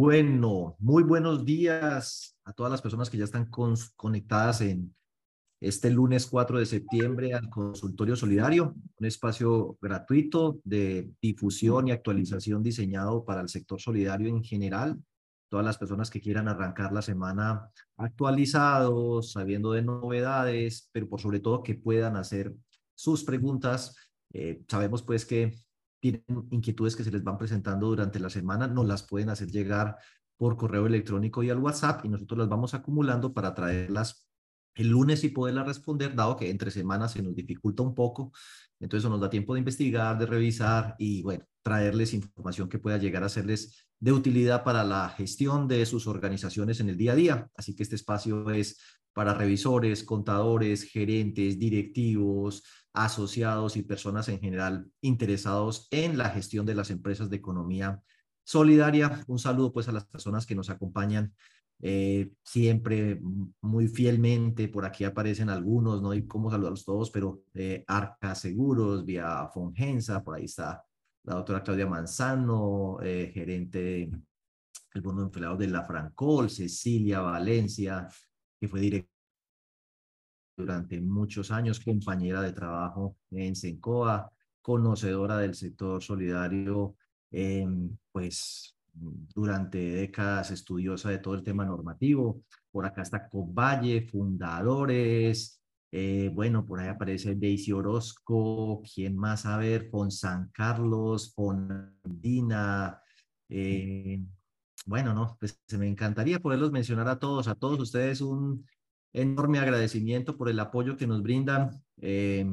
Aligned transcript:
Bueno, 0.00 0.76
muy 0.78 1.02
buenos 1.02 1.44
días 1.44 2.38
a 2.44 2.52
todas 2.52 2.70
las 2.70 2.80
personas 2.80 3.10
que 3.10 3.18
ya 3.18 3.24
están 3.24 3.50
conectadas 3.96 4.60
en 4.60 4.94
este 5.60 5.90
lunes 5.90 6.28
4 6.28 6.60
de 6.60 6.66
septiembre 6.66 7.34
al 7.34 7.50
Consultorio 7.50 8.14
Solidario, 8.14 8.76
un 8.96 9.06
espacio 9.06 9.76
gratuito 9.82 10.60
de 10.62 11.10
difusión 11.20 11.88
y 11.88 11.90
actualización 11.90 12.62
diseñado 12.62 13.24
para 13.24 13.40
el 13.40 13.48
sector 13.48 13.80
solidario 13.80 14.28
en 14.28 14.44
general. 14.44 15.02
Todas 15.48 15.66
las 15.66 15.78
personas 15.78 16.10
que 16.10 16.20
quieran 16.20 16.46
arrancar 16.46 16.92
la 16.92 17.02
semana 17.02 17.68
actualizados, 17.96 19.32
sabiendo 19.32 19.72
de 19.72 19.82
novedades, 19.82 20.88
pero 20.92 21.08
por 21.08 21.20
sobre 21.20 21.40
todo 21.40 21.64
que 21.64 21.74
puedan 21.74 22.14
hacer 22.14 22.54
sus 22.94 23.24
preguntas. 23.24 23.96
Eh, 24.32 24.62
sabemos 24.68 25.02
pues 25.02 25.26
que 25.26 25.58
tienen 26.00 26.24
inquietudes 26.50 26.96
que 26.96 27.04
se 27.04 27.10
les 27.10 27.24
van 27.24 27.38
presentando 27.38 27.86
durante 27.86 28.20
la 28.20 28.30
semana, 28.30 28.66
nos 28.66 28.86
las 28.86 29.02
pueden 29.02 29.30
hacer 29.30 29.50
llegar 29.50 29.96
por 30.36 30.56
correo 30.56 30.86
electrónico 30.86 31.42
y 31.42 31.50
al 31.50 31.58
WhatsApp 31.58 32.04
y 32.04 32.08
nosotros 32.08 32.38
las 32.38 32.48
vamos 32.48 32.74
acumulando 32.74 33.32
para 33.34 33.54
traerlas 33.54 34.28
el 34.74 34.88
lunes 34.90 35.24
y 35.24 35.30
poderlas 35.30 35.66
responder, 35.66 36.14
dado 36.14 36.36
que 36.36 36.50
entre 36.50 36.70
semanas 36.70 37.12
se 37.12 37.22
nos 37.22 37.34
dificulta 37.34 37.82
un 37.82 37.94
poco. 37.94 38.32
Entonces 38.78 39.02
eso 39.04 39.10
nos 39.10 39.20
da 39.20 39.28
tiempo 39.28 39.54
de 39.54 39.58
investigar, 39.58 40.16
de 40.16 40.26
revisar 40.26 40.94
y 40.98 41.22
bueno, 41.22 41.44
traerles 41.62 42.14
información 42.14 42.68
que 42.68 42.78
pueda 42.78 42.96
llegar 42.96 43.24
a 43.24 43.28
serles 43.28 43.88
de 43.98 44.12
utilidad 44.12 44.62
para 44.62 44.84
la 44.84 45.08
gestión 45.08 45.66
de 45.66 45.84
sus 45.84 46.06
organizaciones 46.06 46.78
en 46.78 46.88
el 46.88 46.96
día 46.96 47.12
a 47.12 47.16
día. 47.16 47.50
Así 47.56 47.74
que 47.74 47.82
este 47.82 47.96
espacio 47.96 48.48
es 48.50 48.78
para 49.12 49.34
revisores, 49.34 50.04
contadores, 50.04 50.84
gerentes, 50.84 51.58
directivos, 51.58 52.62
asociados 53.04 53.76
y 53.76 53.82
personas 53.82 54.28
en 54.28 54.40
general 54.40 54.90
interesados 55.00 55.88
en 55.90 56.18
la 56.18 56.30
gestión 56.30 56.66
de 56.66 56.74
las 56.74 56.90
empresas 56.90 57.30
de 57.30 57.36
economía 57.36 58.02
solidaria. 58.44 59.24
Un 59.26 59.38
saludo 59.38 59.72
pues 59.72 59.88
a 59.88 59.92
las 59.92 60.06
personas 60.06 60.46
que 60.46 60.54
nos 60.54 60.70
acompañan 60.70 61.32
eh, 61.80 62.32
siempre 62.42 63.20
muy 63.60 63.88
fielmente. 63.88 64.68
Por 64.68 64.84
aquí 64.84 65.04
aparecen 65.04 65.48
algunos, 65.48 66.02
no 66.02 66.10
hay 66.10 66.26
cómo 66.26 66.50
saludarlos 66.50 66.84
todos, 66.84 67.10
pero 67.10 67.42
eh, 67.54 67.84
Arca 67.86 68.34
Seguros, 68.34 69.04
vía 69.04 69.48
Fongensa, 69.52 70.24
por 70.24 70.36
ahí 70.36 70.46
está 70.46 70.84
la 71.24 71.34
doctora 71.34 71.62
Claudia 71.62 71.86
Manzano, 71.86 72.98
eh, 73.02 73.30
gerente 73.32 74.10
del 74.92 75.02
Bono 75.02 75.22
Empleado 75.22 75.56
de 75.56 75.68
la 75.68 75.84
Francol, 75.84 76.50
Cecilia 76.50 77.20
Valencia, 77.20 78.08
que 78.58 78.66
fue 78.66 78.80
directora 78.80 79.17
durante 80.58 81.00
muchos 81.00 81.50
años, 81.52 81.80
compañera 81.80 82.42
de 82.42 82.52
trabajo 82.52 83.16
en 83.30 83.54
Sencoa, 83.54 84.30
conocedora 84.60 85.38
del 85.38 85.54
sector 85.54 86.02
solidario, 86.02 86.96
em, 87.30 87.96
pues 88.10 88.76
durante 88.92 89.78
décadas 89.78 90.50
estudiosa 90.50 91.10
de 91.10 91.18
todo 91.18 91.34
el 91.34 91.44
tema 91.44 91.64
normativo. 91.64 92.42
Por 92.72 92.84
acá 92.84 93.02
está 93.02 93.28
Coballe, 93.28 94.02
fundadores. 94.02 95.62
Eh, 95.92 96.30
bueno, 96.34 96.66
por 96.66 96.80
ahí 96.80 96.88
aparece 96.88 97.36
Daisy 97.36 97.72
Orozco, 97.72 98.82
¿quién 98.82 99.16
más 99.16 99.46
a 99.46 99.56
ver? 99.56 99.88
Con 99.88 100.10
San 100.10 100.50
Carlos, 100.50 101.32
Fondina. 101.34 103.00
Eh, 103.48 104.20
bueno, 104.86 105.14
no, 105.14 105.36
pues 105.38 105.58
me 105.78 105.86
encantaría 105.88 106.40
poderlos 106.40 106.72
mencionar 106.72 107.08
a 107.08 107.18
todos, 107.18 107.46
a 107.48 107.54
todos 107.54 107.80
ustedes 107.80 108.20
un 108.20 108.66
enorme 109.12 109.58
agradecimiento 109.58 110.36
por 110.36 110.48
el 110.48 110.60
apoyo 110.60 110.96
que 110.96 111.06
nos 111.06 111.22
brindan 111.22 111.82
eh, 112.00 112.46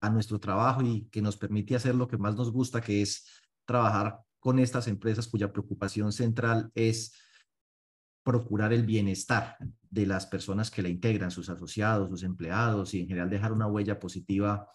a 0.00 0.10
nuestro 0.10 0.38
trabajo 0.38 0.82
y 0.82 1.08
que 1.10 1.22
nos 1.22 1.36
permite 1.36 1.74
hacer 1.74 1.94
lo 1.94 2.08
que 2.08 2.18
más 2.18 2.34
nos 2.36 2.52
gusta, 2.52 2.80
que 2.80 3.02
es 3.02 3.26
trabajar 3.64 4.20
con 4.38 4.58
estas 4.58 4.86
empresas 4.88 5.26
cuya 5.26 5.52
preocupación 5.52 6.12
central 6.12 6.70
es 6.74 7.12
procurar 8.22 8.72
el 8.72 8.84
bienestar 8.84 9.56
de 9.88 10.06
las 10.06 10.26
personas 10.26 10.70
que 10.70 10.82
la 10.82 10.88
integran, 10.88 11.30
sus 11.30 11.48
asociados, 11.48 12.10
sus 12.10 12.22
empleados 12.22 12.92
y 12.94 13.00
en 13.00 13.08
general 13.08 13.30
dejar 13.30 13.52
una 13.52 13.68
huella 13.68 13.98
positiva 13.98 14.68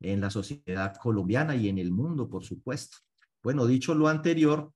en 0.00 0.20
la 0.20 0.30
sociedad 0.30 0.96
colombiana 0.96 1.54
y 1.54 1.68
en 1.68 1.78
el 1.78 1.92
mundo, 1.92 2.28
por 2.28 2.44
supuesto. 2.44 2.98
Bueno, 3.42 3.66
dicho 3.66 3.94
lo 3.94 4.08
anterior, 4.08 4.72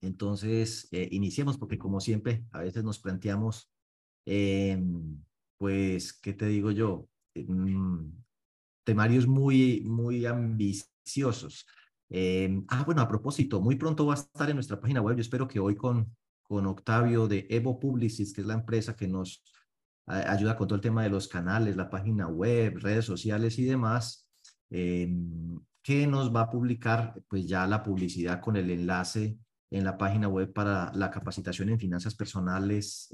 entonces 0.00 0.88
eh, 0.92 1.08
iniciemos 1.10 1.58
porque 1.58 1.78
como 1.78 2.00
siempre 2.00 2.44
a 2.52 2.60
veces 2.60 2.84
nos 2.84 3.00
planteamos 3.00 3.71
Em, 4.24 5.22
pues, 5.58 6.12
¿qué 6.12 6.32
te 6.32 6.46
digo 6.46 6.70
yo? 6.70 7.08
Mm, 7.34 8.10
temarios 8.84 9.26
muy, 9.26 9.82
muy 9.84 10.26
ambiciosos. 10.26 11.66
Em, 12.08 12.64
ah, 12.68 12.84
bueno, 12.84 13.02
a 13.02 13.08
propósito, 13.08 13.60
muy 13.60 13.76
pronto 13.76 14.06
va 14.06 14.14
a 14.14 14.16
estar 14.18 14.48
en 14.50 14.56
nuestra 14.56 14.80
página 14.80 15.00
web. 15.00 15.16
Yo 15.16 15.22
espero 15.22 15.48
que 15.48 15.60
hoy 15.60 15.76
con, 15.76 16.14
con 16.42 16.66
Octavio 16.66 17.26
de 17.28 17.46
Evo 17.50 17.78
Publicis, 17.80 18.32
que 18.32 18.42
es 18.42 18.46
la 18.46 18.54
empresa 18.54 18.94
que 18.96 19.08
nos 19.08 19.42
ayuda 20.06 20.56
con 20.56 20.66
todo 20.66 20.76
el 20.76 20.82
tema 20.82 21.02
de 21.04 21.10
los 21.10 21.28
canales, 21.28 21.76
la 21.76 21.88
página 21.88 22.26
web, 22.26 22.78
redes 22.80 23.04
sociales 23.04 23.58
y 23.58 23.64
demás, 23.64 24.28
em, 24.70 25.60
que 25.82 26.06
nos 26.06 26.34
va 26.34 26.42
a 26.42 26.50
publicar 26.50 27.14
pues 27.28 27.46
ya 27.46 27.66
la 27.66 27.82
publicidad 27.82 28.40
con 28.40 28.56
el 28.56 28.70
enlace 28.70 29.38
en 29.70 29.84
la 29.84 29.96
página 29.96 30.28
web 30.28 30.52
para 30.52 30.92
la 30.94 31.10
capacitación 31.10 31.70
en 31.70 31.78
finanzas 31.78 32.14
personales 32.14 33.08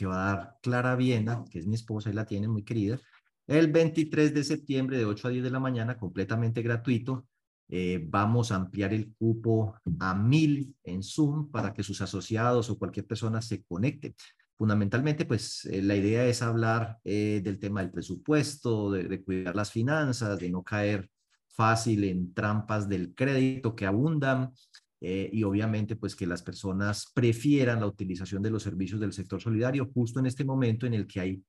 que 0.00 0.06
va 0.06 0.22
a 0.22 0.34
dar 0.34 0.58
Clara 0.62 0.96
Viena, 0.96 1.44
que 1.50 1.58
es 1.58 1.66
mi 1.66 1.74
esposa 1.74 2.08
y 2.08 2.14
la 2.14 2.24
tiene 2.24 2.48
muy 2.48 2.64
querida, 2.64 2.98
el 3.46 3.70
23 3.70 4.32
de 4.32 4.44
septiembre 4.44 4.96
de 4.96 5.04
8 5.04 5.28
a 5.28 5.30
10 5.30 5.44
de 5.44 5.50
la 5.50 5.60
mañana, 5.60 5.98
completamente 5.98 6.62
gratuito. 6.62 7.26
Eh, 7.68 8.02
vamos 8.08 8.50
a 8.50 8.56
ampliar 8.56 8.94
el 8.94 9.12
cupo 9.14 9.74
a 9.98 10.14
mil 10.14 10.74
en 10.84 11.02
Zoom 11.02 11.50
para 11.50 11.74
que 11.74 11.82
sus 11.82 12.00
asociados 12.00 12.70
o 12.70 12.78
cualquier 12.78 13.06
persona 13.06 13.42
se 13.42 13.62
conecte. 13.64 14.14
Fundamentalmente, 14.56 15.26
pues 15.26 15.66
eh, 15.66 15.82
la 15.82 15.96
idea 15.96 16.24
es 16.24 16.40
hablar 16.40 16.98
eh, 17.04 17.42
del 17.44 17.58
tema 17.58 17.82
del 17.82 17.90
presupuesto, 17.90 18.92
de, 18.92 19.04
de 19.04 19.22
cuidar 19.22 19.54
las 19.54 19.70
finanzas, 19.70 20.38
de 20.38 20.48
no 20.48 20.62
caer 20.62 21.10
fácil 21.48 22.04
en 22.04 22.32
trampas 22.32 22.88
del 22.88 23.14
crédito 23.14 23.76
que 23.76 23.84
abundan, 23.84 24.54
eh, 25.00 25.30
y 25.32 25.44
obviamente 25.44 25.96
pues 25.96 26.14
que 26.14 26.26
las 26.26 26.42
personas 26.42 27.10
prefieran 27.14 27.80
la 27.80 27.86
utilización 27.86 28.42
de 28.42 28.50
los 28.50 28.62
servicios 28.62 29.00
del 29.00 29.12
sector 29.14 29.40
solidario 29.40 29.90
justo 29.94 30.20
en 30.20 30.26
este 30.26 30.44
momento 30.44 30.86
en 30.86 30.94
el 30.94 31.06
que 31.06 31.20
hay 31.20 31.42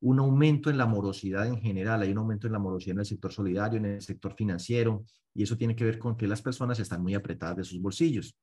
un 0.00 0.18
aumento 0.18 0.70
en 0.70 0.78
la 0.78 0.86
morosidad 0.86 1.46
en 1.46 1.60
general, 1.60 2.02
hay 2.02 2.12
un 2.12 2.18
aumento 2.18 2.46
en 2.46 2.52
la 2.52 2.58
morosidad 2.58 2.96
en 2.96 3.00
el 3.00 3.06
sector 3.06 3.32
solidario, 3.32 3.78
en 3.78 3.86
el 3.86 4.02
sector 4.02 4.34
financiero, 4.34 5.04
y 5.34 5.42
eso 5.42 5.56
tiene 5.56 5.74
que 5.74 5.84
ver 5.84 5.98
con 5.98 6.16
que 6.16 6.28
las 6.28 6.42
personas 6.42 6.78
están 6.78 7.02
muy 7.02 7.14
apretadas 7.14 7.56
de 7.56 7.64
sus 7.64 7.80
bolsillos. 7.80 8.36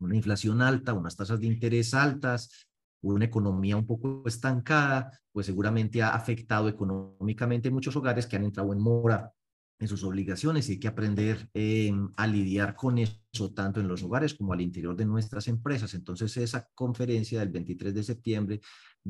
Una 0.00 0.16
inflación 0.16 0.62
alta, 0.62 0.94
unas 0.94 1.16
tasas 1.16 1.40
de 1.40 1.46
interés 1.46 1.94
altas, 1.94 2.68
una 3.00 3.26
economía 3.26 3.76
un 3.76 3.86
poco 3.86 4.22
estancada, 4.26 5.12
pues 5.30 5.46
seguramente 5.46 6.02
ha 6.02 6.14
afectado 6.14 6.68
económicamente 6.68 7.70
muchos 7.70 7.94
hogares 7.94 8.26
que 8.26 8.36
han 8.36 8.44
entrado 8.44 8.72
en 8.72 8.80
mora 8.80 9.32
en 9.78 9.88
sus 9.88 10.02
obligaciones 10.02 10.68
y 10.68 10.72
hay 10.72 10.80
que 10.80 10.88
aprender 10.88 11.48
eh, 11.54 11.92
a 12.16 12.26
lidiar 12.26 12.74
con 12.74 12.98
eso 12.98 13.52
tanto 13.54 13.80
en 13.80 13.88
los 13.88 14.02
hogares 14.02 14.34
como 14.34 14.52
al 14.52 14.60
interior 14.60 14.96
de 14.96 15.04
nuestras 15.04 15.46
empresas. 15.48 15.94
Entonces 15.94 16.36
esa 16.36 16.68
conferencia 16.74 17.40
del 17.40 17.50
23 17.50 17.94
de 17.94 18.02
septiembre 18.02 18.60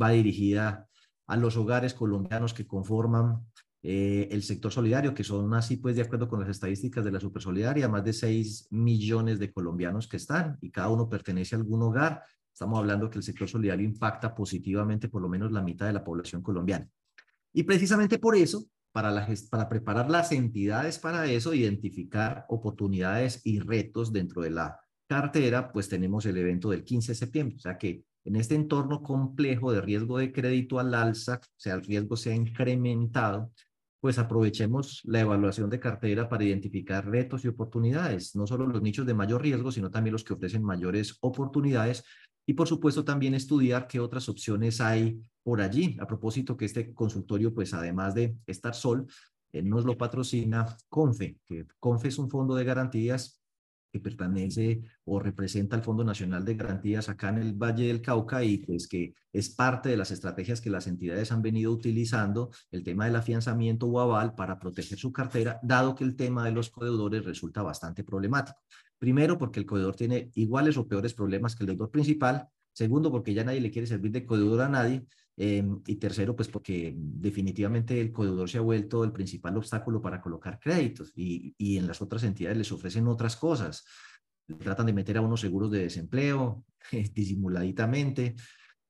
va 0.01 0.11
dirigida 0.11 0.87
a 1.27 1.37
los 1.37 1.57
hogares 1.57 1.95
colombianos 1.95 2.53
que 2.53 2.67
conforman 2.67 3.47
eh, 3.83 4.29
el 4.31 4.43
sector 4.43 4.73
solidario, 4.73 5.15
que 5.15 5.25
son 5.25 5.55
así 5.55 5.77
pues 5.77 5.97
de 5.97 6.03
acuerdo 6.03 6.29
con 6.29 6.41
las 6.41 6.49
estadísticas 6.49 7.05
de 7.05 7.13
la 7.13 7.21
Supersolidaria, 7.21 7.89
más 7.89 8.05
de 8.05 8.13
6 8.13 8.69
millones 8.71 9.39
de 9.39 9.53
colombianos 9.53 10.09
que 10.09 10.17
están 10.17 10.59
y 10.61 10.71
cada 10.71 10.91
uno 10.91 11.09
pertenece 11.09 11.55
a 11.55 11.59
algún 11.59 11.83
hogar. 11.83 12.23
Estamos 12.53 12.79
hablando 12.79 13.09
que 13.09 13.19
el 13.19 13.25
sector 13.25 13.49
solidario 13.49 13.87
impacta 13.87 14.35
positivamente 14.35 15.09
por 15.09 15.23
lo 15.23 15.29
menos 15.29 15.53
la 15.53 15.63
mitad 15.63 15.87
de 15.87 15.93
la 15.93 16.05
población 16.05 16.43
colombiana. 16.43 16.89
Y 17.53 17.63
precisamente 17.63 18.19
por 18.19 18.37
eso 18.37 18.67
para, 19.51 19.69
preparar 19.69 20.11
las 20.11 20.33
entidades 20.33 20.99
para 20.99 21.27
eso, 21.27 21.55
identificar 21.55 22.45
oportunidades 22.49 23.41
y 23.45 23.61
retos 23.61 24.13
dentro 24.13 24.43
de 24.43 24.51
la 24.51 24.81
cartera, 25.07 25.73
pues 25.73 25.89
tenemos 25.89 26.27
el 26.27 26.37
evento 26.37 26.71
del 26.71 26.85
15 26.85 27.13
de 27.13 27.17
septiembre. 27.17 27.57
O 27.57 27.61
sea 27.61 27.79
que 27.79 28.05
en 28.25 28.37
este 28.37 28.55
entorno 28.55 29.03
complejo 29.03 29.73
de 29.73 29.81
riesgo 29.81 30.19
de 30.19 30.33
crédito 30.33 30.79
al 30.79 30.95
alza, 30.95 31.41
o 31.43 31.61
sea, 31.61 31.75
el 31.75 31.85
riesgo 31.85 32.17
se 32.17 32.33
ha 32.33 32.35
incrementado, 32.35 33.53
pues 34.01 34.19
aprovechemos 34.19 35.01
la 35.05 35.21
evaluación 35.21 35.71
de 35.71 35.81
cartera 35.81 36.29
para 36.29 36.45
identificar 36.45 37.09
retos 37.09 37.45
y 37.45 37.49
oportunidades, 37.49 38.37
no 38.37 38.47
solo 38.47 38.67
los 38.67 38.83
nichos 38.83 39.07
de 39.07 39.15
mayor 39.15 39.43
riesgo, 39.43 39.73
sino 39.73 39.91
también 39.91 40.13
los 40.13 40.25
que 40.25 40.35
ofrecen 40.35 40.63
mayores 40.63 41.17
oportunidades 41.21 42.05
y 42.47 42.55
por 42.55 42.67
supuesto 42.67 43.05
también 43.05 43.35
estudiar 43.35 43.87
qué 43.87 44.01
otras 44.01 44.29
opciones 44.29 44.81
hay 44.81 45.21
por 45.49 45.63
allí. 45.63 45.97
A 45.99 46.07
propósito 46.07 46.59
que 46.59 46.67
este 46.67 46.93
consultorio, 46.93 47.55
pues 47.55 47.73
además 47.73 48.15
de 48.15 48.37
estar 48.47 48.75
Sol, 48.75 49.07
eh, 49.51 49.63
nos 49.63 49.87
lo 49.87 49.97
patrocina 49.97 50.77
CONFE, 50.91 51.39
que 51.47 51.67
CONFE 51.81 52.09
es 52.09 52.19
un 52.19 52.29
fondo 52.29 52.55
de 52.55 52.65
garantías 52.65 53.41
que 53.91 53.99
pertenece 53.99 54.83
o 55.07 55.19
representa 55.19 55.75
al 55.75 55.83
Fondo 55.83 56.05
Nacional 56.05 56.45
de 56.45 56.55
Garantías 56.55 57.09
acá 57.09 57.31
en 57.31 57.39
el 57.39 57.55
Valle 57.55 57.87
del 57.87 58.03
Cauca 58.03 58.45
y 58.45 58.59
pues 58.59 58.87
que 58.87 59.15
es 59.33 59.49
parte 59.49 59.89
de 59.89 59.97
las 59.97 60.11
estrategias 60.11 60.61
que 60.61 60.69
las 60.69 60.87
entidades 60.87 61.33
han 61.33 61.41
venido 61.41 61.73
utilizando, 61.73 62.51
el 62.71 62.85
tema 62.85 63.07
del 63.07 63.17
afianzamiento 63.17 63.87
o 63.87 64.01
aval 64.01 64.35
para 64.35 64.59
proteger 64.59 64.99
su 64.99 65.15
cartera, 65.15 65.61
dado 65.63 65.95
que 65.95 66.05
el 66.05 66.15
tema 66.15 66.45
de 66.45 66.53
los 66.53 66.69
codeudores 66.69 67.25
resulta 67.25 67.63
bastante 67.63 68.05
problemático. 68.05 68.59
Primero, 68.99 69.39
porque 69.39 69.61
el 69.61 69.65
codeudor 69.65 69.97
tiene 69.97 70.31
iguales 70.35 70.77
o 70.77 70.87
peores 70.87 71.15
problemas 71.15 71.57
que 71.57 71.63
el 71.63 71.69
deudor 71.69 71.91
principal. 71.91 72.51
Segundo, 72.79 73.11
porque 73.11 73.35
ya 73.35 73.43
nadie 73.43 73.61
le 73.61 73.73
quiere 73.73 73.89
servir 73.89 74.13
de 74.13 74.25
codeudor 74.25 74.61
a 74.61 74.69
nadie. 74.69 75.05
Em, 75.37 75.83
y 75.85 75.97
tercero, 75.97 76.37
pues 76.37 76.49
porque 76.49 76.95
definitivamente 76.97 78.01
el 78.01 78.13
codeudor 78.13 78.49
se 78.49 78.59
ha 78.59 78.61
vuelto 78.61 79.03
el 79.03 79.11
principal 79.11 79.57
obstáculo 79.57 80.01
para 80.01 80.21
colocar 80.21 80.61
créditos 80.61 81.13
y, 81.17 81.57
y 81.59 81.77
en 81.77 81.89
las 81.89 82.01
otras 82.01 82.23
entidades 82.23 82.57
les 82.57 82.71
ofrecen 82.71 83.09
otras 83.09 83.35
cosas. 83.35 83.85
Tratan 84.61 84.87
de 84.87 84.93
meter 84.93 85.17
a 85.17 85.23
unos 85.23 85.41
seguros 85.41 85.73
de 85.73 85.81
desempleo 85.81 86.65
disimuladitamente, 87.15 88.37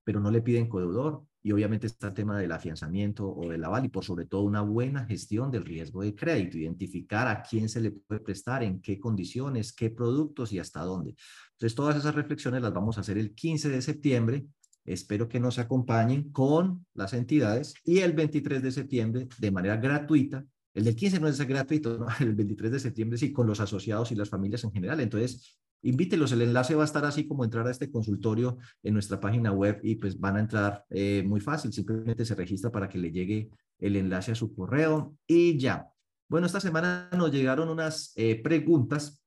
pero 0.05 0.20
no 0.20 0.31
le 0.31 0.43
piden 0.43 0.69
codeudor. 0.69 1.25
Y 1.43 1.52
obviamente 1.52 1.87
está 1.87 2.08
el 2.08 2.14
tema 2.14 2.38
del 2.38 2.52
afianzamiento 2.52 3.26
o 3.26 3.49
del 3.49 3.64
aval 3.64 3.87
y 3.87 3.88
por 3.88 4.05
sobre 4.05 4.26
todo 4.26 4.43
una 4.43 4.61
buena 4.61 5.06
gestión 5.06 5.50
del 5.50 5.64
riesgo 5.64 6.02
de 6.02 6.14
crédito, 6.14 6.58
identificar 6.58 7.26
a 7.26 7.43
quién 7.43 7.70
se 7.70 7.81
le 7.81 7.93
puede 7.93 8.20
prestar, 8.20 8.62
en 8.62 8.82
qué 8.82 9.00
condiciones, 9.00 9.73
qué 9.73 9.88
productos 9.88 10.52
y 10.52 10.58
hasta 10.58 10.82
dónde. 10.82 11.14
Entonces 11.58 11.75
todas 11.75 11.96
esas 11.96 12.14
reflexiones 12.14 12.62
las 12.62 12.72
vamos 12.72 12.99
a 12.99 13.02
hacer 13.02 13.19
el 13.19 13.34
15 13.34 13.69
de 13.69 13.82
septiembre 13.82 14.46
Espero 14.88 15.28
que 15.28 15.38
nos 15.38 15.58
acompañen 15.58 16.32
con 16.32 16.87
las 16.94 17.12
entidades 17.12 17.75
y 17.84 17.99
el 17.99 18.14
23 18.14 18.62
de 18.62 18.72
septiembre 18.72 19.28
de 19.38 19.50
manera 19.50 19.76
gratuita. 19.76 20.44
El 20.72 20.84
del 20.84 20.96
15 20.96 21.20
no 21.20 21.28
es 21.28 21.38
gratuito, 21.46 21.99
¿no? 21.99 22.06
el 22.20 22.34
23 22.34 22.72
de 22.72 22.81
septiembre 22.81 23.19
sí, 23.19 23.31
con 23.31 23.46
los 23.46 23.60
asociados 23.60 24.10
y 24.12 24.14
las 24.14 24.31
familias 24.31 24.64
en 24.64 24.72
general. 24.72 25.00
Entonces, 25.00 25.58
invítelos. 25.82 26.32
El 26.32 26.40
enlace 26.40 26.75
va 26.75 26.82
a 26.82 26.87
estar 26.87 27.05
así 27.05 27.26
como 27.26 27.44
entrar 27.44 27.66
a 27.66 27.70
este 27.70 27.90
consultorio 27.90 28.56
en 28.82 28.94
nuestra 28.94 29.20
página 29.20 29.52
web 29.52 29.78
y 29.82 29.96
pues 29.96 30.19
van 30.19 30.37
a 30.37 30.40
entrar 30.40 30.84
eh, 30.88 31.22
muy 31.26 31.40
fácil. 31.40 31.70
Simplemente 31.70 32.25
se 32.25 32.34
registra 32.34 32.72
para 32.72 32.88
que 32.88 32.99
le 32.99 33.12
llegue 33.12 33.50
el 33.78 33.94
enlace 33.94 34.32
a 34.32 34.37
su 34.37 34.55
correo 34.55 35.16
y 35.26 35.58
ya. 35.58 35.87
Bueno, 36.31 36.46
esta 36.46 36.60
semana 36.60 37.10
nos 37.14 37.31
llegaron 37.31 37.69
unas 37.69 38.12
eh, 38.16 38.40
preguntas 38.43 39.22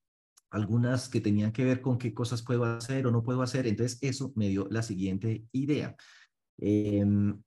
algunas 0.52 1.10
que 1.10 1.22
tenían 1.22 1.52
que 1.52 1.64
ver 1.64 1.82
con 1.82 1.98
qué 1.98 2.14
cosas 2.14 2.44
puedo 2.44 2.66
hacer 2.66 3.08
o 3.08 3.12
no 3.12 3.24
puedo 3.24 3.42
hacer. 3.42 3.66
Entonces, 3.68 3.98
eso 4.02 4.32
me 4.36 4.50
dio 4.50 4.68
la 4.70 4.84
siguiente 4.84 5.46
idea. 5.54 5.96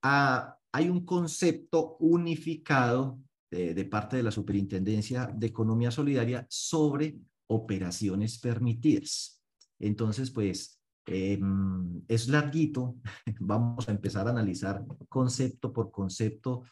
Ah, 0.02 0.56
hay 0.72 0.88
un 0.88 1.04
concepto 1.04 1.96
unificado 2.00 3.20
de, 3.50 3.84
parte 3.84 4.16
de 4.16 4.24
la 4.24 4.32
Superintendencia 4.32 5.30
de 5.32 5.46
Economía 5.46 5.90
Solidaria 5.90 6.46
sobre 6.48 7.16
operaciones 7.46 8.38
permitidas. 8.38 9.40
Entonces, 9.78 10.30
pues, 10.30 10.80
em, 11.06 12.02
es 12.08 12.28
larguito. 12.28 12.96
Vamos 13.40 13.88
a 13.88 13.92
empezar 13.92 14.26
a 14.26 14.30
analizar 14.30 14.84
concepto 15.08 15.72
por 15.72 15.90
concepto 15.90 16.62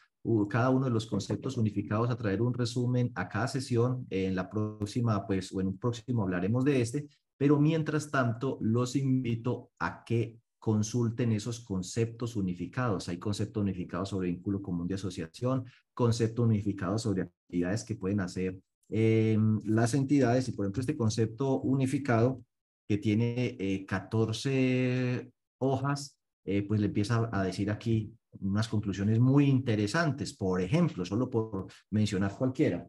cada 0.49 0.69
uno 0.69 0.85
de 0.85 0.91
los 0.91 1.05
conceptos 1.05 1.57
unificados 1.57 2.09
a 2.09 2.17
traer 2.17 2.41
un 2.41 2.53
resumen 2.53 3.11
a 3.15 3.27
cada 3.27 3.47
sesión. 3.47 4.07
En 4.09 4.35
la 4.35 4.49
próxima, 4.49 5.25
pues, 5.27 5.51
o 5.51 5.61
en 5.61 5.67
un 5.67 5.77
próximo 5.77 6.23
hablaremos 6.23 6.63
de 6.63 6.81
este, 6.81 7.07
pero 7.37 7.59
mientras 7.59 8.09
tanto, 8.09 8.57
los 8.61 8.95
invito 8.95 9.71
a 9.79 10.03
que 10.05 10.39
consulten 10.59 11.33
esos 11.33 11.59
conceptos 11.59 12.37
unificados. 12.37 13.09
Hay 13.09 13.17
concepto 13.17 13.59
unificado 13.59 14.05
sobre 14.05 14.29
vínculo 14.29 14.61
común 14.61 14.87
de 14.87 14.95
asociación, 14.95 15.65
concepto 15.93 16.43
unificado 16.43 16.97
sobre 16.97 17.23
actividades 17.23 17.83
que 17.83 17.95
pueden 17.95 18.21
hacer 18.21 18.57
eh, 18.89 19.37
las 19.65 19.93
entidades. 19.93 20.47
Y 20.47 20.53
por 20.53 20.65
ejemplo, 20.65 20.79
este 20.79 20.95
concepto 20.95 21.59
unificado 21.59 22.41
que 22.87 22.97
tiene 22.97 23.85
14 23.85 24.51
eh, 24.53 25.31
hojas, 25.57 26.17
eh, 26.45 26.63
pues 26.65 26.79
le 26.79 26.87
empieza 26.87 27.29
a 27.31 27.43
decir 27.43 27.69
aquí 27.69 28.13
unas 28.39 28.67
conclusiones 28.67 29.19
muy 29.19 29.45
interesantes. 29.45 30.33
Por 30.35 30.61
ejemplo, 30.61 31.05
solo 31.05 31.29
por 31.29 31.67
mencionar 31.89 32.35
cualquiera. 32.35 32.87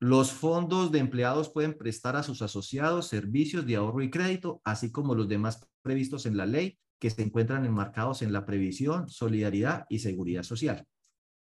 Los 0.00 0.32
fondos 0.32 0.92
de 0.92 0.98
empleados 0.98 1.48
pueden 1.48 1.78
prestar 1.78 2.16
a 2.16 2.22
sus 2.22 2.42
asociados 2.42 3.06
servicios 3.06 3.64
de 3.64 3.76
ahorro 3.76 4.02
y 4.02 4.10
crédito, 4.10 4.60
así 4.64 4.92
como 4.92 5.14
los 5.14 5.28
demás 5.28 5.66
previstos 5.82 6.26
en 6.26 6.36
la 6.36 6.46
ley 6.46 6.78
que 6.98 7.10
se 7.10 7.22
encuentran 7.22 7.64
enmarcados 7.64 8.22
en 8.22 8.32
la 8.32 8.44
previsión, 8.44 9.08
solidaridad 9.08 9.86
y 9.88 10.00
seguridad 10.00 10.42
social. 10.42 10.86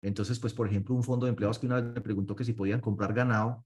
Entonces, 0.03 0.39
pues, 0.39 0.55
por 0.55 0.67
ejemplo, 0.69 0.95
un 0.95 1.03
fondo 1.03 1.27
de 1.27 1.31
empleados 1.31 1.59
que 1.59 1.67
una 1.67 1.81
vez 1.81 1.95
me 1.95 2.01
preguntó 2.01 2.35
que 2.35 2.45
si 2.45 2.53
podían 2.53 2.81
comprar 2.81 3.13
ganado, 3.13 3.65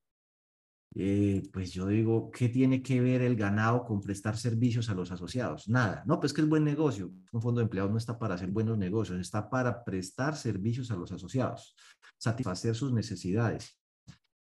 eh, 0.95 1.43
pues 1.53 1.73
yo 1.73 1.87
digo, 1.87 2.31
¿qué 2.31 2.49
tiene 2.49 2.83
que 2.83 3.01
ver 3.01 3.23
el 3.23 3.35
ganado 3.35 3.85
con 3.85 4.01
prestar 4.01 4.37
servicios 4.37 4.91
a 4.91 4.95
los 4.95 5.11
asociados? 5.11 5.69
Nada. 5.69 6.03
No, 6.07 6.21
pues 6.21 6.33
que 6.33 6.43
es 6.43 6.49
buen 6.49 6.65
negocio. 6.65 7.11
Un 7.33 7.41
fondo 7.41 7.61
de 7.61 7.65
empleados 7.65 7.91
no 7.91 7.99
está 7.99 8.19
para 8.19 8.35
hacer 8.35 8.51
buenos 8.51 8.77
negocios, 8.77 9.19
está 9.19 9.49
para 9.49 9.85
prestar 9.85 10.37
servicios 10.37 10.91
a 10.91 10.97
los 10.97 11.11
asociados, 11.11 11.75
satisfacer 12.19 12.75
sus 12.75 12.93
necesidades, 12.93 13.79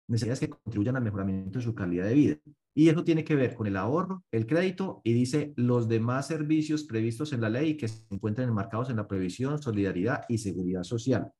necesidades 0.09 0.41
que 0.41 0.51
contribuyan 0.51 0.97
al 0.97 1.05
mejoramiento 1.05 1.59
de 1.61 1.65
su 1.65 1.75
calidad 1.75 2.07
de 2.07 2.15
vida. 2.15 2.37
Y 2.75 2.89
eso 2.89 3.05
tiene 3.05 3.25
que 3.25 3.35
ver 3.35 3.55
con 3.55 3.67
el 3.67 3.77
ahorro, 3.77 4.25
el 4.31 4.47
crédito 4.47 5.01
y 5.05 5.13
dice 5.13 5.53
los 5.57 5.89
demás 5.89 6.27
servicios 6.27 6.85
previstos 6.85 7.33
en 7.33 7.41
la 7.41 7.51
ley 7.51 7.77
que 7.77 7.89
se 7.89 8.05
encuentran 8.11 8.49
enmarcados 8.49 8.91
en 8.91 8.97
la 8.97 9.07
previsión, 9.07 9.61
solidaridad 9.61 10.25
y 10.29 10.39
seguridad 10.39 10.83
social. 10.83 11.31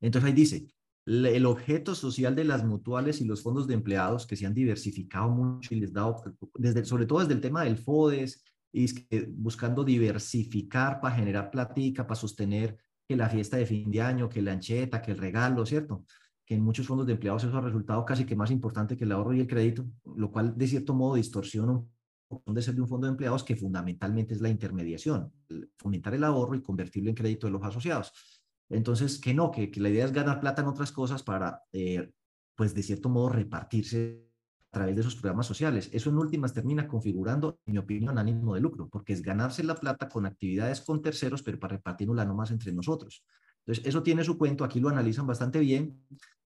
Entonces 0.00 0.28
ahí 0.28 0.34
dice, 0.34 0.66
el 1.06 1.46
objeto 1.46 1.94
social 1.94 2.34
de 2.36 2.44
las 2.44 2.64
mutuales 2.64 3.20
y 3.20 3.24
los 3.24 3.42
fondos 3.42 3.66
de 3.66 3.74
empleados 3.74 4.26
que 4.26 4.36
se 4.36 4.46
han 4.46 4.54
diversificado 4.54 5.30
mucho 5.30 5.74
y 5.74 5.80
les 5.80 5.92
dado, 5.92 6.22
desde, 6.54 6.84
sobre 6.84 7.06
todo 7.06 7.20
desde 7.20 7.34
el 7.34 7.40
tema 7.40 7.64
del 7.64 7.76
FODES, 7.76 8.44
y 8.72 8.86
buscando 9.28 9.84
diversificar 9.84 11.00
para 11.00 11.16
generar 11.16 11.50
platica, 11.50 12.06
para 12.06 12.18
sostener 12.18 12.78
que 13.06 13.16
la 13.16 13.28
fiesta 13.28 13.58
de 13.58 13.66
fin 13.66 13.90
de 13.90 14.00
año, 14.00 14.28
que 14.28 14.40
la 14.40 14.52
ancheta, 14.52 15.02
que 15.02 15.10
el 15.10 15.18
regalo, 15.18 15.66
¿cierto? 15.66 16.06
Que 16.46 16.54
en 16.54 16.62
muchos 16.62 16.86
fondos 16.86 17.06
de 17.06 17.12
empleados 17.12 17.44
eso 17.44 17.56
ha 17.56 17.60
resultado 17.60 18.04
casi 18.04 18.24
que 18.24 18.34
más 18.34 18.50
importante 18.50 18.96
que 18.96 19.04
el 19.04 19.12
ahorro 19.12 19.34
y 19.34 19.40
el 19.40 19.46
crédito, 19.46 19.84
lo 20.16 20.30
cual 20.30 20.56
de 20.56 20.66
cierto 20.66 20.94
modo 20.94 21.16
distorsiona 21.16 21.72
un 21.72 22.54
de 22.54 22.62
ser 22.62 22.74
de 22.74 22.80
un 22.80 22.88
fondo 22.88 23.06
de 23.06 23.10
empleados 23.10 23.44
que 23.44 23.56
fundamentalmente 23.56 24.32
es 24.32 24.40
la 24.40 24.48
intermediación, 24.48 25.30
fomentar 25.76 26.14
el 26.14 26.24
ahorro 26.24 26.54
y 26.54 26.62
convertirlo 26.62 27.10
en 27.10 27.16
crédito 27.16 27.46
de 27.46 27.52
los 27.52 27.62
asociados. 27.62 28.31
Entonces, 28.72 29.18
que 29.18 29.34
no, 29.34 29.50
que, 29.50 29.70
la 29.76 29.90
idea 29.90 30.04
es 30.04 30.12
ganar 30.12 30.40
plata 30.40 30.62
en 30.62 30.68
otras 30.68 30.92
cosas 30.92 31.22
para, 31.22 31.62
eh, 31.72 32.10
pues 32.56 32.74
de 32.74 32.82
cierto 32.82 33.08
modo, 33.08 33.28
repartirse 33.28 34.26
a 34.70 34.78
través 34.78 34.94
de 34.94 35.02
esos 35.02 35.16
programas 35.16 35.46
sociales. 35.46 35.90
Eso 35.92 36.08
en 36.08 36.16
últimas 36.16 36.54
termina 36.54 36.88
configurando, 36.88 37.58
en 37.66 37.74
mi 37.74 37.78
opinión, 37.78 38.18
ánimo 38.18 38.54
de 38.54 38.60
lucro, 38.60 38.88
porque 38.88 39.12
es 39.12 39.22
ganarse 39.22 39.62
la 39.62 39.74
plata 39.74 40.08
con 40.08 40.24
actividades 40.24 40.80
con 40.80 41.02
terceros, 41.02 41.42
pero 41.42 41.60
para 41.60 41.76
repartirla 41.76 42.24
nomás 42.24 42.50
entre 42.50 42.72
nosotros. 42.72 43.22
Entonces, 43.66 43.86
eso 43.86 44.02
tiene 44.02 44.24
su 44.24 44.38
cuento, 44.38 44.64
aquí 44.64 44.80
lo 44.80 44.88
analizan 44.88 45.26
bastante 45.26 45.60
bien. 45.60 46.02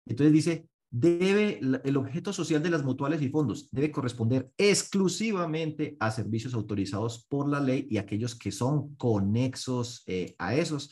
Entonces 0.05 0.33
dice, 0.33 0.69
debe, 0.89 1.59
el 1.59 1.97
objeto 1.97 2.31
social 2.31 2.63
de 2.63 2.69
las 2.69 2.83
mutuales 2.83 3.21
y 3.21 3.29
fondos 3.29 3.67
debe 3.71 3.91
corresponder 3.91 4.51
exclusivamente 4.57 5.97
a 5.99 6.09
servicios 6.11 6.53
autorizados 6.53 7.25
por 7.27 7.49
la 7.49 7.59
ley 7.59 7.87
y 7.89 7.97
aquellos 7.97 8.35
que 8.35 8.51
son 8.51 8.95
conexos 8.95 10.03
eh, 10.07 10.35
a 10.37 10.55
esos 10.55 10.91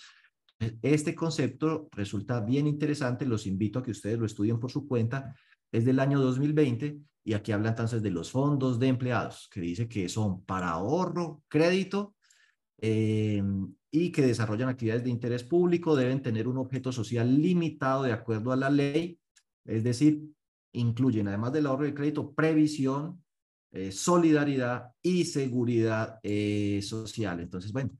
este 0.81 1.15
concepto 1.15 1.89
resulta 1.91 2.39
bien 2.41 2.67
interesante, 2.67 3.25
los 3.25 3.47
invito 3.47 3.79
a 3.79 3.83
que 3.83 3.91
ustedes 3.91 4.19
lo 4.19 4.25
estudien 4.25 4.59
por 4.59 4.71
su 4.71 4.87
cuenta, 4.87 5.35
es 5.71 5.85
del 5.85 5.99
año 5.99 6.19
2020 6.19 6.99
y 7.25 7.33
aquí 7.33 7.51
habla 7.51 7.69
entonces 7.69 8.01
de 8.01 8.11
los 8.11 8.31
fondos 8.31 8.79
de 8.79 8.87
empleados, 8.87 9.49
que 9.51 9.61
dice 9.61 9.87
que 9.87 10.09
son 10.09 10.43
para 10.45 10.69
ahorro, 10.69 11.43
crédito 11.47 12.15
eh, 12.81 13.41
y 13.89 14.11
que 14.11 14.23
desarrollan 14.23 14.69
actividades 14.69 15.03
de 15.03 15.09
interés 15.09 15.43
público, 15.43 15.95
deben 15.95 16.21
tener 16.21 16.47
un 16.47 16.57
objeto 16.57 16.91
social 16.91 17.41
limitado 17.41 18.03
de 18.03 18.11
acuerdo 18.11 18.51
a 18.51 18.57
la 18.57 18.69
ley, 18.69 19.17
es 19.65 19.83
decir, 19.83 20.21
incluyen 20.73 21.27
además 21.27 21.53
del 21.53 21.67
ahorro 21.67 21.85
de 21.85 21.93
crédito, 21.93 22.33
previsión, 22.33 23.23
eh, 23.71 23.91
solidaridad 23.91 24.91
y 25.01 25.25
seguridad 25.25 26.19
eh, 26.21 26.79
social. 26.83 27.39
Entonces, 27.39 27.71
bueno, 27.71 27.91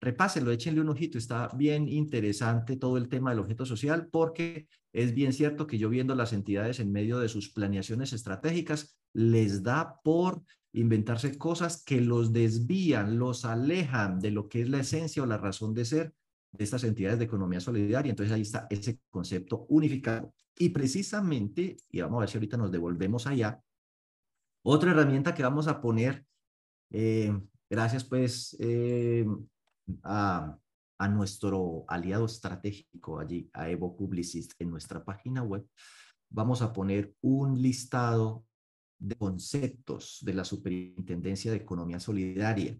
repásenlo, 0.00 0.50
échenle 0.50 0.80
un 0.80 0.88
ojito, 0.88 1.18
está 1.18 1.48
bien 1.56 1.88
interesante 1.88 2.76
todo 2.76 2.96
el 2.96 3.08
tema 3.08 3.30
del 3.30 3.40
objeto 3.40 3.64
social 3.64 4.08
porque 4.10 4.68
es 4.92 5.14
bien 5.14 5.32
cierto 5.32 5.66
que 5.66 5.78
yo 5.78 5.88
viendo 5.88 6.14
las 6.14 6.32
entidades 6.32 6.80
en 6.80 6.92
medio 6.92 7.18
de 7.18 7.28
sus 7.28 7.52
planeaciones 7.52 8.12
estratégicas, 8.12 8.98
les 9.12 9.62
da 9.62 10.00
por 10.02 10.42
inventarse 10.72 11.38
cosas 11.38 11.82
que 11.84 12.00
los 12.00 12.32
desvían, 12.32 13.18
los 13.18 13.44
alejan 13.44 14.20
de 14.20 14.30
lo 14.30 14.48
que 14.48 14.60
es 14.62 14.68
la 14.68 14.80
esencia 14.80 15.22
o 15.22 15.26
la 15.26 15.38
razón 15.38 15.74
de 15.74 15.84
ser 15.84 16.14
de 16.52 16.64
estas 16.64 16.84
entidades 16.84 17.18
de 17.18 17.24
economía 17.24 17.60
solidaria. 17.60 18.10
Entonces 18.10 18.34
ahí 18.34 18.42
está 18.42 18.66
ese 18.70 19.00
concepto 19.10 19.66
unificado. 19.68 20.32
Y 20.58 20.70
precisamente, 20.70 21.76
y 21.90 22.00
vamos 22.00 22.18
a 22.18 22.20
ver 22.20 22.28
si 22.28 22.36
ahorita 22.38 22.56
nos 22.56 22.72
devolvemos 22.72 23.26
allá, 23.26 23.60
otra 24.62 24.90
herramienta 24.90 25.34
que 25.34 25.42
vamos 25.42 25.68
a 25.68 25.80
poner, 25.80 26.26
eh, 26.90 27.32
gracias 27.68 28.04
pues 28.04 28.56
eh, 28.58 29.26
a, 30.02 30.58
nuestro 31.10 31.84
aliado 31.88 32.24
estratégico 32.24 33.20
allí, 33.20 33.50
a 33.52 33.68
Evo 33.68 33.96
Publicist, 33.96 34.52
en 34.58 34.70
nuestra 34.70 35.04
página 35.04 35.42
web, 35.42 35.66
vamos 36.30 36.62
a 36.62 36.72
poner 36.72 37.14
un 37.20 37.60
listado 37.60 38.44
de 38.98 39.14
conceptos 39.14 40.18
de 40.22 40.34
la 40.34 40.44
Superintendencia 40.44 41.50
de 41.50 41.58
Economía 41.58 42.00
Solidaria. 42.00 42.78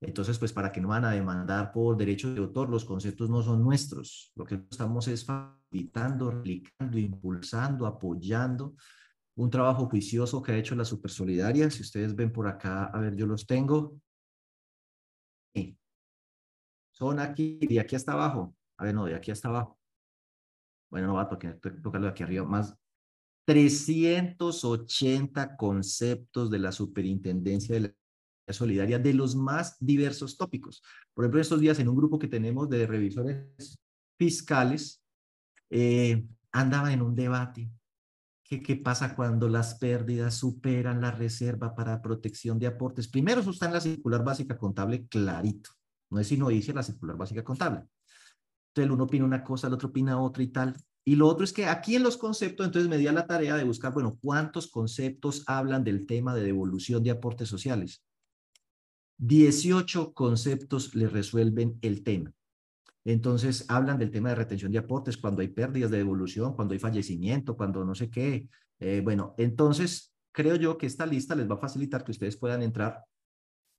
Entonces, 0.00 0.38
pues 0.38 0.52
para 0.52 0.70
que 0.70 0.80
no 0.80 0.88
van 0.88 1.04
a 1.04 1.12
demandar 1.12 1.72
por 1.72 1.96
derechos 1.96 2.34
de 2.34 2.40
autor, 2.40 2.68
los 2.68 2.84
conceptos 2.84 3.30
no 3.30 3.42
son 3.42 3.62
nuestros. 3.62 4.32
Lo 4.34 4.44
que 4.44 4.60
estamos 4.70 5.08
es 5.08 5.24
facilitando, 5.24 6.30
replicando, 6.30 6.98
impulsando, 6.98 7.86
apoyando 7.86 8.74
un 9.36 9.50
trabajo 9.50 9.88
juicioso 9.88 10.42
que 10.42 10.52
ha 10.52 10.56
hecho 10.56 10.74
la 10.74 10.84
Supersolidaria. 10.84 11.70
Si 11.70 11.82
ustedes 11.82 12.14
ven 12.14 12.32
por 12.32 12.48
acá, 12.48 12.86
a 12.86 13.00
ver, 13.00 13.14
yo 13.14 13.26
los 13.26 13.46
tengo. 13.46 13.96
Son 16.98 17.20
aquí, 17.20 17.60
de 17.60 17.78
aquí 17.78 17.94
hasta 17.94 18.12
abajo. 18.12 18.56
A 18.76 18.84
ver, 18.84 18.92
no, 18.92 19.04
de 19.04 19.14
aquí 19.14 19.30
hasta 19.30 19.46
abajo. 19.46 19.78
Bueno, 20.90 21.06
no 21.06 21.14
va 21.14 21.22
a 21.22 21.28
tocar, 21.28 21.60
tocarlo 21.60 22.06
de 22.06 22.10
aquí 22.10 22.24
arriba. 22.24 22.44
Más 22.44 22.76
380 23.46 25.56
conceptos 25.56 26.50
de 26.50 26.58
la 26.58 26.72
Superintendencia 26.72 27.76
de 27.76 27.94
la 28.46 28.52
solidaria 28.52 28.98
de 28.98 29.14
los 29.14 29.36
más 29.36 29.76
diversos 29.78 30.36
tópicos. 30.36 30.82
Por 31.14 31.24
ejemplo, 31.24 31.40
estos 31.40 31.60
días 31.60 31.78
en 31.78 31.88
un 31.88 31.94
grupo 31.94 32.18
que 32.18 32.26
tenemos 32.26 32.68
de 32.68 32.84
revisores 32.84 33.78
fiscales, 34.18 35.00
eh, 35.70 36.26
andaban 36.50 36.90
en 36.90 37.02
un 37.02 37.14
debate. 37.14 37.70
¿Qué, 38.42 38.60
¿Qué 38.60 38.74
pasa 38.74 39.14
cuando 39.14 39.48
las 39.48 39.76
pérdidas 39.76 40.34
superan 40.34 41.00
la 41.00 41.12
reserva 41.12 41.76
para 41.76 42.02
protección 42.02 42.58
de 42.58 42.66
aportes? 42.66 43.06
Primero, 43.06 43.40
eso 43.40 43.50
está 43.50 43.66
en 43.66 43.74
la 43.74 43.80
circular 43.80 44.24
básica 44.24 44.58
contable 44.58 45.06
clarito. 45.06 45.77
No 46.10 46.20
es 46.20 46.28
sino 46.28 46.48
dice 46.48 46.72
la 46.72 46.82
circular 46.82 47.16
básica 47.16 47.44
contable. 47.44 47.80
Entonces, 48.68 48.86
el 48.86 48.92
uno 48.92 49.04
opina 49.04 49.24
una 49.24 49.42
cosa, 49.42 49.66
el 49.66 49.74
otro 49.74 49.88
opina 49.88 50.20
otra 50.20 50.42
y 50.42 50.48
tal. 50.48 50.76
Y 51.04 51.16
lo 51.16 51.26
otro 51.26 51.44
es 51.44 51.52
que 51.52 51.66
aquí 51.66 51.96
en 51.96 52.02
los 52.02 52.16
conceptos, 52.16 52.66
entonces 52.66 52.88
me 52.88 52.98
di 52.98 53.06
a 53.06 53.12
la 53.12 53.26
tarea 53.26 53.56
de 53.56 53.64
buscar, 53.64 53.92
bueno, 53.94 54.18
¿cuántos 54.20 54.68
conceptos 54.70 55.42
hablan 55.46 55.82
del 55.82 56.06
tema 56.06 56.34
de 56.34 56.42
devolución 56.42 57.02
de 57.02 57.10
aportes 57.10 57.48
sociales? 57.48 58.04
18 59.18 60.12
conceptos 60.12 60.94
le 60.94 61.08
resuelven 61.08 61.78
el 61.82 62.02
tema. 62.02 62.32
Entonces, 63.04 63.64
hablan 63.68 63.98
del 63.98 64.10
tema 64.10 64.28
de 64.28 64.34
retención 64.34 64.70
de 64.70 64.78
aportes 64.78 65.16
cuando 65.16 65.40
hay 65.40 65.48
pérdidas 65.48 65.90
de 65.90 65.96
devolución, 65.96 66.54
cuando 66.54 66.74
hay 66.74 66.78
fallecimiento, 66.78 67.56
cuando 67.56 67.84
no 67.84 67.94
sé 67.94 68.10
qué. 68.10 68.48
Eh, 68.78 69.00
bueno, 69.02 69.34
entonces, 69.38 70.14
creo 70.30 70.56
yo 70.56 70.76
que 70.76 70.86
esta 70.86 71.06
lista 71.06 71.34
les 71.34 71.50
va 71.50 71.54
a 71.54 71.58
facilitar 71.58 72.04
que 72.04 72.12
ustedes 72.12 72.36
puedan 72.36 72.62
entrar 72.62 73.02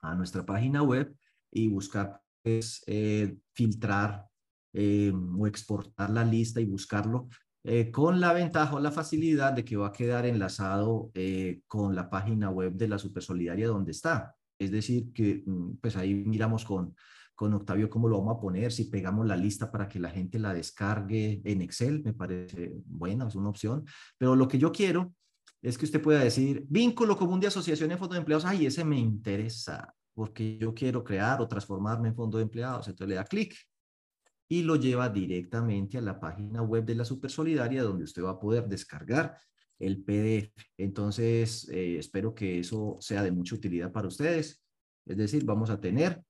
a 0.01 0.15
nuestra 0.15 0.45
página 0.45 0.81
web 0.81 1.15
y 1.51 1.67
buscar, 1.67 2.21
pues, 2.43 2.83
eh, 2.87 3.37
filtrar 3.53 4.25
eh, 4.73 5.11
o 5.13 5.47
exportar 5.47 6.09
la 6.09 6.23
lista 6.23 6.61
y 6.61 6.65
buscarlo 6.65 7.29
con 7.91 8.19
la 8.19 8.33
ventaja 8.33 8.75
o 8.75 8.79
la 8.79 8.91
facilidad 8.91 9.53
de 9.53 9.63
que 9.63 9.75
va 9.75 9.87
a 9.87 9.91
quedar 9.91 10.25
enlazado 10.25 11.11
con 11.67 11.93
la 11.93 12.09
página 12.09 12.49
web 12.49 12.73
de 12.73 12.87
la 12.87 12.97
Supersolidaria 12.97 13.67
donde 13.67 13.91
está. 13.91 14.35
Es 14.57 14.71
decir, 14.71 15.11
que 15.13 15.43
mm, 15.45 15.77
pues 15.81 15.95
ahí 15.95 16.13
miramos 16.13 16.65
con, 16.65 16.95
con 17.39 17.53
Octavio 17.53 17.89
cómo 17.89 18.09
lo 18.09 18.19
vamos 18.19 18.35
a 18.35 18.41
poner, 18.41 18.69
si 18.69 18.83
pegamos 18.83 19.25
la 19.25 19.37
lista 19.37 19.71
para 19.71 19.87
que 19.87 19.97
la 19.97 20.09
gente 20.09 20.37
la 20.39 20.53
descargue 20.53 21.41
en 21.45 21.61
Excel, 21.61 22.03
me 22.03 22.13
parece 22.13 22.73
buena, 22.85 23.29
es 23.29 23.35
una 23.35 23.47
opción. 23.47 23.85
Pero 24.17 24.35
lo 24.35 24.49
que 24.49 24.57
yo 24.57 24.73
quiero 24.73 25.13
es 25.61 25.77
que 25.77 25.85
usted 25.85 26.01
pueda 26.01 26.19
decir, 26.19 26.65
vínculo 26.67 27.17
común 27.17 27.39
de 27.39 27.47
asociación 27.47 27.91
en 27.91 27.97
fondo 27.97 28.15
de 28.15 28.19
empleados, 28.19 28.43
ay, 28.43 28.65
ese 28.65 28.83
me 28.83 28.99
interesa, 28.99 29.95
porque 30.19 30.57
yo 30.57 30.73
quiero 30.73 31.01
crear 31.01 31.39
o 31.39 31.47
transformarme 31.47 32.09
en 32.09 32.13
fondo 32.13 32.39
de 32.39 32.43
empleados. 32.43 32.89
Entonces 32.89 33.07
le 33.07 33.15
da 33.15 33.23
clic 33.23 33.55
y 34.49 34.63
lo 34.63 34.75
lleva 34.75 35.07
directamente 35.07 35.97
a 35.97 36.01
la 36.01 36.19
página 36.19 36.61
web 36.61 36.83
de 36.83 36.95
la 36.95 37.05
Supersolidaria, 37.05 37.83
donde 37.83 38.03
usted 38.03 38.21
va 38.21 38.31
a 38.31 38.39
poder 38.39 38.67
descargar 38.67 39.37
el 39.79 40.03
PDF. 40.03 40.51
Entonces, 40.75 41.69
eh, 41.69 41.97
espero 41.97 42.35
que 42.35 42.59
eso 42.59 42.97
sea 42.99 43.23
de 43.23 43.31
mucha 43.31 43.55
utilidad 43.55 43.93
para 43.93 44.09
ustedes. 44.09 44.61
Es 45.05 45.15
decir, 45.15 45.45
vamos 45.45 45.69
a 45.69 45.79
tener 45.79 46.21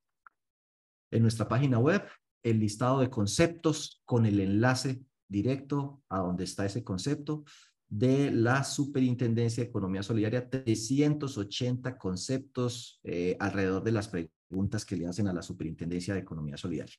en 1.09 1.23
nuestra 1.23 1.47
página 1.47 1.79
web 1.79 2.03
el 2.43 2.59
listado 2.59 2.99
de 2.99 3.09
conceptos 3.09 4.03
con 4.05 4.27
el 4.27 4.39
enlace 4.39 5.01
directo 5.27 6.03
a 6.09 6.19
donde 6.19 6.43
está 6.43 6.63
ese 6.63 6.83
concepto 6.83 7.43
de 7.89 8.29
la 8.29 8.63
Superintendencia 8.63 9.63
de 9.63 9.69
Economía 9.69 10.03
Solidaria, 10.03 10.47
380 10.47 11.97
conceptos 11.97 12.99
eh, 13.03 13.35
alrededor 13.39 13.83
de 13.83 13.91
las 13.91 14.07
preguntas 14.07 14.85
que 14.85 14.95
le 14.95 15.07
hacen 15.07 15.27
a 15.27 15.33
la 15.33 15.41
Superintendencia 15.41 16.13
de 16.13 16.19
Economía 16.19 16.55
Solidaria. 16.55 16.95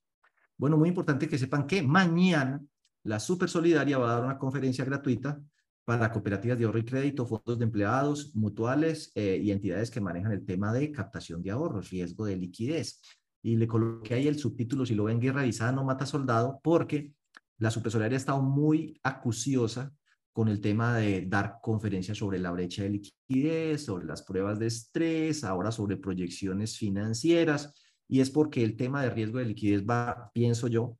Bueno, 0.56 0.76
muy 0.76 0.88
importante 0.88 1.28
que 1.28 1.38
sepan 1.38 1.66
que 1.66 1.82
mañana 1.82 2.60
la 3.04 3.20
Super 3.20 3.48
Solidaria 3.48 3.98
va 3.98 4.10
a 4.10 4.14
dar 4.16 4.24
una 4.24 4.38
conferencia 4.38 4.84
gratuita 4.84 5.40
para 5.84 6.12
cooperativas 6.12 6.58
de 6.58 6.64
ahorro 6.64 6.78
y 6.80 6.84
crédito, 6.84 7.24
fondos 7.24 7.58
de 7.58 7.64
empleados, 7.64 8.34
mutuales 8.34 9.12
eh, 9.14 9.40
y 9.42 9.52
entidades 9.52 9.90
que 9.90 10.00
manejan 10.00 10.32
el 10.32 10.44
tema 10.44 10.72
de 10.72 10.92
captación 10.92 11.42
de 11.42 11.52
ahorros, 11.52 11.90
riesgo 11.90 12.26
de 12.26 12.36
liquidez. 12.36 13.00
Y 13.42 13.56
le 13.56 13.66
coloqué 13.66 14.14
ahí 14.14 14.28
el 14.28 14.38
subtítulo, 14.38 14.84
si 14.84 14.94
lo 14.94 15.04
ven, 15.04 15.18
guerra 15.18 15.40
avisada 15.40 15.72
no 15.72 15.84
mata 15.84 16.04
soldado, 16.04 16.60
porque 16.62 17.14
la 17.58 17.70
supersolaria 17.70 18.16
ha 18.16 18.18
estado 18.18 18.42
muy 18.42 19.00
acuciosa 19.02 19.92
con 20.32 20.48
el 20.48 20.60
tema 20.60 20.96
de 20.96 21.26
dar 21.26 21.58
conferencias 21.62 22.18
sobre 22.18 22.38
la 22.38 22.50
brecha 22.52 22.82
de 22.82 22.90
liquidez, 22.90 23.84
sobre 23.84 24.06
las 24.06 24.22
pruebas 24.22 24.58
de 24.58 24.66
estrés, 24.66 25.44
ahora 25.44 25.72
sobre 25.72 25.96
proyecciones 25.96 26.78
financieras, 26.78 27.74
y 28.08 28.20
es 28.20 28.30
porque 28.30 28.62
el 28.62 28.76
tema 28.76 29.02
de 29.02 29.10
riesgo 29.10 29.38
de 29.38 29.46
liquidez 29.46 29.84
va, 29.84 30.30
pienso 30.32 30.68
yo, 30.68 30.98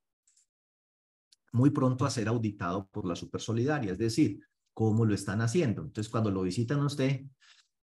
muy 1.52 1.70
pronto 1.70 2.04
a 2.04 2.10
ser 2.10 2.28
auditado 2.28 2.88
por 2.88 3.06
la 3.06 3.16
supersolidaria. 3.16 3.92
Es 3.92 3.98
decir, 3.98 4.40
cómo 4.72 5.04
lo 5.04 5.14
están 5.14 5.40
haciendo. 5.40 5.82
Entonces, 5.82 6.10
cuando 6.10 6.30
lo 6.30 6.42
visitan 6.42 6.80
usted, 6.80 7.22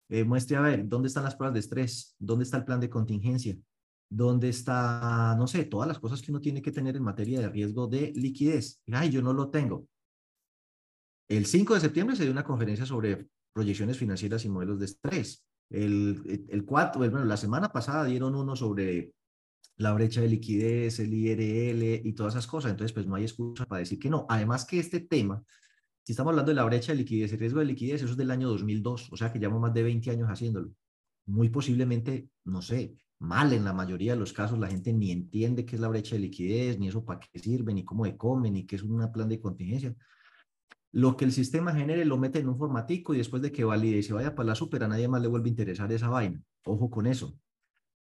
eh, 0.09 0.25
muestre 0.25 0.57
a 0.57 0.61
ver 0.61 0.89
dónde 0.89 1.09
están 1.09 1.25
las 1.25 1.37
pruebas 1.37 1.55
de 1.55 1.61
estrés, 1.61 2.17
dónde 2.19 2.45
está 2.45 2.57
el 2.57 2.65
plan 2.65 2.81
de 2.81 2.91
contingencia, 2.91 3.57
dónde 4.09 4.49
está, 4.49 5.37
no 5.39 5.47
sé, 5.47 5.65
todas 5.67 5.87
las 5.87 6.01
cosas 6.01 6.21
que 6.21 6.33
uno 6.33 6.41
tiene 6.41 6.63
que 6.63 6.73
tener 6.73 6.97
en 6.97 7.03
materia 7.03 7.41
de 7.41 7.49
riesgo 7.49 7.87
de 7.87 8.13
liquidez. 8.17 8.83
Ay, 8.91 9.11
yo 9.11 9.23
no 9.23 9.33
lo 9.33 9.51
tengo. 9.51 9.87
El 11.31 11.47
5 11.47 11.75
de 11.75 11.81
septiembre 11.81 12.17
se 12.17 12.25
dio 12.25 12.33
una 12.33 12.45
conferencia 12.45 12.85
sobre 12.85 13.29
proyecciones 13.55 13.97
financieras 13.97 14.45
y 14.45 14.51
modelos 14.51 14.79
de 14.79 14.85
estrés. 14.85 15.47
El, 15.71 16.47
el 16.51 16.65
4, 16.65 16.99
bueno, 16.99 17.25
la 17.25 17.37
semana 17.39 17.73
pasada 17.73 18.05
dieron 18.05 18.35
uno 18.35 18.55
sobre 18.55 19.15
la 19.77 19.95
brecha 19.95 20.21
de 20.21 20.29
liquidez, 20.29 20.99
el 20.99 21.15
IRL 21.15 22.07
y 22.07 22.13
todas 22.13 22.35
esas 22.35 22.47
cosas. 22.47 22.73
Entonces, 22.73 22.93
pues 22.93 23.07
no 23.07 23.15
hay 23.15 23.23
excusa 23.23 23.65
para 23.65 23.79
decir 23.79 23.99
que 23.99 24.11
no. 24.11 24.27
Además 24.29 24.67
que 24.67 24.79
este 24.79 25.01
tema 25.01 25.43
si 26.05 26.13
estamos 26.13 26.31
hablando 26.31 26.51
de 26.51 26.57
la 26.57 26.65
brecha 26.65 26.93
de 26.93 26.99
liquidez 26.99 27.33
y 27.33 27.37
riesgo 27.37 27.61
de 27.61 27.67
liquidez, 27.67 28.03
eso 28.03 28.13
es 28.13 28.17
del 28.17 28.31
año 28.31 28.49
2002, 28.49 29.13
o 29.13 29.17
sea 29.17 29.33
que 29.33 29.39
llevamos 29.39 29.61
más 29.61 29.75
de 29.75 29.83
20 29.83 30.11
años 30.11 30.29
haciéndolo. 30.29 30.73
Muy 31.27 31.51
posiblemente, 31.51 32.31
no 32.45 32.63
sé, 32.63 32.97
mal 33.19 33.53
en 33.53 33.65
la 33.65 33.73
mayoría 33.73 34.15
de 34.15 34.19
los 34.19 34.33
casos, 34.33 34.59
la 34.59 34.69
gente 34.69 34.93
ni 34.93 35.13
entiende 35.13 35.65
qué 35.65 35.77
es 35.77 35.81
la 35.81 35.89
brecha 35.89 36.17
de 36.17 36.23
liquidez, 36.23 36.79
ni 36.79 36.89
eso 36.89 37.05
para 37.05 37.21
qué 37.21 37.39
sirve, 37.39 37.75
ni 37.75 37.85
cómo 37.85 38.07
de 38.07 38.17
come, 38.17 38.51
ni 38.51 38.67
qué 38.67 38.77
es 38.77 38.83
un 38.83 39.13
plan 39.13 39.29
de 39.29 39.41
contingencia. 39.41 39.95
Lo 40.93 41.17
que 41.17 41.25
el 41.25 41.33
sistema 41.33 41.73
genere 41.73 42.05
lo 42.05 42.19
mete 42.19 42.41
en 42.41 42.49
un 42.49 42.59
formatico 42.59 43.15
y 43.15 43.19
después 43.19 43.43
de 43.43 43.53
que 43.53 43.65
valide 43.65 43.99
y 43.99 44.03
se 44.03 44.13
vaya 44.13 44.35
para 44.35 44.49
la 44.49 44.55
super, 44.55 44.83
a 44.85 44.89
nadie 44.89 45.09
más 45.09 45.23
le 45.23 45.29
vuelve 45.29 45.49
a 45.49 45.51
interesar 45.51 45.93
esa 45.93 46.09
vaina. 46.09 46.43
Ojo 46.65 46.91
con 46.91 47.07
eso. 47.07 47.39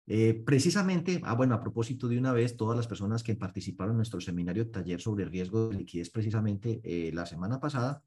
Eh, 0.09 0.41
precisamente, 0.45 1.19
ah, 1.25 1.33
bueno, 1.33 1.53
a 1.53 1.59
propósito 1.59 2.07
de 2.07 2.17
una 2.17 2.31
vez, 2.31 2.55
todas 2.55 2.77
las 2.77 2.87
personas 2.87 3.23
que 3.23 3.35
participaron 3.35 3.91
en 3.91 3.97
nuestro 3.97 4.21
seminario 4.21 4.71
taller 4.71 5.01
sobre 5.01 5.25
riesgo 5.25 5.67
de 5.67 5.79
liquidez 5.79 6.09
precisamente 6.09 6.79
eh, 6.83 7.11
la 7.13 7.25
semana 7.25 7.59
pasada, 7.59 8.01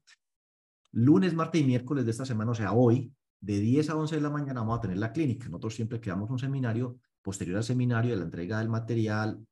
lunes, 0.91 1.35
martes 1.35 1.61
y 1.61 1.63
miércoles 1.63 2.05
de 2.05 2.11
esta 2.11 2.25
semana, 2.25 2.51
o 2.51 2.55
sea, 2.55 2.73
hoy, 2.73 3.13
de 3.39 3.59
10 3.59 3.89
a 3.91 3.95
11 3.95 4.15
de 4.15 4.21
la 4.21 4.29
mañana 4.29 4.61
vamos 4.61 4.79
a 4.79 4.81
tener 4.81 4.97
la 4.97 5.11
clínica. 5.11 5.45
Nosotros 5.45 5.75
siempre 5.75 5.99
creamos 5.99 6.29
un 6.29 6.39
seminario, 6.39 6.99
posterior 7.21 7.57
al 7.57 7.63
seminario 7.63 8.11
de 8.11 8.17
la 8.17 8.23
entrega 8.23 8.59
del 8.59 8.69
material. 8.69 9.45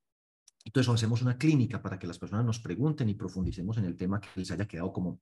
Entonces 0.69 0.93
hacemos 0.93 1.23
una 1.23 1.35
clínica 1.35 1.81
para 1.81 1.97
que 1.97 2.05
las 2.05 2.19
personas 2.19 2.45
nos 2.45 2.59
pregunten 2.59 3.09
y 3.09 3.15
profundicemos 3.15 3.79
en 3.79 3.85
el 3.85 3.95
tema 3.95 4.21
que 4.21 4.27
les 4.35 4.51
haya 4.51 4.67
quedado 4.67 4.93
como 4.93 5.19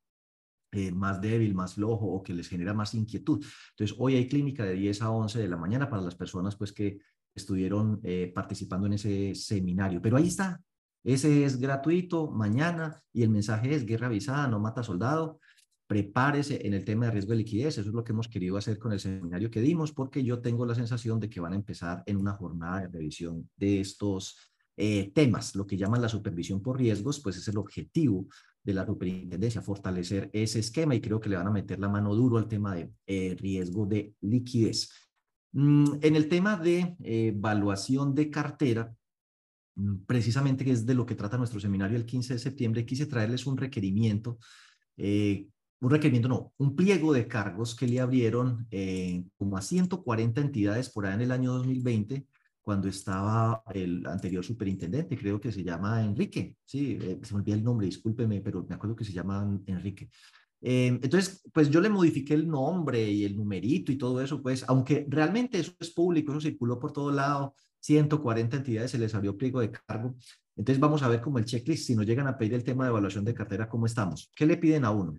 eh, 0.73 0.91
más 0.91 1.21
débil, 1.21 1.55
más 1.55 1.75
flojo 1.75 2.05
o 2.05 2.21
que 2.21 2.33
les 2.33 2.49
genera 2.49 2.73
más 2.73 2.93
inquietud. 2.93 3.41
Entonces, 3.69 3.95
hoy 3.97 4.15
hay 4.15 4.27
clínica 4.27 4.65
de 4.65 4.73
10 4.73 5.01
a 5.03 5.09
11 5.09 5.39
de 5.39 5.47
la 5.47 5.55
mañana 5.55 5.89
para 5.89 6.01
las 6.01 6.15
personas 6.15 6.57
pues 6.57 6.73
que 6.73 6.99
estuvieron 7.33 8.01
eh, 8.03 8.29
participando 8.35 8.87
en 8.87 8.93
ese 8.93 9.35
seminario. 9.35 10.01
Pero 10.01 10.17
ahí 10.17 10.27
está, 10.27 10.61
ese 11.05 11.45
es 11.45 11.57
gratuito 11.57 12.29
mañana 12.29 13.01
y 13.13 13.23
el 13.23 13.29
mensaje 13.29 13.73
es 13.73 13.85
guerra 13.85 14.07
avisada, 14.07 14.49
no 14.49 14.59
mata 14.59 14.83
soldado. 14.83 15.39
Prepárese 15.87 16.67
en 16.67 16.73
el 16.73 16.83
tema 16.83 17.05
de 17.05 17.11
riesgo 17.11 17.31
de 17.31 17.37
liquidez. 17.37 17.77
Eso 17.77 17.87
es 17.89 17.95
lo 17.95 18.03
que 18.03 18.11
hemos 18.11 18.27
querido 18.27 18.57
hacer 18.57 18.77
con 18.77 18.91
el 18.91 18.99
seminario 18.99 19.49
que 19.49 19.61
dimos, 19.61 19.93
porque 19.93 20.21
yo 20.21 20.41
tengo 20.41 20.65
la 20.65 20.75
sensación 20.75 21.21
de 21.21 21.29
que 21.29 21.39
van 21.39 21.53
a 21.53 21.55
empezar 21.55 22.03
en 22.05 22.17
una 22.17 22.33
jornada 22.33 22.81
de 22.81 22.89
revisión 22.89 23.49
de 23.55 23.79
estos 23.79 24.51
eh, 24.77 25.11
temas. 25.13 25.55
Lo 25.55 25.65
que 25.65 25.75
llaman 25.75 26.01
la 26.01 26.09
supervisión 26.09 26.61
por 26.61 26.77
riesgos, 26.77 27.19
pues 27.19 27.37
es 27.37 27.47
el 27.47 27.57
objetivo 27.57 28.27
de 28.63 28.73
la 28.73 28.85
superintendencia, 28.85 29.61
fortalecer 29.61 30.29
ese 30.33 30.59
esquema 30.59 30.95
y 30.95 31.01
creo 31.01 31.19
que 31.19 31.29
le 31.29 31.37
van 31.37 31.47
a 31.47 31.51
meter 31.51 31.79
la 31.79 31.89
mano 31.89 32.13
duro 32.13 32.37
al 32.37 32.47
tema 32.47 32.75
de 32.75 32.91
eh, 33.05 33.35
riesgo 33.39 33.85
de 33.85 34.13
liquidez. 34.21 34.89
Mm, 35.53 35.95
en 36.01 36.15
el 36.15 36.29
tema 36.29 36.55
de 36.57 36.95
eh, 37.03 37.33
evaluación 37.35 38.13
de 38.13 38.29
cartera, 38.29 38.93
mm, 39.75 40.05
precisamente 40.05 40.63
que 40.63 40.71
es 40.71 40.85
de 40.85 40.93
lo 40.93 41.05
que 41.05 41.15
trata 41.15 41.37
nuestro 41.37 41.59
seminario 41.59 41.97
el 41.97 42.05
15 42.05 42.33
de 42.33 42.39
septiembre, 42.39 42.85
quise 42.85 43.05
traerles 43.05 43.45
un 43.45 43.57
requerimiento 43.57 44.37
eh, 44.97 45.47
un 45.79 45.91
requerimiento 45.91 46.27
no, 46.27 46.53
un 46.57 46.75
pliego 46.75 47.13
de 47.13 47.27
cargos 47.27 47.75
que 47.75 47.87
le 47.87 47.99
abrieron 47.99 48.67
eh, 48.71 49.23
como 49.37 49.57
a 49.57 49.61
140 49.61 50.41
entidades 50.41 50.89
por 50.89 51.05
ahí 51.05 51.13
en 51.13 51.21
el 51.21 51.31
año 51.31 51.53
2020, 51.53 52.25
cuando 52.67 52.89
estaba 52.89 53.63
el 53.73 54.05
anterior 54.05 54.43
superintendente, 54.43 55.17
creo 55.17 55.39
que 55.39 55.53
se 55.53 55.63
llama 55.63 56.03
Enrique, 56.03 56.57
sí, 56.65 56.99
eh, 57.01 57.17
se 57.23 57.33
me 57.33 57.39
olvida 57.39 57.55
el 57.55 57.63
nombre, 57.63 57.85
discúlpeme, 57.85 58.41
pero 58.41 58.65
me 58.67 58.75
acuerdo 58.75 58.93
que 58.93 59.05
se 59.05 59.13
llama 59.13 59.57
Enrique. 59.67 60.09
Eh, 60.59 60.87
entonces, 60.87 61.41
pues 61.53 61.69
yo 61.69 61.79
le 61.79 61.87
modifiqué 61.87 62.33
el 62.33 62.45
nombre 62.45 63.09
y 63.09 63.23
el 63.23 63.37
numerito 63.37 63.89
y 63.89 63.97
todo 63.97 64.19
eso, 64.19 64.43
pues, 64.43 64.65
aunque 64.67 65.05
realmente 65.07 65.57
eso 65.57 65.71
es 65.79 65.91
público, 65.91 66.33
eso 66.33 66.41
circuló 66.41 66.77
por 66.77 66.91
todo 66.91 67.09
lado, 67.09 67.55
140 67.79 68.57
entidades 68.57 68.91
se 68.91 68.97
les 68.97 69.15
abrió 69.15 69.37
pliego 69.37 69.61
de 69.61 69.71
cargo. 69.71 70.17
Entonces 70.57 70.81
vamos 70.81 71.01
a 71.03 71.07
ver 71.07 71.21
como 71.21 71.37
el 71.37 71.45
checklist, 71.45 71.87
si 71.87 71.95
nos 71.95 72.05
llegan 72.05 72.27
a 72.27 72.37
pedir 72.37 72.53
el 72.53 72.65
tema 72.65 72.83
de 72.83 72.89
evaluación 72.89 73.23
de 73.23 73.33
cartera, 73.33 73.69
¿cómo 73.69 73.85
estamos? 73.85 74.29
¿Qué 74.35 74.45
le 74.45 74.57
piden 74.57 74.83
a 74.83 74.91
uno? 74.91 75.17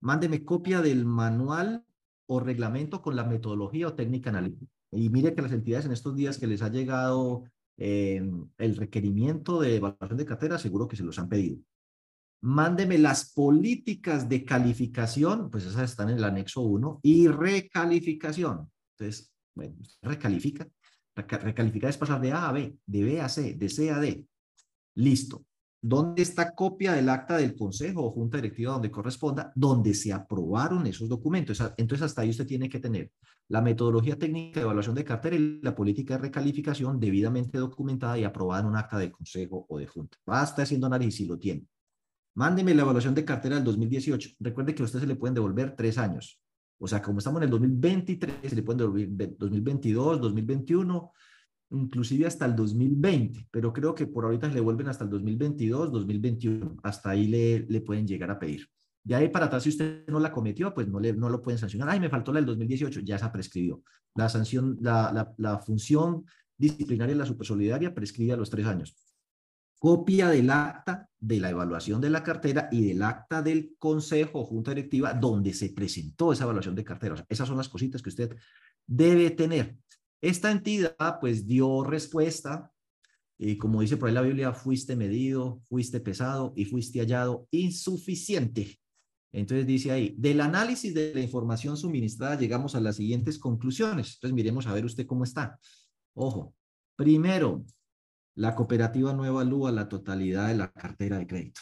Mándeme 0.00 0.42
copia 0.42 0.80
del 0.80 1.04
manual 1.04 1.84
o 2.24 2.40
reglamento 2.40 3.02
con 3.02 3.14
la 3.14 3.24
metodología 3.24 3.88
o 3.88 3.92
técnica 3.92 4.30
analítica. 4.30 4.77
Y 4.92 5.10
mire 5.10 5.34
que 5.34 5.42
las 5.42 5.52
entidades 5.52 5.86
en 5.86 5.92
estos 5.92 6.16
días 6.16 6.38
que 6.38 6.46
les 6.46 6.62
ha 6.62 6.68
llegado 6.68 7.44
eh, 7.76 8.22
el 8.58 8.76
requerimiento 8.76 9.60
de 9.60 9.76
evaluación 9.76 10.18
de 10.18 10.24
cartera, 10.24 10.58
seguro 10.58 10.88
que 10.88 10.96
se 10.96 11.04
los 11.04 11.18
han 11.18 11.28
pedido. 11.28 11.58
Mándeme 12.40 12.98
las 12.98 13.32
políticas 13.32 14.28
de 14.28 14.44
calificación, 14.44 15.50
pues 15.50 15.64
esas 15.64 15.90
están 15.90 16.10
en 16.10 16.18
el 16.18 16.24
anexo 16.24 16.60
1, 16.62 17.00
y 17.02 17.28
recalificación. 17.28 18.70
Entonces, 18.96 19.32
bueno, 19.54 19.74
recalifica. 20.02 20.68
Recalificar 21.14 21.90
es 21.90 21.98
pasar 21.98 22.20
de 22.20 22.32
A 22.32 22.48
a 22.48 22.52
B, 22.52 22.78
de 22.86 23.02
B 23.02 23.20
a 23.20 23.28
C, 23.28 23.54
de 23.54 23.68
C 23.68 23.90
a 23.90 23.98
D. 23.98 24.24
Listo. 24.94 25.44
¿Dónde 25.80 26.22
está 26.22 26.54
copia 26.54 26.92
del 26.92 27.08
acta 27.08 27.36
del 27.36 27.54
consejo 27.54 28.02
o 28.02 28.10
junta 28.10 28.38
directiva 28.38 28.72
donde 28.72 28.90
corresponda, 28.90 29.52
donde 29.54 29.94
se 29.94 30.12
aprobaron 30.12 30.86
esos 30.86 31.08
documentos? 31.08 31.62
Entonces, 31.76 32.06
hasta 32.06 32.22
ahí 32.22 32.30
usted 32.30 32.46
tiene 32.46 32.68
que 32.68 32.80
tener 32.80 33.12
la 33.48 33.62
metodología 33.62 34.18
técnica 34.18 34.58
de 34.58 34.64
evaluación 34.64 34.96
de 34.96 35.04
cartera 35.04 35.36
y 35.36 35.60
la 35.62 35.74
política 35.74 36.14
de 36.14 36.22
recalificación 36.22 36.98
debidamente 36.98 37.58
documentada 37.58 38.18
y 38.18 38.24
aprobada 38.24 38.62
en 38.62 38.66
un 38.66 38.76
acta 38.76 38.98
de 38.98 39.12
consejo 39.12 39.66
o 39.68 39.78
de 39.78 39.86
junta. 39.86 40.18
Basta 40.26 40.62
haciendo 40.62 40.88
análisis 40.88 41.16
si 41.16 41.26
lo 41.26 41.38
tiene. 41.38 41.64
Mándeme 42.34 42.74
la 42.74 42.82
evaluación 42.82 43.14
de 43.14 43.24
cartera 43.24 43.54
del 43.54 43.64
2018. 43.64 44.30
Recuerde 44.40 44.74
que 44.74 44.82
a 44.82 44.84
usted 44.84 45.00
se 45.00 45.06
le 45.06 45.16
pueden 45.16 45.34
devolver 45.34 45.74
tres 45.76 45.96
años. 45.96 46.40
O 46.78 46.86
sea, 46.86 47.02
como 47.02 47.18
estamos 47.18 47.38
en 47.38 47.44
el 47.44 47.50
2023, 47.50 48.34
se 48.44 48.54
le 48.54 48.62
pueden 48.62 48.78
devolver 48.78 49.36
2022, 49.36 50.20
2021, 50.20 51.12
inclusive 51.70 52.26
hasta 52.26 52.46
el 52.46 52.56
2020, 52.56 53.48
pero 53.50 53.72
creo 53.72 53.94
que 53.94 54.06
por 54.06 54.24
ahorita 54.24 54.48
le 54.48 54.60
vuelven 54.60 54.88
hasta 54.88 55.04
el 55.04 55.10
2022, 55.10 55.92
2021, 55.92 56.76
hasta 56.82 57.10
ahí 57.10 57.26
le, 57.26 57.60
le 57.68 57.80
pueden 57.80 58.06
llegar 58.06 58.30
a 58.30 58.38
pedir. 58.38 58.68
De 59.08 59.14
ahí 59.14 59.28
para 59.28 59.46
atrás, 59.46 59.62
si 59.62 59.70
usted 59.70 60.06
no 60.08 60.20
la 60.20 60.30
cometió, 60.30 60.74
pues 60.74 60.86
no, 60.86 61.00
le, 61.00 61.14
no 61.14 61.28
lo 61.28 61.40
pueden 61.40 61.58
sancionar. 61.58 61.88
Ay, 61.88 61.98
me 61.98 62.10
faltó 62.10 62.32
la 62.32 62.40
del 62.40 62.46
2018, 62.46 63.00
ya 63.00 63.18
se 63.18 63.28
prescribió. 63.30 63.82
La 64.14 64.28
sanción, 64.28 64.76
la, 64.80 65.34
la, 65.38 65.58
función 65.60 66.26
disciplinaria 66.56 67.14
de 67.14 67.20
la 67.20 67.26
supersolidaria 67.26 67.94
prescribe 67.94 68.32
a 68.32 68.36
los 68.36 68.50
tres 68.50 68.66
años. 68.66 68.96
Copia 69.78 70.28
del 70.28 70.50
acta 70.50 71.08
de 71.18 71.40
la 71.40 71.50
evaluación 71.50 72.00
de 72.00 72.10
la 72.10 72.22
cartera 72.22 72.68
y 72.70 72.86
del 72.86 73.02
acta 73.02 73.40
del 73.40 73.76
consejo 73.78 74.40
o 74.40 74.44
junta 74.44 74.72
directiva 74.72 75.14
donde 75.14 75.54
se 75.54 75.70
presentó 75.70 76.32
esa 76.32 76.44
evaluación 76.44 76.74
de 76.74 76.84
cartera. 76.84 77.24
Esas 77.28 77.48
son 77.48 77.56
las 77.56 77.68
cositas 77.68 78.02
que 78.02 78.10
usted 78.10 78.36
debe 78.86 79.30
tener. 79.30 79.78
Esta 80.20 80.50
entidad 80.50 81.18
pues 81.20 81.46
dio 81.46 81.84
respuesta 81.84 82.72
y 83.38 83.56
como 83.56 83.80
dice 83.80 83.96
por 83.96 84.08
ahí 84.08 84.14
la 84.14 84.22
Biblia, 84.22 84.52
fuiste 84.52 84.96
medido, 84.96 85.60
fuiste 85.68 86.00
pesado 86.00 86.52
y 86.56 86.64
fuiste 86.64 86.98
hallado 86.98 87.46
insuficiente. 87.52 88.80
Entonces 89.30 89.66
dice 89.66 89.92
ahí, 89.92 90.14
del 90.18 90.40
análisis 90.40 90.92
de 90.92 91.14
la 91.14 91.20
información 91.20 91.76
suministrada 91.76 92.36
llegamos 92.36 92.74
a 92.74 92.80
las 92.80 92.96
siguientes 92.96 93.38
conclusiones. 93.38 94.14
Entonces 94.14 94.34
miremos 94.34 94.66
a 94.66 94.74
ver 94.74 94.84
usted 94.84 95.06
cómo 95.06 95.22
está. 95.22 95.58
Ojo, 96.14 96.54
primero, 96.96 97.64
la 98.34 98.56
cooperativa 98.56 99.12
no 99.12 99.24
evalúa 99.24 99.70
la 99.70 99.88
totalidad 99.88 100.48
de 100.48 100.56
la 100.56 100.72
cartera 100.72 101.18
de 101.18 101.26
crédito. 101.26 101.60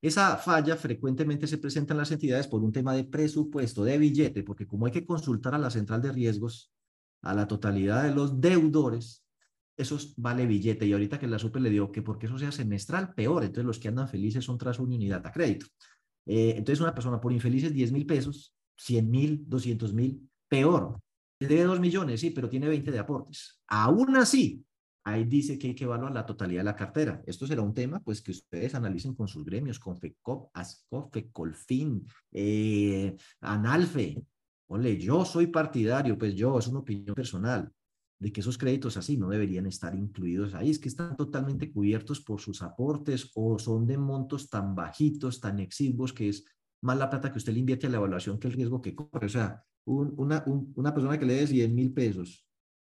Esa 0.00 0.36
falla 0.36 0.76
frecuentemente 0.76 1.46
se 1.46 1.58
presenta 1.58 1.92
en 1.92 1.98
las 1.98 2.12
entidades 2.12 2.46
por 2.46 2.62
un 2.62 2.72
tema 2.72 2.94
de 2.94 3.04
presupuesto, 3.04 3.84
de 3.84 3.98
billete, 3.98 4.44
porque 4.44 4.66
como 4.66 4.86
hay 4.86 4.92
que 4.92 5.04
consultar 5.04 5.54
a 5.54 5.58
la 5.58 5.70
central 5.70 6.00
de 6.00 6.12
riesgos, 6.12 6.72
a 7.22 7.34
la 7.34 7.48
totalidad 7.48 8.04
de 8.04 8.14
los 8.14 8.40
deudores, 8.40 9.24
eso 9.76 9.98
vale 10.16 10.46
billete. 10.46 10.86
Y 10.86 10.92
ahorita 10.92 11.18
que 11.18 11.26
la 11.26 11.38
SUPE 11.38 11.60
le 11.60 11.70
dio 11.70 11.92
que 11.92 12.02
porque 12.02 12.26
eso 12.26 12.38
sea 12.38 12.52
semestral, 12.52 13.14
peor. 13.14 13.44
Entonces 13.44 13.64
los 13.64 13.78
que 13.78 13.88
andan 13.88 14.08
felices 14.08 14.44
son 14.44 14.58
tras 14.58 14.78
una 14.78 14.94
unidad 14.94 15.24
a 15.26 15.32
crédito. 15.32 15.66
Eh, 16.26 16.54
entonces 16.56 16.80
una 16.80 16.94
persona 16.94 17.20
por 17.20 17.32
infelices 17.32 17.72
10 17.72 17.92
mil 17.92 18.04
pesos, 18.04 18.54
100 18.76 19.10
mil, 19.10 19.44
200 19.46 19.94
mil, 19.94 20.28
peor. 20.48 21.00
Debe 21.40 21.62
2 21.62 21.80
millones, 21.80 22.20
sí, 22.20 22.30
pero 22.30 22.48
tiene 22.48 22.68
20 22.68 22.90
de 22.90 22.98
aportes. 22.98 23.60
Aún 23.68 24.16
así, 24.16 24.64
ahí 25.04 25.24
dice 25.24 25.58
que 25.58 25.68
hay 25.68 25.74
que 25.74 25.84
evaluar 25.84 26.12
la 26.12 26.26
totalidad 26.26 26.60
de 26.60 26.64
la 26.64 26.76
cartera. 26.76 27.22
Esto 27.26 27.46
será 27.46 27.62
un 27.62 27.72
tema 27.72 28.00
pues 28.00 28.20
que 28.20 28.32
ustedes 28.32 28.74
analicen 28.74 29.14
con 29.14 29.28
sus 29.28 29.44
gremios, 29.44 29.78
con 29.78 29.96
FECOP, 29.96 30.50
ASCOFE, 30.54 31.30
COLFIN, 31.30 32.04
eh, 32.32 33.16
ANALFE, 33.40 34.20
Ole, 34.68 34.98
yo 34.98 35.24
soy 35.24 35.46
partidario, 35.48 36.16
pues 36.18 36.34
yo, 36.34 36.58
es 36.58 36.66
una 36.68 36.80
opinión 36.80 37.14
personal, 37.14 37.72
de 38.20 38.32
que 38.32 38.40
esos 38.40 38.58
créditos 38.58 38.96
así 38.96 39.16
no 39.16 39.28
deberían 39.28 39.66
estar 39.66 39.94
incluidos 39.94 40.54
ahí, 40.54 40.70
es 40.70 40.78
que 40.78 40.88
están 40.88 41.16
totalmente 41.16 41.72
cubiertos 41.72 42.20
por 42.20 42.40
sus 42.40 42.62
aportes 42.62 43.30
o 43.34 43.58
son 43.58 43.86
de 43.86 43.96
montos 43.96 44.50
tan 44.50 44.74
bajitos, 44.74 45.40
tan 45.40 45.60
exiguos, 45.60 46.12
que 46.12 46.28
es 46.28 46.44
más 46.82 46.98
la 46.98 47.08
plata 47.08 47.32
que 47.32 47.38
usted 47.38 47.52
le 47.52 47.60
invierte 47.60 47.86
a 47.86 47.90
la 47.90 47.96
evaluación 47.96 48.38
que 48.38 48.48
el 48.48 48.54
riesgo 48.54 48.82
que 48.82 48.94
corre. 48.94 49.26
O 49.26 49.30
sea, 49.30 49.64
una, 49.84 50.44
una 50.46 50.92
persona 50.92 51.18
que 51.18 51.26
le 51.26 51.34
dé 51.34 51.46
100 51.46 51.74
mil 51.74 51.92
pesos 51.92 52.46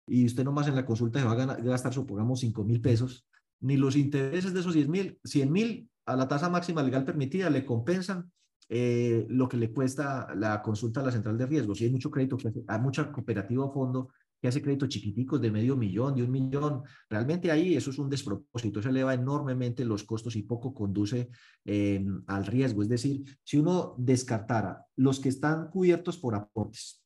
y 0.07 0.25
usted 0.25 0.43
nomás 0.43 0.67
en 0.67 0.75
la 0.75 0.85
consulta 0.85 1.19
se 1.19 1.25
va 1.25 1.31
a 1.33 1.55
gastar, 1.57 1.93
supongamos, 1.93 2.39
5 2.39 2.63
mil 2.63 2.81
pesos, 2.81 3.27
ni 3.61 3.77
los 3.77 3.95
intereses 3.95 4.53
de 4.53 4.59
esos 4.59 4.73
10 4.73 4.87
mil, 4.89 5.19
100 5.23 5.51
mil 5.51 5.89
a 6.05 6.15
la 6.15 6.27
tasa 6.27 6.49
máxima 6.49 6.81
legal 6.81 7.05
permitida 7.05 7.49
le 7.49 7.65
compensan 7.65 8.31
eh, 8.71 9.25
lo 9.29 9.49
que 9.49 9.58
le 9.58 9.71
cuesta 9.71 10.27
la 10.36 10.62
consulta 10.62 11.01
a 11.01 11.03
la 11.03 11.12
central 11.12 11.38
de 11.38 11.47
riesgos. 11.47 11.79
Si 11.79 11.86
hay 11.86 11.91
mucho 11.91 12.12
crédito, 12.12 12.38
hay 12.67 12.79
mucha 12.79 13.12
cooperativa 13.12 13.65
o 13.65 13.73
fondo 13.73 14.10
que 14.39 14.47
hace 14.47 14.62
créditos 14.62 14.89
chiquiticos 14.89 15.41
de 15.41 15.51
medio 15.51 15.75
millón, 15.75 16.15
de 16.15 16.23
un 16.23 16.32
millón, 16.32 16.84
realmente 17.10 17.51
ahí 17.51 17.75
eso 17.75 17.89
es 17.89 17.99
un 17.99 18.10
despropósito, 18.10 18.79
eso 18.79 18.89
eleva 18.89 19.13
enormemente 19.13 19.84
los 19.84 20.03
costos 20.03 20.36
y 20.36 20.43
poco 20.43 20.73
conduce 20.73 21.29
em, 21.65 22.23
al 22.27 22.45
riesgo. 22.45 22.82
Es 22.82 22.89
decir, 22.89 23.23
si 23.43 23.58
uno 23.58 23.95
descartara 23.97 24.86
los 24.95 25.19
que 25.19 25.29
están 25.29 25.69
cubiertos 25.69 26.17
por 26.17 26.36
aportes 26.36 27.03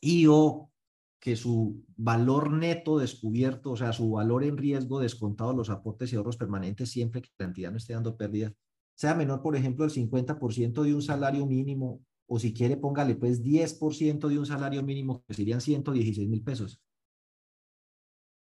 y 0.00 0.26
o 0.28 0.70
que 1.18 1.34
su 1.34 1.84
valor 1.96 2.52
neto 2.52 2.98
descubierto, 2.98 3.72
o 3.72 3.76
sea, 3.76 3.92
su 3.92 4.10
valor 4.10 4.44
en 4.44 4.56
riesgo 4.56 5.00
descontado 5.00 5.52
los 5.52 5.70
aportes 5.70 6.12
y 6.12 6.16
ahorros 6.16 6.36
permanentes 6.36 6.90
siempre 6.90 7.20
que 7.20 7.30
la 7.38 7.46
entidad 7.46 7.70
no 7.70 7.76
esté 7.76 7.92
dando 7.92 8.16
pérdidas, 8.16 8.54
sea 9.00 9.14
menor, 9.14 9.40
por 9.40 9.56
ejemplo, 9.56 9.86
el 9.86 9.90
50% 9.90 10.82
de 10.82 10.94
un 10.94 11.00
salario 11.00 11.46
mínimo, 11.46 12.02
o 12.26 12.38
si 12.38 12.52
quiere, 12.52 12.76
póngale 12.76 13.14
pues 13.14 13.42
10% 13.42 14.28
de 14.28 14.38
un 14.38 14.44
salario 14.44 14.82
mínimo, 14.82 15.24
que 15.26 15.32
serían 15.32 15.62
116 15.62 16.28
mil 16.28 16.42
pesos. 16.42 16.82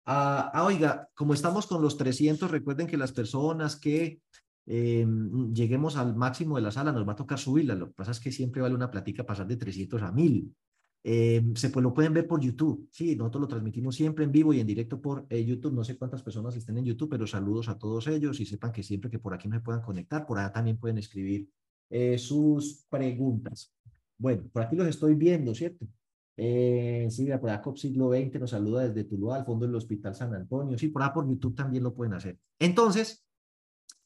Ah, 0.07 0.49
ah, 0.51 0.65
oiga, 0.65 1.07
como 1.13 1.35
estamos 1.35 1.67
con 1.67 1.83
los 1.83 1.97
300, 1.97 2.49
recuerden 2.49 2.87
que 2.87 2.97
las 2.97 3.11
personas 3.11 3.75
que 3.75 4.21
em, 4.65 5.53
lleguemos 5.53 5.95
al 5.97 6.15
máximo 6.15 6.55
de 6.55 6.63
la 6.63 6.71
sala 6.71 6.91
nos 6.91 7.07
va 7.07 7.11
a 7.11 7.15
tocar 7.15 7.37
subirla. 7.37 7.75
Lo 7.75 7.89
que 7.89 7.93
pasa 7.93 8.09
es 8.09 8.19
que 8.19 8.31
siempre 8.31 8.63
vale 8.63 8.73
una 8.73 8.89
platica 8.89 9.23
pasar 9.23 9.45
de 9.45 9.57
300 9.57 10.01
a 10.01 10.11
1000. 10.11 10.51
Eh, 11.03 11.41
se 11.55 11.69
pues, 11.69 11.83
lo 11.83 11.93
pueden 11.93 12.13
ver 12.13 12.27
por 12.27 12.41
YouTube. 12.41 12.89
Sí, 12.91 13.15
nosotros 13.15 13.41
lo 13.41 13.47
transmitimos 13.47 13.95
siempre 13.95 14.25
en 14.25 14.31
vivo 14.31 14.53
y 14.53 14.59
en 14.59 14.67
directo 14.67 15.01
por 15.01 15.25
eh, 15.29 15.43
YouTube. 15.43 15.73
No 15.73 15.83
sé 15.83 15.97
cuántas 15.97 16.21
personas 16.21 16.55
estén 16.55 16.77
en 16.77 16.85
YouTube, 16.85 17.09
pero 17.09 17.25
saludos 17.25 17.69
a 17.69 17.77
todos 17.77 18.07
ellos 18.07 18.39
y 18.39 18.45
sepan 18.45 18.71
que 18.71 18.83
siempre 18.83 19.09
que 19.09 19.19
por 19.19 19.33
aquí 19.33 19.49
se 19.49 19.59
puedan 19.59 19.81
conectar, 19.81 20.25
por 20.25 20.39
allá 20.39 20.51
también 20.51 20.77
pueden 20.77 20.97
escribir 20.97 21.49
eh, 21.89 22.17
sus 22.17 22.85
preguntas. 22.89 23.73
Bueno, 24.17 24.43
por 24.51 24.63
aquí 24.63 24.75
los 24.75 24.87
estoy 24.87 25.15
viendo, 25.15 25.55
¿cierto? 25.55 25.87
Eh, 26.35 27.07
sí, 27.09 27.27
por 27.39 27.49
acá 27.49 27.71
siglo 27.75 28.11
XX 28.11 28.39
nos 28.39 28.51
saluda 28.51 28.87
desde 28.87 29.03
Tuluá, 29.03 29.37
al 29.37 29.45
fondo 29.45 29.65
del 29.65 29.75
Hospital 29.75 30.15
San 30.15 30.33
Antonio. 30.33 30.77
Sí, 30.77 30.89
por 30.89 31.03
acá 31.03 31.13
por 31.15 31.27
YouTube 31.27 31.55
también 31.55 31.83
lo 31.83 31.93
pueden 31.93 32.13
hacer. 32.13 32.37
Entonces, 32.59 33.25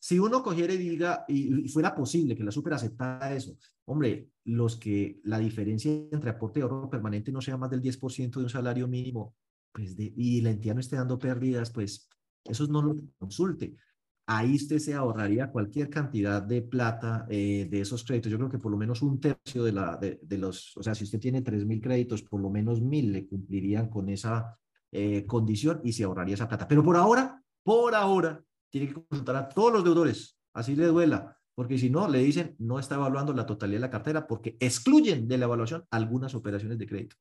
si 0.03 0.19
uno 0.19 0.43
cogiera 0.43 0.73
y 0.73 0.77
diga, 0.77 1.23
y, 1.29 1.69
fuera 1.69 1.95
posible 1.95 2.35
que 2.35 2.43
la 2.43 2.51
super 2.51 2.73
aceptara 2.73 3.33
eso, 3.33 3.57
hombre, 3.85 4.31
los 4.43 4.75
que 4.75 5.21
la 5.23 5.39
diferencia 5.39 5.93
entre 6.11 6.29
aporte 6.29 6.59
y 6.59 6.63
ahorro 6.63 6.89
permanente 6.89 7.31
no 7.31 7.39
sea 7.39 7.55
más 7.55 7.69
del 7.69 7.81
10% 7.81 8.31
de 8.31 8.43
un 8.43 8.49
salario 8.49 8.85
mínimo, 8.85 9.33
pues 9.71 9.95
de, 9.95 10.11
y 10.13 10.41
la 10.41 10.49
entidad 10.49 10.73
no 10.73 10.81
esté 10.81 10.97
dando 10.97 11.17
pérdidas, 11.17 11.71
pues 11.71 12.09
eso 12.43 12.67
no 12.67 12.81
lo 12.81 12.97
consulte. 13.17 13.77
Ahí 14.25 14.55
usted 14.55 14.79
se 14.79 14.93
ahorraría 14.93 15.49
cualquier 15.49 15.89
cantidad 15.89 16.41
de 16.41 16.63
plata 16.63 17.25
eh, 17.29 17.69
de 17.71 17.79
esos 17.79 18.03
créditos. 18.03 18.29
Yo 18.29 18.37
creo 18.37 18.49
que 18.49 18.59
por 18.59 18.73
lo 18.73 18.77
menos 18.77 19.01
un 19.03 19.21
tercio 19.21 19.63
de, 19.63 19.71
la, 19.71 19.95
de, 19.95 20.37
los, 20.37 20.75
o 20.75 20.83
sea, 20.83 20.93
si 20.95 21.05
usted 21.05 21.19
tiene 21.21 21.43
3 21.43 21.65
mil 21.65 21.79
créditos, 21.79 22.23
por 22.23 22.41
lo 22.41 22.49
menos 22.49 22.81
mil 22.81 23.13
le 23.13 23.25
cumplirían 23.25 23.87
con 23.87 24.09
esa 24.09 24.59
eh, 24.91 25.25
condición 25.25 25.79
y 25.81 25.93
se 25.93 26.03
ahorraría 26.03 26.35
esa 26.35 26.49
plata. 26.49 26.67
Pero 26.67 26.83
por 26.83 26.97
ahora, 26.97 27.41
por 27.63 27.95
ahora, 27.95 28.43
tiene 28.73 28.88
que 28.88 28.95
consultar 28.95 29.36
a 29.36 29.49
todos 29.49 29.71
los 29.71 29.83
deudores, 29.83 30.36
así 30.51 30.75
le 30.75 30.88
duela. 30.88 31.38
porque 31.55 31.77
si 31.77 31.91
no, 31.91 32.07
le 32.07 32.17
dicen 32.17 32.55
no 32.57 32.79
está 32.79 32.95
evaluando 32.95 33.31
la 33.31 33.45
totalidad 33.45 33.77
de 33.77 33.81
la 33.81 33.91
cartera 33.91 34.25
porque 34.25 34.57
excluyen 34.59 35.27
de 35.27 35.38
la 35.38 35.45
evaluación 35.45 35.86
algunas 35.91 36.33
operaciones 36.33 36.79
de 36.79 36.88
crédito. 36.88 37.15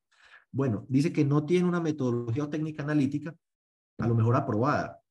Bueno, 0.51 0.87
dice 0.89 1.13
que 1.13 1.27
no 1.27 1.45
tiene 1.45 1.69
una 1.69 1.81
metodología 1.81 2.45
o 2.45 2.49
técnica 2.49 2.83
analítica, 2.83 3.37
a 3.99 4.09
lo 4.09 4.15
mejor 4.15 4.35
aprobada, 4.35 5.03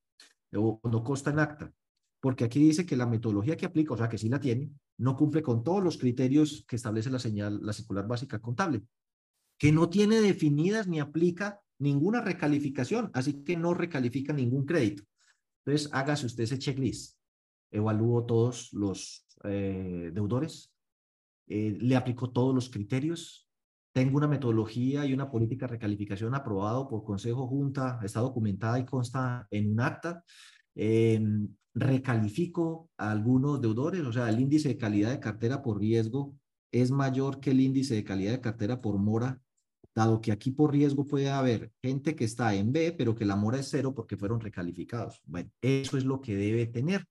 o 0.56 0.80
no 0.84 1.04
consta 1.04 1.30
en 1.30 1.40
acta, 1.40 1.72
porque 2.20 2.46
aquí 2.46 2.60
dice 2.60 2.88
que 2.88 2.98
la 2.98 3.06
metodología 3.06 3.56
que 3.56 3.68
aplica, 3.68 3.94
o 3.94 3.98
sea, 3.98 4.10
que 4.10 4.18
sí 4.18 4.28
la 4.28 4.40
tiene, 4.40 4.72
no 4.98 5.16
cumple 5.16 5.44
con 5.44 5.64
todos 5.64 5.84
los 5.84 6.00
criterios 6.00 6.66
que 6.68 6.76
establece 6.76 7.12
la 7.12 7.20
señal, 7.20 7.60
la 7.62 7.74
circular 7.74 8.08
básica 8.08 8.40
contable, 8.40 8.82
que 9.60 9.72
no 9.72 9.90
tiene 9.90 10.20
definidas 10.22 10.88
ni 10.88 11.00
aplica 11.00 11.62
ninguna 11.78 12.22
recalificación, 12.22 13.12
así 13.14 13.44
que 13.44 13.56
no 13.58 13.76
recalifica 13.76 14.34
ningún 14.34 14.66
crédito. 14.66 15.04
Entonces, 15.66 15.90
hágase 15.94 16.26
usted 16.26 16.44
ese 16.44 16.60
checklist. 16.60 17.18
Evalúo 17.72 18.26
todos 18.26 18.74
los 18.74 19.26
eh, 19.44 20.12
deudores, 20.14 20.74
eh, 21.48 21.78
le 21.80 21.96
aplicó 21.96 22.32
todos 22.32 22.54
los 22.54 22.70
criterios, 22.70 23.48
tengo 23.94 24.18
una 24.18 24.28
metodología 24.28 25.06
y 25.06 25.14
una 25.14 25.30
política 25.30 25.68
de 25.68 25.74
recalificación 25.74 26.34
aprobado 26.34 26.88
por 26.88 27.04
Consejo 27.04 27.48
Junta, 27.48 28.00
está 28.04 28.22
documentada 28.22 28.80
y 28.80 28.86
consta 28.86 29.48
en 29.52 29.72
un 29.72 29.82
acta. 29.82 30.24
Em, 30.76 31.50
recalifico 31.74 32.90
a 32.98 33.12
algunos 33.12 33.62
deudores, 33.62 34.02
o 34.02 34.14
sea, 34.14 34.30
el 34.30 34.40
índice 34.40 34.70
de 34.70 34.78
calidad 34.78 35.12
de 35.12 35.20
cartera 35.20 35.62
por 35.62 35.80
riesgo 35.80 36.36
es 36.72 36.92
mayor 36.92 37.40
que 37.40 37.52
el 37.52 37.60
índice 37.60 37.96
de 37.96 38.04
calidad 38.04 38.32
de 38.32 38.42
cartera 38.42 38.82
por 38.82 38.98
mora, 38.98 39.42
dado 39.94 40.22
que 40.22 40.32
aquí 40.32 40.52
por 40.52 40.72
riesgo 40.72 41.06
puede 41.06 41.30
haber 41.30 41.72
gente 41.82 42.16
que 42.16 42.26
está 42.26 42.54
en 42.54 42.72
B, 42.72 42.94
pero 42.98 43.16
que 43.16 43.26
la 43.26 43.36
mora 43.36 43.60
es 43.60 43.70
cero 43.70 43.94
porque 43.94 44.18
fueron 44.18 44.40
recalificados. 44.40 45.22
Bueno, 45.26 45.52
eso 45.62 45.98
es 45.98 46.06
lo 46.06 46.22
que 46.22 46.36
debe 46.36 46.66
tener. 46.68 47.06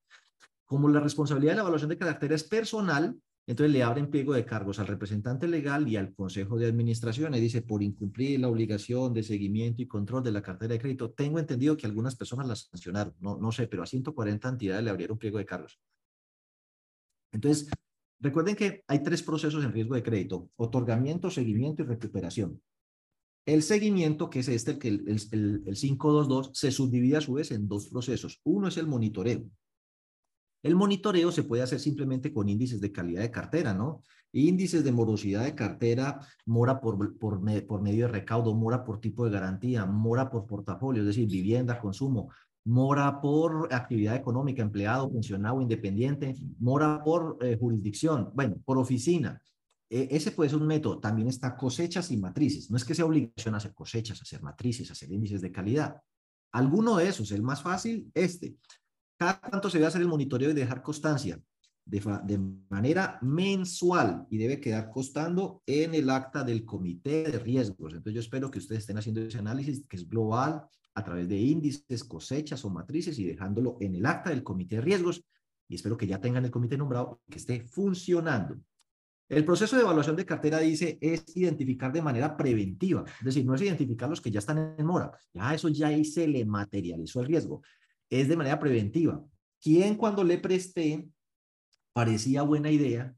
Como 0.64 0.88
la 0.88 1.00
responsabilidad 1.00 1.52
de 1.52 1.56
la 1.56 1.62
evaluación 1.62 1.90
de 1.90 1.98
cartera 1.98 2.34
es 2.34 2.44
personal, 2.44 3.16
entonces 3.46 3.72
le 3.72 3.82
abren 3.82 4.10
pliego 4.10 4.32
de 4.32 4.44
cargos 4.44 4.78
al 4.78 4.86
representante 4.86 5.48
legal 5.48 5.88
y 5.88 5.96
al 5.96 6.14
consejo 6.14 6.56
de 6.56 6.66
administración 6.66 7.34
y 7.34 7.40
dice, 7.40 7.62
por 7.62 7.82
incumplir 7.82 8.38
la 8.38 8.48
obligación 8.48 9.12
de 9.12 9.24
seguimiento 9.24 9.82
y 9.82 9.88
control 9.88 10.22
de 10.22 10.30
la 10.30 10.40
cartera 10.40 10.74
de 10.74 10.78
crédito, 10.78 11.10
tengo 11.10 11.38
entendido 11.40 11.76
que 11.76 11.86
algunas 11.86 12.14
personas 12.14 12.46
las 12.46 12.68
sancionaron, 12.70 13.14
no, 13.18 13.36
no 13.38 13.50
sé, 13.50 13.66
pero 13.66 13.82
a 13.82 13.86
140 13.86 14.48
entidades 14.48 14.84
le 14.84 14.90
abrieron 14.90 15.18
pliego 15.18 15.38
de 15.38 15.46
cargos. 15.46 15.80
Entonces, 17.32 17.68
recuerden 18.20 18.56
que 18.56 18.84
hay 18.86 19.02
tres 19.02 19.22
procesos 19.22 19.64
en 19.64 19.72
riesgo 19.72 19.94
de 19.94 20.02
crédito, 20.02 20.50
otorgamiento, 20.56 21.30
seguimiento 21.30 21.82
y 21.82 21.86
recuperación. 21.86 22.60
El 23.46 23.62
seguimiento, 23.62 24.30
que 24.30 24.40
es 24.40 24.48
este, 24.48 24.72
el, 24.72 24.78
que 24.78 24.88
el, 24.88 25.08
el, 25.08 25.62
el 25.66 25.74
522, 25.74 26.50
se 26.52 26.70
subdivide 26.70 27.16
a 27.16 27.20
su 27.20 27.34
vez 27.34 27.50
en 27.50 27.66
dos 27.66 27.88
procesos. 27.88 28.40
Uno 28.44 28.68
es 28.68 28.76
el 28.76 28.86
monitoreo. 28.86 29.44
El 30.62 30.76
monitoreo 30.76 31.32
se 31.32 31.44
puede 31.44 31.62
hacer 31.62 31.80
simplemente 31.80 32.32
con 32.32 32.48
índices 32.48 32.80
de 32.80 32.92
calidad 32.92 33.22
de 33.22 33.30
cartera, 33.30 33.72
¿no? 33.72 34.02
Índices 34.32 34.84
de 34.84 34.92
morosidad 34.92 35.44
de 35.44 35.54
cartera, 35.54 36.20
mora 36.44 36.80
por, 36.80 37.18
por, 37.18 37.40
por 37.66 37.82
medio 37.82 38.06
de 38.06 38.12
recaudo, 38.12 38.54
mora 38.54 38.84
por 38.84 39.00
tipo 39.00 39.24
de 39.24 39.30
garantía, 39.30 39.86
mora 39.86 40.30
por 40.30 40.46
portafolio, 40.46 41.02
es 41.02 41.08
decir, 41.08 41.28
vivienda, 41.28 41.80
consumo, 41.80 42.30
mora 42.64 43.20
por 43.20 43.72
actividad 43.72 44.16
económica, 44.16 44.62
empleado, 44.62 45.10
funcionado, 45.10 45.60
independiente, 45.60 46.34
mora 46.58 47.02
por 47.02 47.38
eh, 47.40 47.56
jurisdicción, 47.58 48.30
bueno, 48.34 48.56
por 48.64 48.78
oficina. 48.78 49.40
E, 49.88 50.08
ese 50.10 50.32
puede 50.32 50.50
ser 50.50 50.60
un 50.60 50.66
método. 50.66 50.98
También 51.00 51.28
está 51.28 51.56
cosechas 51.56 52.10
y 52.10 52.16
matrices. 52.16 52.70
No 52.70 52.76
es 52.76 52.84
que 52.84 52.94
sea 52.94 53.06
obligación 53.06 53.54
hacer 53.54 53.74
cosechas, 53.74 54.20
hacer 54.20 54.42
matrices, 54.42 54.90
hacer 54.90 55.10
índices 55.10 55.40
de 55.40 55.50
calidad. 55.50 55.96
Alguno 56.52 56.96
de 56.96 57.08
esos, 57.08 57.32
el 57.32 57.42
más 57.42 57.62
fácil, 57.62 58.10
este. 58.14 58.56
Cada 59.18 59.40
cuánto 59.40 59.68
se 59.68 59.78
debe 59.78 59.88
hacer 59.88 60.00
el 60.00 60.08
monitoreo 60.08 60.50
y 60.50 60.54
dejar 60.54 60.82
constancia 60.82 61.40
de, 61.84 62.00
de, 62.24 62.38
manera 62.68 63.18
mensual 63.22 64.26
y 64.30 64.38
debe 64.38 64.60
quedar 64.60 64.90
constando 64.90 65.62
en 65.66 65.94
el 65.94 66.08
acta 66.08 66.44
del 66.44 66.64
comité 66.64 67.24
de 67.24 67.38
riesgos. 67.38 67.92
Entonces 67.92 68.14
yo 68.14 68.20
espero 68.20 68.50
que 68.50 68.58
ustedes 68.58 68.82
estén 68.82 68.98
haciendo 68.98 69.20
ese 69.20 69.38
análisis 69.38 69.84
que 69.88 69.96
es 69.96 70.08
global 70.08 70.64
a 70.94 71.04
través 71.04 71.28
de 71.28 71.36
índices, 71.36 72.04
cosechas 72.04 72.64
o 72.64 72.70
matrices 72.70 73.18
y 73.18 73.24
dejándolo 73.24 73.76
en 73.80 73.94
el 73.94 74.06
acta 74.06 74.30
del 74.30 74.42
comité 74.42 74.76
de 74.76 74.82
riesgos 74.82 75.24
y 75.68 75.76
espero 75.76 75.96
que 75.96 76.06
ya 76.06 76.20
tengan 76.20 76.44
el 76.44 76.50
comité 76.50 76.76
nombrado 76.76 77.20
que 77.30 77.38
esté 77.38 77.60
funcionando. 77.60 78.58
El 79.28 79.44
proceso 79.44 79.76
de 79.76 79.82
evaluación 79.82 80.16
de 80.16 80.26
cartera 80.26 80.58
dice 80.58 80.98
es 81.00 81.24
identificar 81.36 81.92
de 81.92 82.02
manera 82.02 82.36
preventiva, 82.36 83.04
es 83.20 83.24
decir, 83.24 83.46
no 83.46 83.54
es 83.54 83.62
identificar 83.62 84.10
los 84.10 84.20
que 84.20 84.32
ya 84.32 84.40
están 84.40 84.74
en 84.76 84.84
mora, 84.84 85.12
ya 85.32 85.54
eso 85.54 85.68
ya 85.68 85.86
ahí 85.86 86.04
se 86.04 86.26
le 86.26 86.44
materializó 86.44 87.20
el 87.20 87.28
riesgo, 87.28 87.62
es 88.10 88.28
de 88.28 88.36
manera 88.36 88.58
preventiva. 88.58 89.24
¿Quién 89.62 89.94
cuando 89.94 90.24
le 90.24 90.38
presté 90.38 91.08
parecía 91.92 92.42
buena 92.42 92.72
idea 92.72 93.14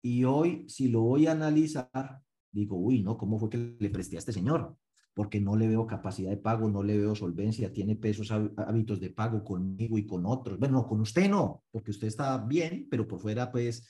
y 0.00 0.22
hoy 0.22 0.64
si 0.68 0.86
lo 0.86 1.00
voy 1.00 1.26
a 1.26 1.32
analizar, 1.32 2.22
digo, 2.52 2.76
uy, 2.76 3.02
no, 3.02 3.18
¿cómo 3.18 3.40
fue 3.40 3.50
que 3.50 3.76
le 3.80 3.90
presté 3.90 4.14
a 4.14 4.18
este 4.20 4.32
señor? 4.32 4.76
Porque 5.16 5.40
no 5.40 5.56
le 5.56 5.66
veo 5.66 5.86
capacidad 5.86 6.30
de 6.30 6.36
pago, 6.36 6.68
no 6.68 6.82
le 6.82 6.98
veo 6.98 7.14
solvencia, 7.14 7.72
tiene 7.72 7.96
pesos 7.96 8.30
hábitos 8.30 9.00
de 9.00 9.10
pago 9.10 9.42
conmigo 9.42 9.96
y 9.96 10.06
con 10.06 10.26
otros. 10.26 10.58
Bueno, 10.58 10.74
no, 10.74 10.86
con 10.86 11.00
usted 11.00 11.30
no, 11.30 11.64
porque 11.70 11.90
usted 11.90 12.08
está 12.08 12.36
bien, 12.36 12.86
pero 12.90 13.08
por 13.08 13.18
fuera 13.18 13.50
pues 13.50 13.88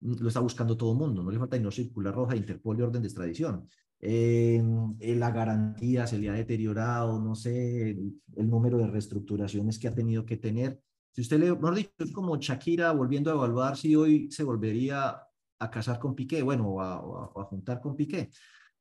lo 0.00 0.28
está 0.28 0.40
buscando 0.40 0.76
todo 0.76 0.92
el 0.92 0.98
mundo, 0.98 1.22
no 1.22 1.30
le 1.30 1.38
falta 1.38 1.58
no 1.58 1.70
circular 1.70 2.14
roja, 2.14 2.36
Interpol 2.36 2.78
y 2.78 2.82
orden 2.82 3.00
de 3.00 3.08
extradición 3.08 3.66
eh, 4.00 4.62
la 5.00 5.30
garantía 5.30 6.06
se 6.06 6.18
le 6.18 6.28
ha 6.28 6.34
deteriorado, 6.34 7.20
no 7.20 7.34
sé, 7.34 7.90
el, 7.90 8.50
número 8.50 8.78
de 8.78 8.86
reestructuraciones 8.86 9.78
que 9.78 9.88
ha 9.88 9.94
tenido 9.94 10.24
que 10.26 10.36
tener. 10.36 10.80
Si 11.12 11.22
usted 11.22 11.38
le, 11.38 11.52
mejor 11.52 11.74
dicho, 11.74 11.92
es 11.98 12.12
como 12.12 12.36
Shakira 12.36 12.92
volviendo 12.92 13.30
a 13.30 13.34
evaluar 13.34 13.76
si 13.76 13.96
hoy 13.96 14.30
se 14.30 14.44
volvería 14.44 15.18
a 15.58 15.70
casar 15.70 15.98
con 15.98 16.14
Piqué, 16.14 16.42
bueno, 16.42 16.68
o 16.68 16.80
a, 16.82 17.00
o 17.00 17.40
a, 17.40 17.44
juntar 17.44 17.80
con 17.80 17.96
Piqué. 17.96 18.30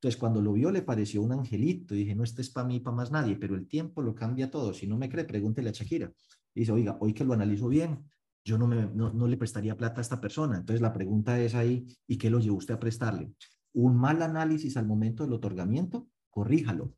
Entonces, 0.05 0.19
cuando 0.19 0.41
lo 0.41 0.53
vio, 0.53 0.71
le 0.71 0.83
pareció 0.83 1.21
un 1.21 1.31
angelito. 1.31 1.95
Dije, 1.95 2.13
no, 2.13 2.23
este 2.23 2.41
es 2.41 2.49
para 2.49 2.67
mí, 2.67 2.79
para 2.79 2.95
más 2.95 3.11
nadie, 3.11 3.35
pero 3.35 3.55
el 3.55 3.67
tiempo 3.67 4.01
lo 4.01 4.13
cambia 4.13 4.51
todo. 4.51 4.73
Si 4.73 4.85
no 4.85 4.97
me 4.97 5.09
cree, 5.09 5.25
pregúntele 5.25 5.69
a 5.69 5.73
Shakira. 5.73 6.11
dice, 6.53 6.71
oiga, 6.71 6.97
hoy 6.99 7.13
que 7.13 7.23
lo 7.23 7.33
analizo 7.33 7.67
bien, 7.67 8.03
yo 8.43 8.57
no, 8.57 8.67
me, 8.67 8.87
no, 8.93 9.11
no 9.11 9.27
le 9.27 9.37
prestaría 9.37 9.75
plata 9.75 9.99
a 9.99 10.03
esta 10.03 10.21
persona. 10.21 10.57
Entonces, 10.57 10.81
la 10.81 10.93
pregunta 10.93 11.39
es 11.39 11.55
ahí, 11.55 11.87
¿y 12.07 12.17
qué 12.17 12.29
lo 12.29 12.39
llevó 12.39 12.57
usted 12.57 12.75
a 12.75 12.79
prestarle? 12.79 13.33
un 13.75 13.97
mal 13.97 14.21
análisis 14.21 14.77
al 14.77 14.87
momento 14.87 15.23
del 15.23 15.33
otorgamiento, 15.33 16.07
corríjalo. 16.29 16.93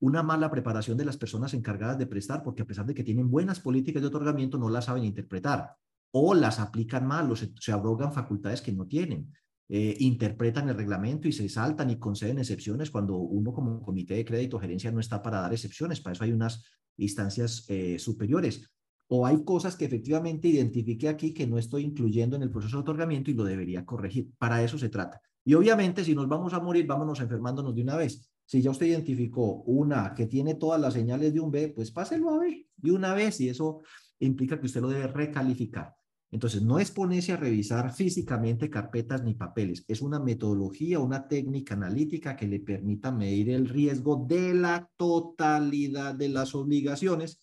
Una 0.00 0.22
mala 0.22 0.50
preparación 0.50 0.96
de 0.96 1.04
las 1.04 1.18
personas 1.18 1.54
encargadas 1.54 1.98
de 1.98 2.06
prestar, 2.06 2.42
porque 2.42 2.62
a 2.62 2.66
pesar 2.66 2.86
de 2.86 2.94
que 2.94 3.04
tienen 3.04 3.30
buenas 3.30 3.60
políticas 3.60 4.02
de 4.02 4.08
otorgamiento, 4.08 4.58
no 4.58 4.70
las 4.70 4.86
saben 4.86 5.04
interpretar 5.04 5.76
o 6.16 6.34
las 6.34 6.60
aplican 6.60 7.06
mal 7.06 7.30
o 7.30 7.36
se, 7.36 7.52
abrogan 7.72 8.12
facultades 8.12 8.62
que 8.62 8.72
no 8.72 8.86
tienen. 8.86 9.32
Eh, 9.68 9.96
interpretan 10.00 10.68
el 10.68 10.76
reglamento 10.76 11.26
y 11.26 11.32
se 11.32 11.48
saltan 11.48 11.88
y 11.90 11.98
conceden 11.98 12.38
excepciones 12.38 12.90
cuando 12.90 13.16
uno 13.16 13.52
como 13.52 13.80
comité 13.80 14.14
de 14.14 14.24
crédito 14.24 14.58
o 14.58 14.60
gerencia 14.60 14.92
no 14.92 15.00
está 15.00 15.22
para 15.22 15.40
dar 15.40 15.52
excepciones. 15.52 16.00
Para 16.00 16.12
eso 16.12 16.24
hay 16.24 16.32
unas 16.32 16.64
instancias 16.96 17.64
eh, 17.68 17.98
superiores. 17.98 18.70
O 19.08 19.26
hay 19.26 19.42
cosas 19.44 19.76
que 19.76 19.84
efectivamente 19.84 20.48
identifique 20.48 21.08
aquí 21.08 21.32
que 21.32 21.46
no 21.46 21.58
estoy 21.58 21.84
incluyendo 21.84 22.36
en 22.36 22.42
el 22.42 22.50
proceso 22.50 22.78
de 22.78 22.82
otorgamiento 22.82 23.30
y 23.30 23.34
lo 23.34 23.44
debería 23.44 23.84
corregir. 23.84 24.30
Para 24.38 24.62
eso 24.62 24.78
se 24.78 24.88
trata. 24.88 25.20
Y 25.44 25.54
obviamente, 25.54 26.04
si 26.04 26.14
nos 26.14 26.26
vamos 26.26 26.54
a 26.54 26.60
morir, 26.60 26.86
vámonos 26.86 27.20
enfermándonos 27.20 27.74
de 27.74 27.82
una 27.82 27.96
vez. 27.96 28.30
Si 28.46 28.60
ya 28.60 28.70
usted 28.70 28.86
identificó 28.86 29.62
una 29.62 30.14
que 30.14 30.26
tiene 30.26 30.54
todas 30.54 30.80
las 30.80 30.94
señales 30.94 31.32
de 31.32 31.40
un 31.40 31.50
B, 31.50 31.72
pues 31.74 31.90
páselo 31.90 32.30
a 32.30 32.38
B 32.38 32.66
de 32.76 32.92
una 32.92 33.14
vez 33.14 33.40
y 33.40 33.48
eso 33.48 33.82
implica 34.20 34.58
que 34.58 34.66
usted 34.66 34.80
lo 34.80 34.88
debe 34.88 35.06
recalificar. 35.06 35.94
Entonces, 36.34 36.62
no 36.62 36.80
es 36.80 36.90
ponerse 36.90 37.32
a 37.32 37.36
revisar 37.36 37.92
físicamente 37.94 38.68
carpetas 38.68 39.22
ni 39.22 39.34
papeles, 39.34 39.84
es 39.86 40.02
una 40.02 40.18
metodología, 40.18 40.98
una 40.98 41.28
técnica 41.28 41.74
analítica 41.74 42.34
que 42.34 42.48
le 42.48 42.58
permita 42.58 43.12
medir 43.12 43.50
el 43.50 43.68
riesgo 43.68 44.26
de 44.28 44.52
la 44.52 44.90
totalidad 44.96 46.12
de 46.12 46.30
las 46.30 46.56
obligaciones. 46.56 47.40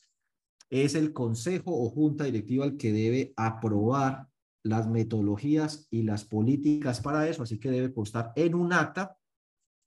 Es 0.69 0.95
el 0.95 1.13
consejo 1.13 1.71
o 1.73 1.89
junta 1.89 2.25
directiva 2.25 2.65
el 2.65 2.75
que 2.75 2.91
debe 2.91 3.33
aprobar 3.37 4.27
las 4.61 4.89
metodologías 4.89 5.87
y 5.89 6.03
las 6.03 6.25
políticas 6.25 6.99
para 6.99 7.29
eso, 7.29 7.43
así 7.43 7.61
que 7.61 7.71
debe 7.71 7.93
constar 7.93 8.33
en 8.35 8.55
un 8.55 8.73
acta 8.73 9.15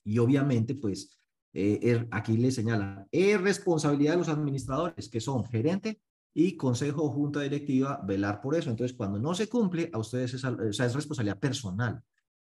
y 0.02 0.16
obviamente 0.16 0.76
pues 0.76 1.10
eh, 1.52 1.78
er, 1.82 2.08
aquí 2.10 2.38
le 2.38 2.50
señala, 2.50 3.06
es 3.12 3.38
responsabilidad 3.38 4.12
de 4.12 4.18
los 4.18 4.30
administradores 4.30 5.10
que 5.10 5.20
son 5.20 5.44
gerente 5.44 6.00
y 6.34 6.56
consejo 6.56 7.04
o 7.04 7.10
junta 7.10 7.40
directiva 7.40 8.00
velar 8.04 8.40
por 8.40 8.56
eso. 8.56 8.68
Entonces, 8.68 8.96
cuando 8.96 9.18
no 9.18 9.34
se 9.34 9.48
cumple, 9.48 9.88
a 9.92 9.98
ustedes 9.98 10.34
es, 10.34 10.44
o 10.44 10.72
sea, 10.72 10.86
es 10.86 10.94
responsabilidad 10.94 11.38
personal. 11.38 12.02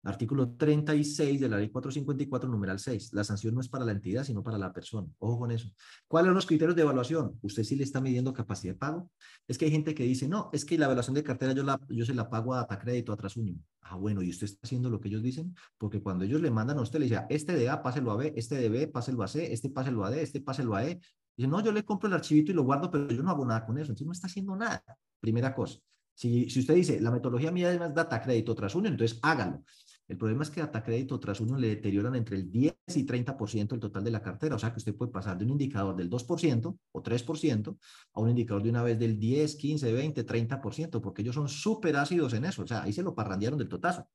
Artículo 0.07 0.51
36 0.51 1.41
de 1.41 1.49
la 1.49 1.57
ley 1.57 1.71
454, 1.71 2.49
numeral 2.49 2.79
6. 2.79 3.15
La 3.15 3.25
sanción 3.25 3.55
no 3.55 3.61
es 3.61 3.69
para 3.69 3.87
la 3.87 3.93
entidad, 3.93 4.23
sino 4.25 4.43
para 4.43 4.59
la 4.59 4.71
persona. 4.71 5.09
Ojo 5.19 5.39
con 5.39 5.51
eso. 5.51 5.71
¿Cuáles 6.07 6.29
son 6.29 6.35
los 6.35 6.47
criterios 6.47 6.77
de 6.77 6.83
evaluación? 6.83 7.39
¿Usted 7.41 7.65
sí 7.65 7.75
le 7.75 7.85
está 7.85 8.03
midiendo 8.03 8.35
capacidad 8.35 8.75
de 8.75 8.79
pago? 8.79 9.11
Es 9.49 9.57
que 9.57 9.65
hay 9.65 9.71
gente 9.71 9.95
que 9.95 10.05
dice, 10.05 10.29
no, 10.29 10.51
es 10.53 10.67
que 10.67 10.77
la 10.77 10.85
evaluación 10.87 11.15
de 11.15 11.23
cartera 11.23 11.53
yo, 11.53 11.63
la, 11.63 11.81
yo 11.89 12.05
se 12.05 12.15
la 12.15 12.29
pago 12.29 12.55
a 12.55 12.67
crédito 12.79 13.15
a 13.15 13.17
Trasunio. 13.17 13.57
Ah, 13.81 13.97
bueno, 13.97 14.23
¿y 14.23 14.29
usted 14.29 14.47
está 14.47 14.61
haciendo 14.63 14.91
lo 14.91 15.01
que 15.01 15.09
ellos 15.09 15.23
dicen? 15.23 15.55
Porque 15.79 16.03
cuando 16.03 16.25
ellos 16.25 16.41
le 16.43 16.51
mandan 16.51 16.79
a 16.79 16.83
usted, 16.83 16.99
le 16.99 17.07
dice, 17.07 17.23
este 17.31 17.55
de 17.55 17.71
A, 17.71 17.83
páselo 17.83 18.13
a 18.13 18.17
B, 18.17 18.35
este 18.37 18.57
de 18.57 18.69
B, 18.69 18.89
páselo 18.89 19.23
a 19.23 19.29
C, 19.29 19.53
este 19.53 19.71
páselo 19.71 20.05
a 20.05 20.11
D, 20.11 20.23
este 20.23 20.41
páselo 20.41 20.75
a 20.75 20.85
E. 20.87 21.01
Dice, 21.37 21.49
no, 21.49 21.61
yo 21.63 21.73
le 21.73 21.85
compro 21.85 22.09
el 22.09 22.15
archivito 22.15 22.53
y 22.53 22.55
lo 22.55 22.63
guardo, 22.63 22.91
pero 22.91 23.09
yo 23.09 23.23
no 23.23 23.31
hago 23.31 23.45
nada 23.45 23.67
con 23.67 23.77
eso. 23.79 23.93
Entonces 23.93 24.07
no 24.07 24.13
está 24.13 24.27
haciendo 24.27 24.55
nada. 24.57 24.83
Primera 25.21 25.55
cosa. 25.55 25.79
Si, 26.15 26.49
si 26.49 26.61
usted 26.61 26.75
dice, 26.75 27.01
la 27.01 27.11
metodología 27.11 27.51
mía 27.51 27.73
es 27.73 27.95
data 27.95 28.23
crédito 28.23 28.55
tras 28.55 28.75
uno, 28.75 28.89
entonces 28.89 29.19
hágalo. 29.23 29.65
El 30.07 30.19
problema 30.19 30.43
es 30.43 30.51
que 30.51 30.61
data 30.61 30.83
crédito 30.83 31.19
tras 31.19 31.41
uno 31.41 31.57
le 31.57 31.69
deterioran 31.69 32.15
entre 32.15 32.37
el 32.37 32.51
10 32.51 32.77
y 32.95 33.07
30% 33.07 33.75
el 33.75 33.81
total 33.81 34.05
de 34.05 34.11
la 34.11 34.23
cartera. 34.23 34.55
O 34.55 34.59
sea 34.59 34.71
que 34.71 34.77
usted 34.77 34.95
puede 34.95 35.11
pasar 35.11 35.39
de 35.39 35.45
un 35.45 35.53
indicador 35.53 35.97
del 35.97 36.11
2% 36.11 36.79
o 36.93 37.03
3% 37.03 37.79
a 38.13 38.21
un 38.21 38.29
indicador 38.29 38.63
de 38.63 38.71
una 38.71 38.83
vez 38.83 38.99
del 38.99 39.19
10, 39.19 39.57
15, 39.57 39.93
20, 39.93 40.27
30%, 40.27 41.01
porque 41.01 41.23
ellos 41.23 41.35
son 41.35 41.49
súper 41.49 41.97
ácidos 41.97 42.35
en 42.35 42.45
eso. 42.45 42.63
O 42.63 42.67
sea, 42.67 42.83
ahí 42.83 42.93
se 42.93 43.03
lo 43.03 43.15
parrandearon 43.15 43.59
del 43.59 43.69
totazo. 43.69 44.07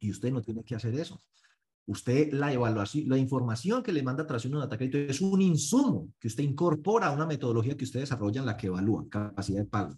Y 0.00 0.10
usted 0.10 0.30
no 0.30 0.42
tiene 0.42 0.62
que 0.62 0.74
hacer 0.74 0.94
eso. 0.94 1.18
Usted, 1.86 2.32
la 2.32 2.52
evaluación, 2.52 3.08
la 3.08 3.18
información 3.18 3.82
que 3.82 3.92
le 3.92 4.02
manda 4.02 4.26
tras 4.26 4.44
uno 4.46 4.58
data 4.58 4.76
crédito 4.76 4.98
es 4.98 5.20
un 5.20 5.42
insumo 5.42 6.14
que 6.18 6.28
usted 6.28 6.42
incorpora 6.42 7.08
a 7.08 7.12
una 7.12 7.26
metodología 7.26 7.76
que 7.76 7.84
usted 7.84 8.00
desarrolla 8.00 8.40
en 8.40 8.46
la 8.46 8.56
que 8.56 8.68
evalúa 8.68 9.06
capacidad 9.08 9.60
de 9.60 9.66
pago, 9.66 9.94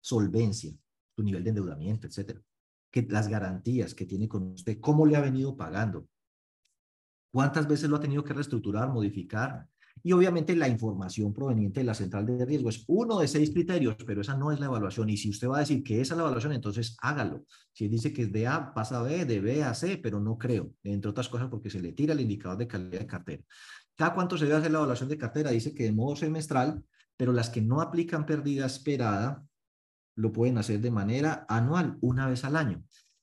solvencia, 0.00 0.72
su 1.14 1.22
nivel 1.22 1.42
de 1.42 1.50
endeudamiento, 1.50 2.06
etcétera 2.06 2.42
que 2.96 3.02
las 3.10 3.28
garantías 3.28 3.94
que 3.94 4.06
tiene 4.06 4.26
con 4.26 4.52
usted, 4.52 4.80
cómo 4.80 5.04
le 5.04 5.16
ha 5.16 5.20
venido 5.20 5.54
pagando, 5.54 6.08
cuántas 7.30 7.68
veces 7.68 7.90
lo 7.90 7.96
ha 7.96 8.00
tenido 8.00 8.24
que 8.24 8.32
reestructurar, 8.32 8.88
modificar, 8.88 9.68
y 10.02 10.12
obviamente 10.12 10.54
la 10.54 10.68
información 10.68 11.32
proveniente 11.32 11.80
de 11.80 11.84
la 11.84 11.94
central 11.94 12.26
de 12.26 12.44
riesgo 12.44 12.68
es 12.68 12.84
uno 12.86 13.18
de 13.18 13.28
seis 13.28 13.50
criterios, 13.50 13.96
pero 14.06 14.20
esa 14.20 14.36
no 14.36 14.52
es 14.52 14.60
la 14.60 14.66
evaluación. 14.66 15.10
Y 15.10 15.16
si 15.16 15.30
usted 15.30 15.48
va 15.48 15.56
a 15.56 15.60
decir 15.60 15.82
que 15.82 16.00
esa 16.00 16.14
es 16.14 16.18
la 16.18 16.24
evaluación, 16.24 16.52
entonces 16.52 16.96
hágalo. 17.00 17.44
Si 17.72 17.88
dice 17.88 18.12
que 18.12 18.22
es 18.22 18.32
de 18.32 18.46
A, 18.46 18.72
pasa 18.72 19.00
a 19.00 19.02
B, 19.02 19.24
de 19.24 19.40
B 19.40 19.64
a 19.64 19.74
C, 19.74 19.98
pero 19.98 20.20
no 20.20 20.38
creo, 20.38 20.70
entre 20.84 21.10
otras 21.10 21.28
cosas 21.28 21.48
porque 21.48 21.70
se 21.70 21.80
le 21.80 21.92
tira 21.92 22.12
el 22.12 22.20
indicador 22.20 22.58
de 22.58 22.68
calidad 22.68 23.00
de 23.00 23.06
cartera. 23.06 23.42
¿Cada 23.96 24.14
cuánto 24.14 24.36
se 24.38 24.44
debe 24.44 24.58
hacer 24.58 24.70
la 24.70 24.78
evaluación 24.78 25.08
de 25.08 25.18
cartera? 25.18 25.50
Dice 25.50 25.74
que 25.74 25.84
de 25.84 25.92
modo 25.92 26.14
semestral, 26.16 26.84
pero 27.16 27.32
las 27.32 27.50
que 27.50 27.62
no 27.62 27.80
aplican 27.80 28.26
pérdida 28.26 28.66
esperada 28.66 29.44
lo 30.16 30.32
pueden 30.32 30.58
hacer 30.58 30.80
de 30.80 30.90
manera 30.90 31.46
anual, 31.48 31.98
una 32.00 32.28
vez 32.28 32.44
al 32.44 32.56
año. 32.56 32.82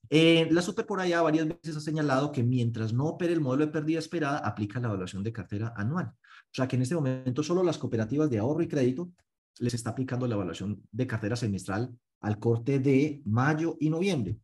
Eh, 0.10 0.48
la 0.52 0.62
Super 0.62 0.86
por 0.86 1.00
allá 1.00 1.22
varias 1.22 1.48
veces 1.48 1.78
ha 1.78 1.80
señalado 1.80 2.32
que 2.32 2.44
mientras 2.44 2.94
no 2.94 3.06
opere 3.06 3.34
el 3.34 3.42
modelo 3.42 3.66
de 3.66 3.72
pérdida 3.72 4.00
esperada, 4.00 4.38
aplica 4.40 4.80
la 4.80 4.88
evaluación 4.90 5.24
de 5.24 5.34
cartera 5.34 5.74
anual. 5.76 6.12
O 6.54 6.56
sea 6.56 6.68
que 6.68 6.76
en 6.76 6.84
este 6.84 6.94
momento 6.94 7.42
solo 7.42 7.64
las 7.64 7.80
cooperativas 7.80 8.30
de 8.30 8.38
ahorro 8.38 8.62
y 8.62 8.68
crédito 8.68 9.12
les 9.58 9.74
está 9.74 9.90
aplicando 9.90 10.28
la 10.28 10.36
evaluación 10.36 10.84
de 10.92 11.08
cartera 11.08 11.36
semestral 11.36 11.92
al 12.22 12.38
corte 12.38 12.78
de 12.78 13.24
mayo 13.26 13.76
y 13.80 13.90
noviembre. 13.90 14.38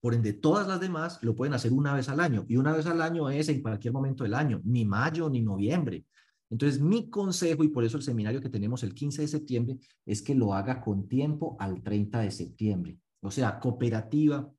Por 0.00 0.14
ende, 0.14 0.32
todas 0.32 0.66
las 0.66 0.80
demás 0.80 1.20
lo 1.22 1.36
pueden 1.36 1.54
hacer 1.54 1.72
una 1.72 1.94
vez 1.94 2.08
al 2.08 2.18
año 2.18 2.46
y 2.48 2.56
una 2.56 2.72
vez 2.72 2.86
al 2.86 3.00
año 3.00 3.30
es 3.30 3.48
en 3.48 3.62
cualquier 3.62 3.92
momento 3.92 4.24
del 4.24 4.34
año, 4.34 4.60
ni 4.64 4.84
mayo 4.84 5.30
ni 5.30 5.40
noviembre. 5.40 6.04
Entonces, 6.50 6.80
mi 6.80 7.08
consejo, 7.10 7.62
y 7.62 7.68
por 7.68 7.84
eso 7.84 7.96
el 7.96 8.02
seminario 8.02 8.40
que 8.40 8.48
tenemos 8.48 8.82
el 8.82 8.92
15 8.92 9.22
de 9.22 9.28
septiembre, 9.28 9.78
es 10.04 10.22
que 10.22 10.34
lo 10.34 10.52
haga 10.52 10.80
con 10.80 11.06
tiempo 11.06 11.56
al 11.60 11.80
30 11.80 12.20
de 12.20 12.30
septiembre. 12.32 12.98
O 13.20 13.30
sea, 13.30 13.60
cooperativa, 13.60 14.50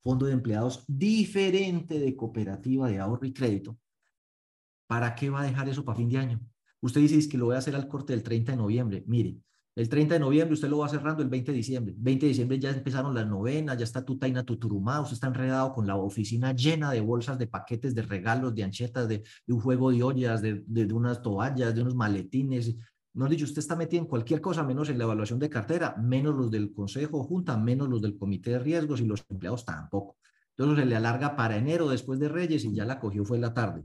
fondo 0.00 0.26
de 0.26 0.32
empleados 0.32 0.84
diferente 0.86 1.98
de 1.98 2.14
cooperativa 2.14 2.88
de 2.88 3.00
ahorro 3.00 3.26
y 3.26 3.32
crédito. 3.32 3.76
¿Para 4.86 5.14
qué 5.14 5.30
va 5.30 5.40
a 5.40 5.44
dejar 5.44 5.68
eso 5.68 5.84
para 5.84 5.96
fin 5.96 6.08
de 6.08 6.18
año? 6.18 6.40
Usted 6.80 7.00
dice 7.00 7.28
que 7.28 7.38
lo 7.38 7.46
voy 7.46 7.54
a 7.54 7.58
hacer 7.58 7.74
al 7.74 7.88
corte 7.88 8.12
del 8.12 8.22
30 8.22 8.52
de 8.52 8.58
noviembre. 8.58 9.04
Mire, 9.06 9.38
el 9.76 9.88
30 9.88 10.14
de 10.14 10.20
noviembre 10.20 10.54
usted 10.54 10.68
lo 10.68 10.78
va 10.78 10.88
cerrando 10.88 11.22
el 11.22 11.28
20 11.28 11.50
de 11.50 11.56
diciembre. 11.56 11.94
20 11.96 12.26
de 12.26 12.28
diciembre 12.28 12.58
ya 12.60 12.70
empezaron 12.70 13.12
las 13.12 13.26
novenas, 13.26 13.76
ya 13.76 13.82
está 13.84 14.04
Tutaina 14.04 14.44
Tuturumá, 14.44 15.00
usted 15.00 15.14
está 15.14 15.26
enredado 15.26 15.72
con 15.72 15.84
la 15.84 15.96
oficina 15.96 16.52
llena 16.52 16.92
de 16.92 17.00
bolsas, 17.00 17.38
de 17.38 17.48
paquetes, 17.48 17.92
de 17.92 18.02
regalos, 18.02 18.54
de 18.54 18.62
anchetas, 18.62 19.08
de, 19.08 19.24
un 19.48 19.58
juego 19.60 19.90
de 19.90 20.02
ollas, 20.02 20.42
de, 20.42 20.62
de, 20.66 20.92
unas 20.92 21.22
toallas, 21.22 21.74
de 21.74 21.82
unos 21.82 21.96
maletines. 21.96 22.76
No 23.14 23.26
dicho, 23.28 23.46
usted 23.46 23.58
está 23.58 23.74
metido 23.74 24.02
en 24.02 24.08
cualquier 24.08 24.40
cosa 24.40 24.62
menos 24.62 24.88
en 24.90 24.98
la 24.98 25.04
evaluación 25.04 25.40
de 25.40 25.50
cartera, 25.50 25.96
menos 25.96 26.36
los 26.36 26.50
del 26.52 26.72
consejo 26.72 27.24
junta, 27.24 27.56
menos 27.56 27.88
los 27.88 28.00
del 28.00 28.16
comité 28.16 28.50
de 28.50 28.58
riesgos 28.60 29.00
y 29.00 29.06
los 29.06 29.24
empleados 29.28 29.64
tampoco. 29.64 30.18
Entonces 30.56 30.84
se 30.84 30.88
le 30.88 30.94
alarga 30.94 31.34
para 31.34 31.56
enero 31.56 31.88
después 31.88 32.20
de 32.20 32.28
Reyes 32.28 32.64
y 32.64 32.72
ya 32.72 32.84
la 32.84 33.00
cogió 33.00 33.24
fue 33.24 33.38
la 33.38 33.52
tarde. 33.52 33.84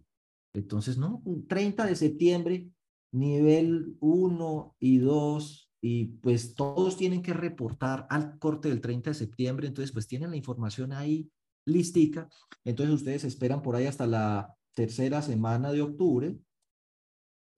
Entonces, 0.53 0.97
no, 0.97 1.21
30 1.47 1.85
de 1.85 1.95
septiembre, 1.95 2.69
nivel 3.11 3.95
1 3.99 4.75
y 4.79 4.97
2 4.99 5.71
y 5.81 6.05
pues 6.05 6.55
todos 6.55 6.97
tienen 6.97 7.21
que 7.21 7.33
reportar 7.33 8.05
al 8.09 8.37
corte 8.37 8.69
del 8.69 8.81
30 8.81 9.11
de 9.11 9.13
septiembre, 9.13 9.67
entonces 9.67 9.91
pues 9.91 10.07
tienen 10.07 10.31
la 10.31 10.35
información 10.35 10.91
ahí 10.91 11.31
listica, 11.65 12.27
entonces 12.65 12.95
ustedes 12.95 13.23
esperan 13.23 13.61
por 13.61 13.75
ahí 13.75 13.85
hasta 13.85 14.05
la 14.05 14.53
tercera 14.73 15.21
semana 15.21 15.71
de 15.71 15.81
octubre 15.81 16.37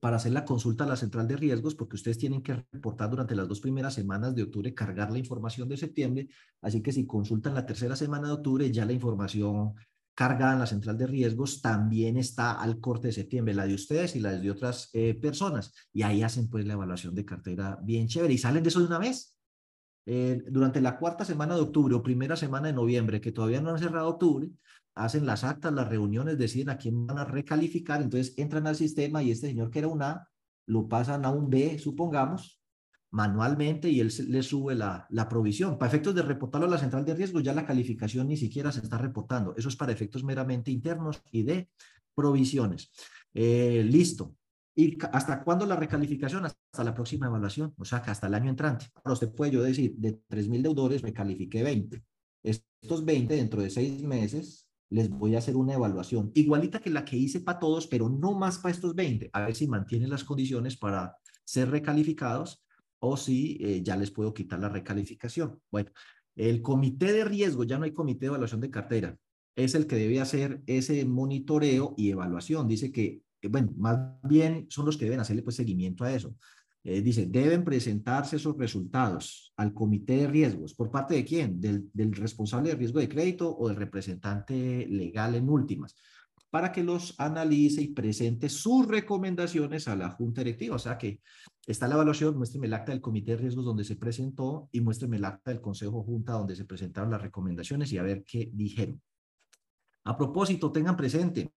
para 0.00 0.16
hacer 0.16 0.32
la 0.32 0.44
consulta 0.44 0.84
a 0.84 0.88
la 0.88 0.96
central 0.96 1.28
de 1.28 1.36
riesgos, 1.36 1.76
porque 1.76 1.94
ustedes 1.94 2.18
tienen 2.18 2.42
que 2.42 2.64
reportar 2.72 3.08
durante 3.08 3.36
las 3.36 3.48
dos 3.48 3.60
primeras 3.60 3.94
semanas 3.94 4.34
de 4.34 4.42
octubre, 4.42 4.74
cargar 4.74 5.12
la 5.12 5.18
información 5.18 5.68
de 5.68 5.76
septiembre, 5.76 6.28
así 6.60 6.82
que 6.82 6.92
si 6.92 7.06
consultan 7.06 7.54
la 7.54 7.66
tercera 7.66 7.94
semana 7.94 8.26
de 8.28 8.34
octubre, 8.34 8.70
ya 8.72 8.84
la 8.84 8.92
información 8.92 9.74
cargada 10.14 10.52
en 10.52 10.58
la 10.60 10.66
central 10.66 10.98
de 10.98 11.06
riesgos 11.06 11.62
también 11.62 12.16
está 12.16 12.60
al 12.60 12.80
corte 12.80 13.08
de 13.08 13.12
septiembre, 13.12 13.54
la 13.54 13.66
de 13.66 13.74
ustedes 13.74 14.14
y 14.16 14.20
la 14.20 14.32
de 14.32 14.50
otras 14.50 14.90
eh, 14.92 15.14
personas. 15.14 15.74
Y 15.92 16.02
ahí 16.02 16.22
hacen 16.22 16.48
pues 16.48 16.66
la 16.66 16.74
evaluación 16.74 17.14
de 17.14 17.24
cartera 17.24 17.78
bien 17.82 18.08
chévere 18.08 18.34
y 18.34 18.38
salen 18.38 18.62
de 18.62 18.68
eso 18.68 18.80
de 18.80 18.86
una 18.86 18.98
vez. 18.98 19.36
Eh, 20.04 20.42
durante 20.48 20.80
la 20.80 20.98
cuarta 20.98 21.24
semana 21.24 21.54
de 21.54 21.62
octubre 21.62 21.94
o 21.94 22.02
primera 22.02 22.36
semana 22.36 22.66
de 22.66 22.72
noviembre, 22.72 23.20
que 23.20 23.32
todavía 23.32 23.60
no 23.60 23.70
han 23.70 23.78
cerrado 23.78 24.08
octubre, 24.08 24.50
hacen 24.94 25.26
las 25.26 25.44
actas, 25.44 25.72
las 25.72 25.88
reuniones, 25.88 26.38
deciden 26.38 26.70
a 26.70 26.78
quién 26.78 27.06
van 27.06 27.18
a 27.18 27.24
recalificar, 27.24 28.02
entonces 28.02 28.34
entran 28.36 28.66
al 28.66 28.76
sistema 28.76 29.22
y 29.22 29.30
este 29.30 29.48
señor 29.48 29.70
que 29.70 29.78
era 29.78 29.88
un 29.88 30.02
A, 30.02 30.28
lo 30.66 30.88
pasan 30.88 31.24
a 31.24 31.30
un 31.30 31.50
B, 31.50 31.78
supongamos, 31.78 32.61
manualmente 33.12 33.90
y 33.90 34.00
él 34.00 34.12
le 34.28 34.42
sube 34.42 34.74
la, 34.74 35.06
la 35.10 35.28
provisión. 35.28 35.78
Para 35.78 35.88
efectos 35.88 36.14
de 36.14 36.22
reportarlo 36.22 36.66
a 36.66 36.70
la 36.70 36.78
central 36.78 37.04
de 37.04 37.14
riesgo, 37.14 37.40
ya 37.40 37.54
la 37.54 37.66
calificación 37.66 38.26
ni 38.26 38.36
siquiera 38.36 38.72
se 38.72 38.80
está 38.80 38.98
reportando. 38.98 39.54
Eso 39.56 39.68
es 39.68 39.76
para 39.76 39.92
efectos 39.92 40.24
meramente 40.24 40.70
internos 40.70 41.22
y 41.30 41.42
de 41.42 41.68
provisiones. 42.14 42.90
Eh, 43.34 43.84
listo. 43.88 44.34
¿Y 44.74 44.96
hasta 45.12 45.44
cuándo 45.44 45.66
la 45.66 45.76
recalificación? 45.76 46.46
Hasta 46.46 46.84
la 46.84 46.94
próxima 46.94 47.26
evaluación, 47.26 47.74
o 47.76 47.84
sea, 47.84 47.98
hasta 47.98 48.26
el 48.26 48.34
año 48.34 48.48
entrante. 48.48 48.86
Ahora 48.96 49.12
usted 49.12 49.30
puede 49.30 49.52
yo 49.52 49.62
decir, 49.62 49.94
de 49.96 50.18
3.000 50.30 50.62
deudores 50.62 51.02
me 51.02 51.12
califiqué 51.12 51.62
20. 51.62 52.02
Estos 52.42 53.04
20 53.04 53.36
dentro 53.36 53.60
de 53.60 53.68
seis 53.68 54.02
meses 54.02 54.68
les 54.88 55.10
voy 55.10 55.34
a 55.34 55.38
hacer 55.38 55.56
una 55.56 55.74
evaluación 55.74 56.32
igualita 56.34 56.80
que 56.80 56.90
la 56.90 57.04
que 57.04 57.16
hice 57.16 57.40
para 57.40 57.58
todos, 57.58 57.86
pero 57.86 58.08
no 58.08 58.32
más 58.32 58.58
para 58.58 58.74
estos 58.74 58.94
20, 58.94 59.30
a 59.32 59.40
ver 59.40 59.54
si 59.54 59.66
mantienen 59.66 60.10
las 60.10 60.24
condiciones 60.24 60.76
para 60.76 61.16
ser 61.44 61.70
recalificados 61.70 62.62
o 63.04 63.16
si 63.16 63.58
eh, 63.60 63.82
ya 63.82 63.96
les 63.96 64.10
puedo 64.10 64.32
quitar 64.32 64.60
la 64.60 64.68
recalificación. 64.68 65.60
Bueno, 65.70 65.90
el 66.36 66.62
comité 66.62 67.12
de 67.12 67.24
riesgo, 67.24 67.64
ya 67.64 67.76
no 67.76 67.84
hay 67.84 67.92
comité 67.92 68.20
de 68.20 68.26
evaluación 68.28 68.60
de 68.60 68.70
cartera, 68.70 69.16
es 69.56 69.74
el 69.74 69.86
que 69.86 69.96
debe 69.96 70.20
hacer 70.20 70.62
ese 70.66 71.04
monitoreo 71.04 71.94
y 71.96 72.10
evaluación. 72.10 72.68
Dice 72.68 72.92
que, 72.92 73.22
eh, 73.42 73.48
bueno, 73.48 73.72
más 73.76 73.98
bien 74.22 74.66
son 74.70 74.86
los 74.86 74.96
que 74.96 75.06
deben 75.06 75.20
hacerle 75.20 75.42
pues 75.42 75.56
seguimiento 75.56 76.04
a 76.04 76.14
eso. 76.14 76.34
Eh, 76.84 77.02
dice, 77.02 77.26
deben 77.26 77.64
presentarse 77.64 78.36
esos 78.36 78.56
resultados 78.56 79.52
al 79.56 79.74
comité 79.74 80.18
de 80.18 80.26
riesgos. 80.28 80.74
¿Por 80.74 80.90
parte 80.90 81.14
de 81.14 81.24
quién? 81.24 81.60
Del, 81.60 81.90
del 81.92 82.12
responsable 82.12 82.70
de 82.70 82.76
riesgo 82.76 83.00
de 83.00 83.08
crédito 83.08 83.56
o 83.56 83.68
del 83.68 83.76
representante 83.76 84.86
legal 84.88 85.34
en 85.34 85.48
últimas 85.48 85.96
para 86.52 86.70
que 86.70 86.84
los 86.84 87.14
analice 87.18 87.80
y 87.80 87.94
presente 87.94 88.50
sus 88.50 88.86
recomendaciones 88.86 89.88
a 89.88 89.96
la 89.96 90.10
junta 90.10 90.42
directiva. 90.42 90.76
O 90.76 90.78
sea 90.78 90.98
que 90.98 91.22
está 91.66 91.88
la 91.88 91.94
evaluación, 91.94 92.36
muéstreme 92.36 92.66
el 92.66 92.74
acta 92.74 92.92
del 92.92 93.00
comité 93.00 93.30
de 93.30 93.38
riesgos 93.38 93.64
donde 93.64 93.84
se 93.84 93.96
presentó 93.96 94.68
y 94.70 94.82
muéstreme 94.82 95.16
el 95.16 95.24
acta 95.24 95.50
del 95.50 95.62
consejo 95.62 96.02
junta 96.02 96.34
donde 96.34 96.54
se 96.54 96.66
presentaron 96.66 97.10
las 97.10 97.22
recomendaciones 97.22 97.90
y 97.90 97.96
a 97.96 98.02
ver 98.02 98.22
qué 98.22 98.50
dijeron. 98.52 99.00
A 100.04 100.14
propósito, 100.14 100.70
tengan 100.70 100.94
presente 100.94 101.54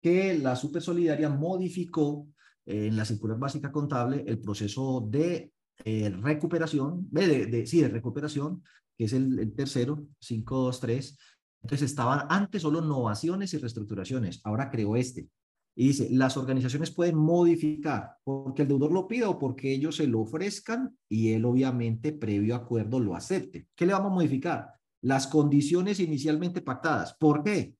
que 0.00 0.38
la 0.38 0.54
Super 0.54 0.82
Solidaria 0.82 1.28
modificó 1.28 2.28
eh, 2.64 2.86
en 2.86 2.96
la 2.96 3.04
circular 3.04 3.40
básica 3.40 3.72
contable 3.72 4.22
el 4.24 4.38
proceso 4.38 5.04
de 5.10 5.50
eh, 5.84 6.10
recuperación, 6.10 7.08
de, 7.10 7.46
de, 7.46 7.66
sí, 7.66 7.80
de 7.80 7.88
recuperación, 7.88 8.62
que 8.96 9.06
es 9.06 9.12
el, 9.12 9.36
el 9.36 9.52
tercero, 9.52 10.06
523, 10.20 11.18
entonces 11.62 11.90
estaban 11.90 12.26
antes 12.28 12.62
solo 12.62 12.82
innovaciones 12.82 13.52
y 13.54 13.58
reestructuraciones, 13.58 14.40
ahora 14.44 14.70
creó 14.70 14.96
este. 14.96 15.28
Y 15.74 15.88
dice, 15.88 16.08
las 16.10 16.36
organizaciones 16.36 16.90
pueden 16.90 17.16
modificar 17.16 18.16
porque 18.24 18.62
el 18.62 18.68
deudor 18.68 18.90
lo 18.90 19.06
pida 19.06 19.28
o 19.28 19.38
porque 19.38 19.72
ellos 19.72 19.94
se 19.94 20.08
lo 20.08 20.22
ofrezcan 20.22 20.98
y 21.08 21.30
él 21.30 21.44
obviamente 21.44 22.12
previo 22.12 22.56
acuerdo 22.56 22.98
lo 22.98 23.14
acepte. 23.14 23.68
¿Qué 23.76 23.86
le 23.86 23.92
vamos 23.92 24.10
a 24.10 24.14
modificar? 24.16 24.72
Las 25.02 25.28
condiciones 25.28 26.00
inicialmente 26.00 26.62
pactadas. 26.62 27.14
¿Por 27.14 27.44
qué? 27.44 27.76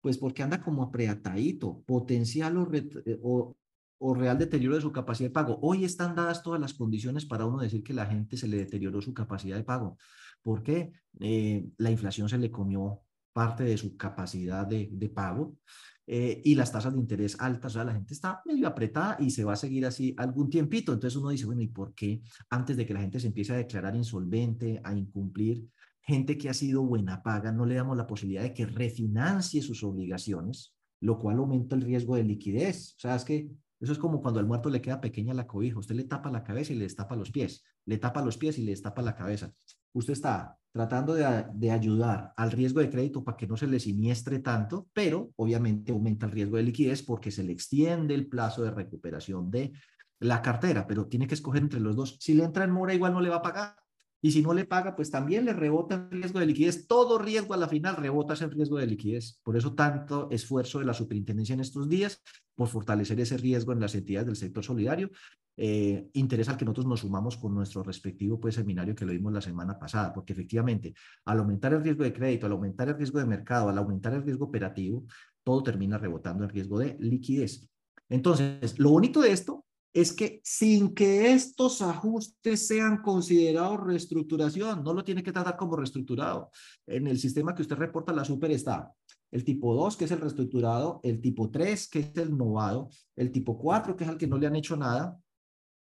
Pues 0.00 0.18
porque 0.18 0.42
anda 0.42 0.60
como 0.60 0.82
apreatadito, 0.82 1.84
potencial 1.86 2.56
o, 2.58 2.68
eh, 2.74 4.14
real 4.18 4.38
deterioro 4.38 4.74
de 4.74 4.82
su 4.82 4.90
capacidad 4.90 5.28
de 5.28 5.32
pago. 5.34 5.56
Hoy 5.62 5.84
están 5.84 6.16
dadas 6.16 6.42
todas 6.42 6.60
las 6.60 6.74
condiciones 6.74 7.26
para 7.26 7.46
uno 7.46 7.62
decir 7.62 7.84
que 7.84 7.94
la 7.94 8.06
gente 8.06 8.36
se 8.36 8.48
le 8.48 8.56
deterioró 8.56 9.00
su 9.00 9.14
capacidad 9.14 9.56
de 9.56 9.62
pago. 9.62 9.96
¿Por 10.42 10.64
qué? 10.64 10.90
Eh, 11.20 11.64
la 11.78 11.92
inflación 11.92 12.28
se 12.28 12.38
le 12.38 12.50
comió 12.50 13.05
parte 13.36 13.64
de 13.64 13.76
su 13.76 13.98
capacidad 13.98 14.66
de, 14.66 14.88
de 14.90 15.08
pago. 15.10 15.58
Eh, 16.06 16.40
y 16.42 16.54
las 16.54 16.72
tasas 16.72 16.94
de 16.94 17.00
interés 17.00 17.36
altas, 17.38 17.72
o 17.72 17.74
sea, 17.74 17.84
la 17.84 17.92
gente 17.92 18.14
está 18.14 18.40
medio 18.46 18.66
apretada 18.66 19.16
y 19.18 19.28
se 19.28 19.44
va 19.44 19.52
a 19.52 19.56
seguir 19.56 19.84
así 19.84 20.14
algún 20.16 20.48
tiempito. 20.48 20.94
Entonces 20.94 21.18
uno 21.20 21.28
dice, 21.28 21.44
bueno, 21.44 21.60
¿y 21.60 21.68
por 21.68 21.94
qué 21.94 22.22
antes 22.48 22.78
de 22.78 22.86
que 22.86 22.94
la 22.94 23.00
gente 23.00 23.20
se 23.20 23.26
empiece 23.26 23.52
a 23.52 23.56
declarar 23.56 23.94
insolvente, 23.94 24.80
a 24.82 24.96
incumplir, 24.96 25.66
gente 26.00 26.38
que 26.38 26.48
ha 26.48 26.54
sido 26.54 26.82
buena 26.82 27.22
paga, 27.22 27.52
no 27.52 27.66
le 27.66 27.74
damos 27.74 27.96
la 27.96 28.06
posibilidad 28.06 28.42
de 28.42 28.54
que 28.54 28.64
refinancie 28.64 29.60
sus 29.60 29.82
obligaciones, 29.82 30.74
lo 31.00 31.18
cual 31.18 31.36
aumenta 31.36 31.76
el 31.76 31.82
riesgo 31.82 32.16
de 32.16 32.24
liquidez? 32.24 32.94
O 32.96 33.00
sea, 33.00 33.16
es 33.16 33.24
que 33.24 33.50
eso 33.80 33.92
es 33.92 33.98
como 33.98 34.22
cuando 34.22 34.40
al 34.40 34.46
muerto 34.46 34.70
le 34.70 34.80
queda 34.80 35.00
pequeña 35.00 35.34
la 35.34 35.46
cobija, 35.46 35.78
usted 35.78 35.96
le 35.96 36.04
tapa 36.04 36.30
la 36.30 36.42
cabeza 36.42 36.72
y 36.72 36.76
le 36.76 36.84
destapa 36.84 37.16
los 37.16 37.30
pies, 37.30 37.64
le 37.84 37.98
tapa 37.98 38.22
los 38.22 38.38
pies 38.38 38.56
y 38.58 38.62
le 38.62 38.70
destapa 38.70 39.02
la 39.02 39.14
cabeza. 39.14 39.52
Usted 39.96 40.12
está 40.12 40.58
tratando 40.72 41.14
de, 41.14 41.70
ayudar 41.70 42.34
al 42.36 42.50
riesgo 42.52 42.80
de 42.80 42.90
crédito 42.90 43.24
para 43.24 43.38
que 43.38 43.46
no 43.46 43.56
se 43.56 43.66
le 43.66 43.80
siniestre 43.80 44.40
tanto, 44.40 44.88
pero 44.92 45.30
obviamente 45.36 45.90
aumenta 45.90 46.26
el 46.26 46.32
riesgo 46.32 46.58
de 46.58 46.64
liquidez 46.64 47.02
porque 47.02 47.30
se 47.30 47.42
le 47.42 47.52
extiende 47.52 48.14
el 48.14 48.28
plazo 48.28 48.62
de 48.62 48.72
recuperación 48.72 49.50
de 49.50 49.72
la 50.20 50.42
cartera, 50.42 50.86
pero 50.86 51.06
tiene 51.06 51.26
que 51.26 51.32
escoger 51.32 51.62
entre 51.62 51.80
los 51.80 51.96
dos. 51.96 52.18
Si 52.20 52.34
le 52.34 52.44
entra 52.44 52.64
en 52.64 52.72
mora, 52.72 52.92
igual 52.92 53.14
no 53.14 53.22
le 53.22 53.30
va 53.30 53.36
a 53.36 53.42
pagar. 53.42 53.85
Y 54.22 54.32
si 54.32 54.42
no 54.42 54.54
le 54.54 54.64
paga, 54.64 54.96
pues 54.96 55.10
también 55.10 55.44
le 55.44 55.52
rebota 55.52 56.08
el 56.10 56.22
riesgo 56.22 56.40
de 56.40 56.46
liquidez. 56.46 56.86
Todo 56.86 57.18
riesgo 57.18 57.54
a 57.54 57.58
la 57.58 57.68
final 57.68 57.96
rebota 57.96 58.34
ese 58.34 58.48
riesgo 58.48 58.78
de 58.78 58.86
liquidez. 58.86 59.38
Por 59.42 59.56
eso 59.56 59.74
tanto 59.74 60.28
esfuerzo 60.30 60.78
de 60.78 60.86
la 60.86 60.94
superintendencia 60.94 61.54
en 61.54 61.60
estos 61.60 61.88
días 61.88 62.22
por 62.54 62.68
fortalecer 62.68 63.20
ese 63.20 63.36
riesgo 63.36 63.72
en 63.72 63.80
las 63.80 63.94
entidades 63.94 64.26
del 64.26 64.36
sector 64.36 64.64
solidario. 64.64 65.10
Eh, 65.58 66.10
al 66.14 66.56
que 66.56 66.64
nosotros 66.64 66.86
nos 66.86 67.00
sumamos 67.00 67.36
con 67.38 67.54
nuestro 67.54 67.82
respectivo 67.82 68.38
pues, 68.38 68.54
seminario 68.54 68.94
que 68.94 69.06
lo 69.06 69.12
vimos 69.12 69.32
la 69.32 69.40
semana 69.40 69.78
pasada, 69.78 70.12
porque 70.12 70.32
efectivamente 70.32 70.94
al 71.24 71.38
aumentar 71.38 71.72
el 71.72 71.82
riesgo 71.82 72.04
de 72.04 72.12
crédito, 72.12 72.46
al 72.46 72.52
aumentar 72.52 72.88
el 72.88 72.96
riesgo 72.96 73.18
de 73.18 73.26
mercado, 73.26 73.68
al 73.68 73.78
aumentar 73.78 74.12
el 74.14 74.22
riesgo 74.22 74.46
operativo, 74.46 75.04
todo 75.42 75.62
termina 75.62 75.98
rebotando 75.98 76.44
el 76.44 76.50
riesgo 76.50 76.78
de 76.78 76.96
liquidez. 77.00 77.68
Entonces, 78.08 78.78
lo 78.78 78.90
bonito 78.90 79.20
de 79.20 79.32
esto 79.32 79.65
es 79.96 80.12
que 80.12 80.42
sin 80.44 80.94
que 80.94 81.32
estos 81.32 81.80
ajustes 81.80 82.66
sean 82.66 83.00
considerados 83.00 83.80
reestructuración, 83.82 84.84
no 84.84 84.92
lo 84.92 85.02
tiene 85.02 85.22
que 85.22 85.32
tratar 85.32 85.56
como 85.56 85.74
reestructurado. 85.74 86.50
En 86.86 87.06
el 87.06 87.18
sistema 87.18 87.54
que 87.54 87.62
usted 87.62 87.76
reporta, 87.76 88.12
la 88.12 88.22
super 88.22 88.50
está 88.50 88.92
el 89.30 89.42
tipo 89.42 89.74
2, 89.74 89.96
que 89.96 90.04
es 90.04 90.10
el 90.10 90.20
reestructurado, 90.20 91.00
el 91.02 91.22
tipo 91.22 91.50
3, 91.50 91.88
que 91.88 92.00
es 92.00 92.16
el 92.18 92.36
novado, 92.36 92.90
el 93.16 93.32
tipo 93.32 93.56
4, 93.56 93.96
que 93.96 94.04
es 94.04 94.10
el 94.10 94.18
que 94.18 94.26
no 94.26 94.36
le 94.36 94.46
han 94.46 94.56
hecho 94.56 94.76
nada, 94.76 95.18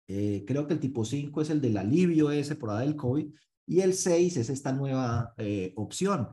eh, 0.09 0.45
creo 0.47 0.67
que 0.67 0.73
el 0.73 0.81
tipo 0.81 1.05
5 1.05 1.43
es 1.43 1.51
el 1.51 1.61
del 1.61 1.77
alivio 1.77 2.31
ese 2.31 2.57
por 2.57 2.71
ahí 2.71 2.87
del 2.87 2.97
COVID, 2.97 3.31
y 3.67 3.81
el 3.81 3.93
6 3.93 4.39
es 4.39 4.49
esta 4.49 4.73
nueva 4.73 5.35
eh, 5.37 5.75
opción. 5.77 6.29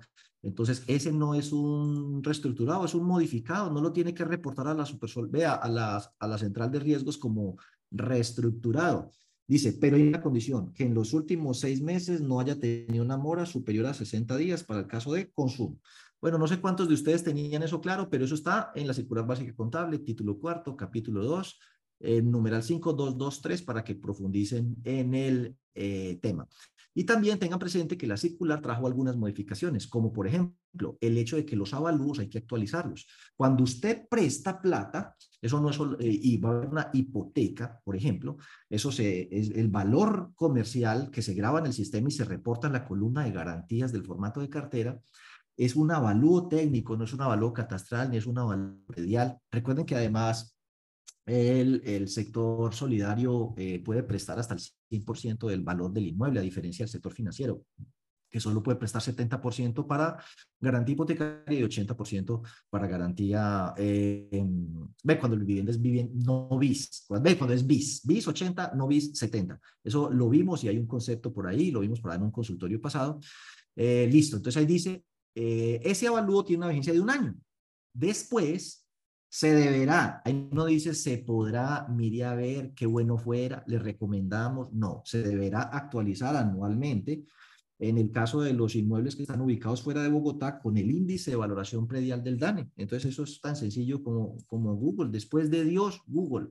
Entonces, 0.48 0.84
ese 0.88 1.12
no 1.12 1.36
es 1.36 1.52
un 1.52 2.24
reestructurado, 2.24 2.86
es 2.86 2.96
un 2.96 3.06
modificado, 3.06 3.70
no 3.70 3.82
lo 3.82 3.92
tiene 3.92 4.14
que 4.14 4.24
reportar 4.24 4.70
a 4.70 4.74
la 4.74 4.86
Supersol, 4.86 5.28
vea, 5.28 5.56
a 5.56 5.68
la, 5.68 6.02
a 6.20 6.28
la 6.28 6.38
central 6.38 6.72
de 6.72 6.80
riesgos 6.80 7.18
como 7.18 7.58
reestructurado. 7.92 9.12
Dice, 9.46 9.74
pero 9.74 9.98
hay 9.98 10.08
una 10.08 10.22
condición, 10.22 10.74
que 10.74 10.86
en 10.86 10.94
los 10.94 11.12
últimos 11.14 11.60
seis 11.60 11.82
meses 11.82 12.22
no 12.22 12.40
haya 12.40 12.58
tenido 12.58 13.04
una 13.04 13.18
mora 13.18 13.46
superior 13.46 13.88
a 13.88 13.94
60 13.94 14.38
días 14.38 14.64
para 14.64 14.80
el 14.80 14.88
caso 14.88 15.12
de 15.12 15.30
consumo. 15.32 15.80
Bueno, 16.22 16.38
no 16.38 16.48
sé 16.48 16.62
cuántos 16.62 16.88
de 16.88 16.94
ustedes 16.94 17.26
tenían 17.26 17.64
eso 17.64 17.82
claro, 17.82 18.10
pero 18.10 18.24
eso 18.24 18.36
está 18.36 18.72
en 18.74 18.88
la 18.88 18.94
circular 18.94 19.28
básica 19.28 19.54
contable, 19.54 20.00
título 20.00 20.40
cuarto, 20.40 20.78
capítulo 20.78 21.26
2, 21.26 21.60
numeral 22.24 22.64
5223, 22.64 23.64
para 23.64 23.84
que 23.84 23.96
profundicen 23.96 24.78
en 24.86 25.14
el 25.14 25.58
eh, 25.76 26.20
tema. 26.22 26.48
Y 26.98 27.04
también 27.04 27.38
tengan 27.38 27.60
presente 27.60 27.96
que 27.96 28.08
la 28.08 28.18
circular 28.18 28.60
trajo 28.60 28.88
algunas 28.88 29.16
modificaciones, 29.16 29.86
como 29.86 30.12
por 30.12 30.26
ejemplo 30.26 30.98
el 31.00 31.16
hecho 31.20 31.36
de 31.36 31.46
que 31.46 31.56
los 31.56 31.72
avalúos 31.76 32.18
hay 32.18 32.28
que 32.28 32.40
actualizarlos. 32.40 33.06
Cuando 33.36 33.66
usted 33.66 34.08
presta 34.10 34.60
plata, 34.60 35.16
eso 35.40 35.62
no 35.62 35.70
es 35.70 35.76
solo, 35.76 36.00
eh, 36.00 36.10
y 36.10 36.38
va 36.38 36.50
a 36.50 36.54
haber 36.54 36.70
una 36.70 36.90
hipoteca, 36.94 37.80
por 37.86 37.96
ejemplo, 37.96 38.38
eso 38.68 38.90
es 38.90 39.00
el 39.00 39.68
valor 39.68 40.32
comercial 40.34 41.12
que 41.12 41.22
se 41.22 41.36
graba 41.36 41.60
en 41.60 41.68
el 41.68 41.74
sistema 41.74 42.08
y 42.08 42.14
se 42.14 42.26
reporta 42.26 42.66
en 42.66 42.74
la 42.74 42.88
columna 42.88 43.26
de 43.26 43.32
garantías 43.32 43.92
del 43.92 44.04
formato 44.04 44.40
de 44.40 44.50
cartera, 44.50 45.00
es 45.56 45.76
un 45.76 45.92
avalúo 45.92 46.48
técnico, 46.48 46.98
no 46.98 47.04
es 47.04 47.14
un 47.14 47.22
avalúo 47.22 47.54
catastral 47.54 48.10
ni 48.10 48.18
es 48.18 48.26
un 48.26 48.40
avalúo 48.40 48.84
predial. 48.88 49.38
Recuerden 49.52 49.86
que 49.86 49.96
además 49.96 50.58
el, 51.28 51.84
el 51.86 52.08
sector 52.08 52.74
solidario 52.74 53.54
eh, 53.56 53.84
puede 53.86 54.02
prestar 54.02 54.40
hasta 54.40 54.56
el 54.56 54.62
100% 54.90 55.48
del 55.48 55.62
valor 55.62 55.92
del 55.92 56.08
inmueble, 56.08 56.40
a 56.40 56.44
diferencia 56.44 56.84
del 56.84 56.92
sector 56.92 57.14
financiero, 57.14 57.64
que 58.30 58.40
solo 58.40 58.62
puede 58.62 58.78
prestar 58.78 59.02
70% 59.02 59.88
para 59.88 60.18
garantía 60.60 60.94
hipotecaria 60.94 61.60
y 61.60 61.64
80% 61.64 62.42
para 62.70 62.88
garantía, 62.88 63.74
eh, 63.78 64.46
ve 65.04 65.20
cuando 65.20 65.38
el 65.38 65.44
vivienda 65.44 65.72
es 65.72 65.82
vivienda, 65.82 66.14
no 66.26 66.58
bis, 66.58 67.06
ve 67.22 67.38
cuando 67.38 67.54
es 67.54 67.66
bis, 67.66 68.06
bis 68.06 68.28
80, 68.28 68.74
no 68.76 68.88
bis 68.88 69.18
70. 69.18 69.60
Eso 69.84 70.10
lo 70.10 70.30
vimos 70.30 70.64
y 70.64 70.68
hay 70.68 70.78
un 70.78 70.88
concepto 70.88 71.34
por 71.34 71.48
ahí, 71.48 71.72
lo 71.72 71.80
vimos 71.80 72.02
por 72.02 72.12
ahí 72.12 72.18
en 72.18 72.24
un 72.24 72.32
consultorio 72.32 72.82
pasado. 72.82 73.20
Eh, 73.76 74.10
listo, 74.12 74.38
entonces 74.38 74.60
ahí 74.60 74.66
dice, 74.66 75.04
ese 75.34 76.08
avalúo 76.08 76.44
tiene 76.44 76.62
una 76.64 76.70
vigencia 76.70 76.94
de 76.94 77.00
un 77.00 77.12
año. 77.12 77.36
Después, 77.94 78.87
se 79.30 79.54
deberá, 79.54 80.22
ahí 80.24 80.50
no 80.52 80.66
dice 80.66 80.94
se 80.94 81.18
podrá, 81.18 81.88
mire 81.90 82.36
ver 82.36 82.74
qué 82.74 82.86
bueno 82.86 83.18
fuera, 83.18 83.64
le 83.68 83.80
recomendamos, 83.80 84.72
no, 84.74 85.02
se 85.06 85.22
deberá 85.22 85.62
actualizar 85.64 86.36
anualmente. 86.36 87.26
En 87.80 88.00
el 88.00 88.10
caso 88.10 88.42
de 88.42 88.54
los 88.54 88.76
inmuebles 88.76 89.16
que 89.16 89.22
están 89.22 89.42
ubicados 89.42 89.84
fuera 89.84 90.02
de 90.02 90.10
Bogotá 90.10 90.60
con 90.60 90.78
el 90.78 90.90
índice 90.90 91.32
de 91.32 91.38
valoración 91.38 91.88
predial 91.88 92.24
del 92.24 92.40
DANE. 92.40 92.72
Entonces 92.76 93.12
eso 93.12 93.24
es 93.24 93.40
tan 93.40 93.56
sencillo 93.56 94.02
como, 94.04 94.38
como 94.48 94.76
Google, 94.76 95.12
después 95.12 95.52
de 95.52 95.64
Dios, 95.64 96.02
Google. 96.08 96.48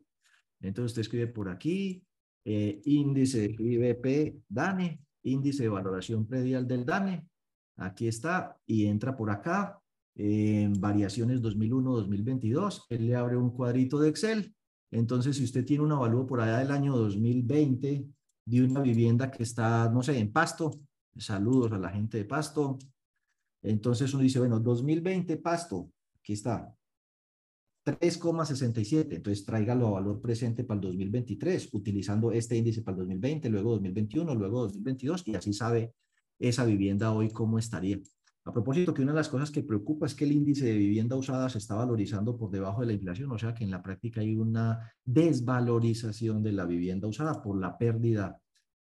Entonces 0.60 0.92
usted 0.92 1.02
escribe 1.02 1.26
por 1.26 1.48
aquí, 1.48 2.04
eh, 2.44 2.80
índice 2.84 3.56
IBP 3.58 4.42
DANE, 4.48 5.00
índice 5.24 5.64
de 5.64 5.68
valoración 5.68 6.26
predial 6.26 6.66
del 6.68 6.86
DANE, 6.86 7.26
aquí 7.76 8.06
está, 8.06 8.56
y 8.64 8.86
entra 8.86 9.16
por 9.16 9.30
acá, 9.30 9.80
en 10.16 10.72
variaciones 10.80 11.42
2001-2022, 11.42 12.86
él 12.88 13.06
le 13.06 13.14
abre 13.14 13.36
un 13.36 13.50
cuadrito 13.50 13.98
de 13.98 14.08
Excel. 14.08 14.54
Entonces, 14.90 15.36
si 15.36 15.44
usted 15.44 15.64
tiene 15.64 15.84
un 15.84 15.92
avalúo 15.92 16.26
por 16.26 16.40
allá 16.40 16.58
del 16.58 16.70
año 16.70 16.96
2020 16.96 18.06
de 18.46 18.62
una 18.62 18.80
vivienda 18.80 19.30
que 19.30 19.42
está, 19.42 19.90
no 19.90 20.02
sé, 20.02 20.18
en 20.18 20.32
Pasto, 20.32 20.70
saludos 21.16 21.72
a 21.72 21.78
la 21.78 21.90
gente 21.90 22.18
de 22.18 22.24
Pasto. 22.24 22.78
Entonces 23.62 24.12
uno 24.14 24.22
dice, 24.22 24.38
bueno, 24.38 24.60
2020 24.60 25.36
Pasto, 25.38 25.90
aquí 26.18 26.34
está, 26.34 26.74
3,67. 27.84 29.16
Entonces 29.16 29.44
tráigalo 29.44 29.88
a 29.88 30.00
valor 30.00 30.20
presente 30.20 30.64
para 30.64 30.78
el 30.78 30.86
2023, 30.86 31.70
utilizando 31.72 32.32
este 32.32 32.56
índice 32.56 32.82
para 32.82 32.96
el 32.96 33.00
2020, 33.00 33.48
luego 33.48 33.72
2021, 33.72 34.34
luego 34.34 34.62
2022, 34.62 35.26
y 35.26 35.34
así 35.34 35.52
sabe 35.52 35.94
esa 36.38 36.64
vivienda 36.64 37.12
hoy 37.12 37.30
cómo 37.30 37.58
estaría. 37.58 37.98
A 38.46 38.52
propósito, 38.52 38.94
que 38.94 39.02
una 39.02 39.10
de 39.10 39.16
las 39.16 39.28
cosas 39.28 39.50
que 39.50 39.64
preocupa 39.64 40.06
es 40.06 40.14
que 40.14 40.24
el 40.24 40.30
índice 40.30 40.66
de 40.66 40.76
vivienda 40.76 41.16
usada 41.16 41.48
se 41.48 41.58
está 41.58 41.74
valorizando 41.74 42.36
por 42.36 42.48
debajo 42.48 42.80
de 42.80 42.86
la 42.86 42.92
inflación, 42.92 43.32
o 43.32 43.38
sea 43.38 43.52
que 43.52 43.64
en 43.64 43.72
la 43.72 43.82
práctica 43.82 44.20
hay 44.20 44.36
una 44.36 44.92
desvalorización 45.04 46.44
de 46.44 46.52
la 46.52 46.64
vivienda 46.64 47.08
usada 47.08 47.42
por 47.42 47.58
la 47.58 47.76
pérdida 47.76 48.40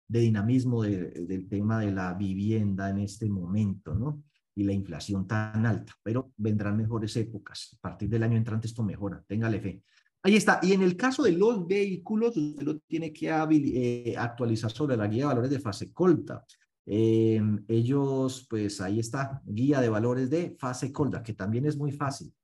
de 0.09 0.20
dinamismo 0.20 0.83
del 0.83 1.46
tema 1.46 1.81
de 1.81 1.92
la 1.92 2.14
vivienda 2.14 2.88
en 2.88 3.01
este 3.01 3.29
momento, 3.29 3.94
¿no? 3.94 4.25
Y 4.55 4.64
la 4.64 4.73
inflación 4.73 5.27
tan 5.27 5.66
alta, 5.66 5.92
pero 6.03 6.33
vendrán 6.38 6.79
mejores 6.79 7.14
épocas. 7.16 7.77
A 7.77 7.81
partir 7.83 8.09
del 8.09 8.23
año 8.23 8.38
entrante 8.38 8.66
esto 8.66 8.83
mejora, 8.83 9.23
téngale 9.29 9.61
fe. 9.61 9.83
Ahí 10.23 10.37
está. 10.37 10.59
Y 10.62 10.73
en 10.73 10.81
el 10.81 10.96
caso 10.96 11.23
de 11.23 11.33
los 11.33 11.66
vehículos, 11.66 12.35
usted 12.35 12.62
lo 12.62 12.79
tiene 12.79 13.12
que 13.12 13.29
eh, 13.29 14.16
actualizar 14.16 14.70
sobre 14.70 14.96
la 14.96 15.07
guía 15.07 15.25
de 15.25 15.29
valores 15.29 15.51
de 15.51 15.61
fase 15.61 15.92
colta. 15.92 16.44
Eh, 16.92 17.40
ellos, 17.68 18.48
pues 18.50 18.81
ahí 18.81 18.98
está, 18.98 19.40
guía 19.46 19.81
de 19.81 19.88
valores 19.88 20.29
de 20.29 20.57
fase 20.59 20.90
colda, 20.90 21.22
que 21.22 21.35
también 21.35 21.64
es 21.66 21.76
muy 21.76 21.92
fácil. 21.92 22.35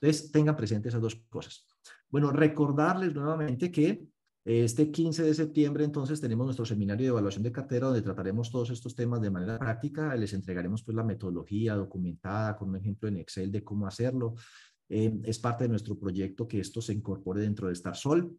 Entonces, 0.00 0.32
tengan 0.32 0.56
presentes 0.56 0.90
esas 0.90 1.00
dos 1.00 1.14
cosas. 1.28 1.68
Bueno, 2.10 2.32
recordarles 2.32 3.14
nuevamente 3.14 3.70
que 3.70 4.08
este 4.44 4.90
15 4.90 5.22
de 5.22 5.34
septiembre 5.34 5.84
entonces 5.84 6.20
tenemos 6.20 6.46
nuestro 6.46 6.64
seminario 6.64 7.04
de 7.04 7.10
evaluación 7.10 7.44
de 7.44 7.52
cartera 7.52 7.86
donde 7.86 8.02
trataremos 8.02 8.50
todos 8.50 8.70
estos 8.70 8.96
temas 8.96 9.20
de 9.20 9.30
manera 9.30 9.56
práctica. 9.56 10.16
Les 10.16 10.32
entregaremos 10.32 10.82
pues 10.82 10.96
la 10.96 11.04
metodología 11.04 11.74
documentada 11.74 12.56
con 12.56 12.70
un 12.70 12.76
ejemplo 12.76 13.08
en 13.08 13.18
Excel 13.18 13.52
de 13.52 13.62
cómo 13.62 13.86
hacerlo. 13.86 14.34
Eh, 14.88 15.20
es 15.24 15.38
parte 15.38 15.64
de 15.64 15.70
nuestro 15.70 15.96
proyecto 15.96 16.48
que 16.48 16.58
esto 16.58 16.80
se 16.80 16.92
incorpore 16.92 17.40
dentro 17.40 17.68
de 17.68 17.74
Starsol. 17.76 18.36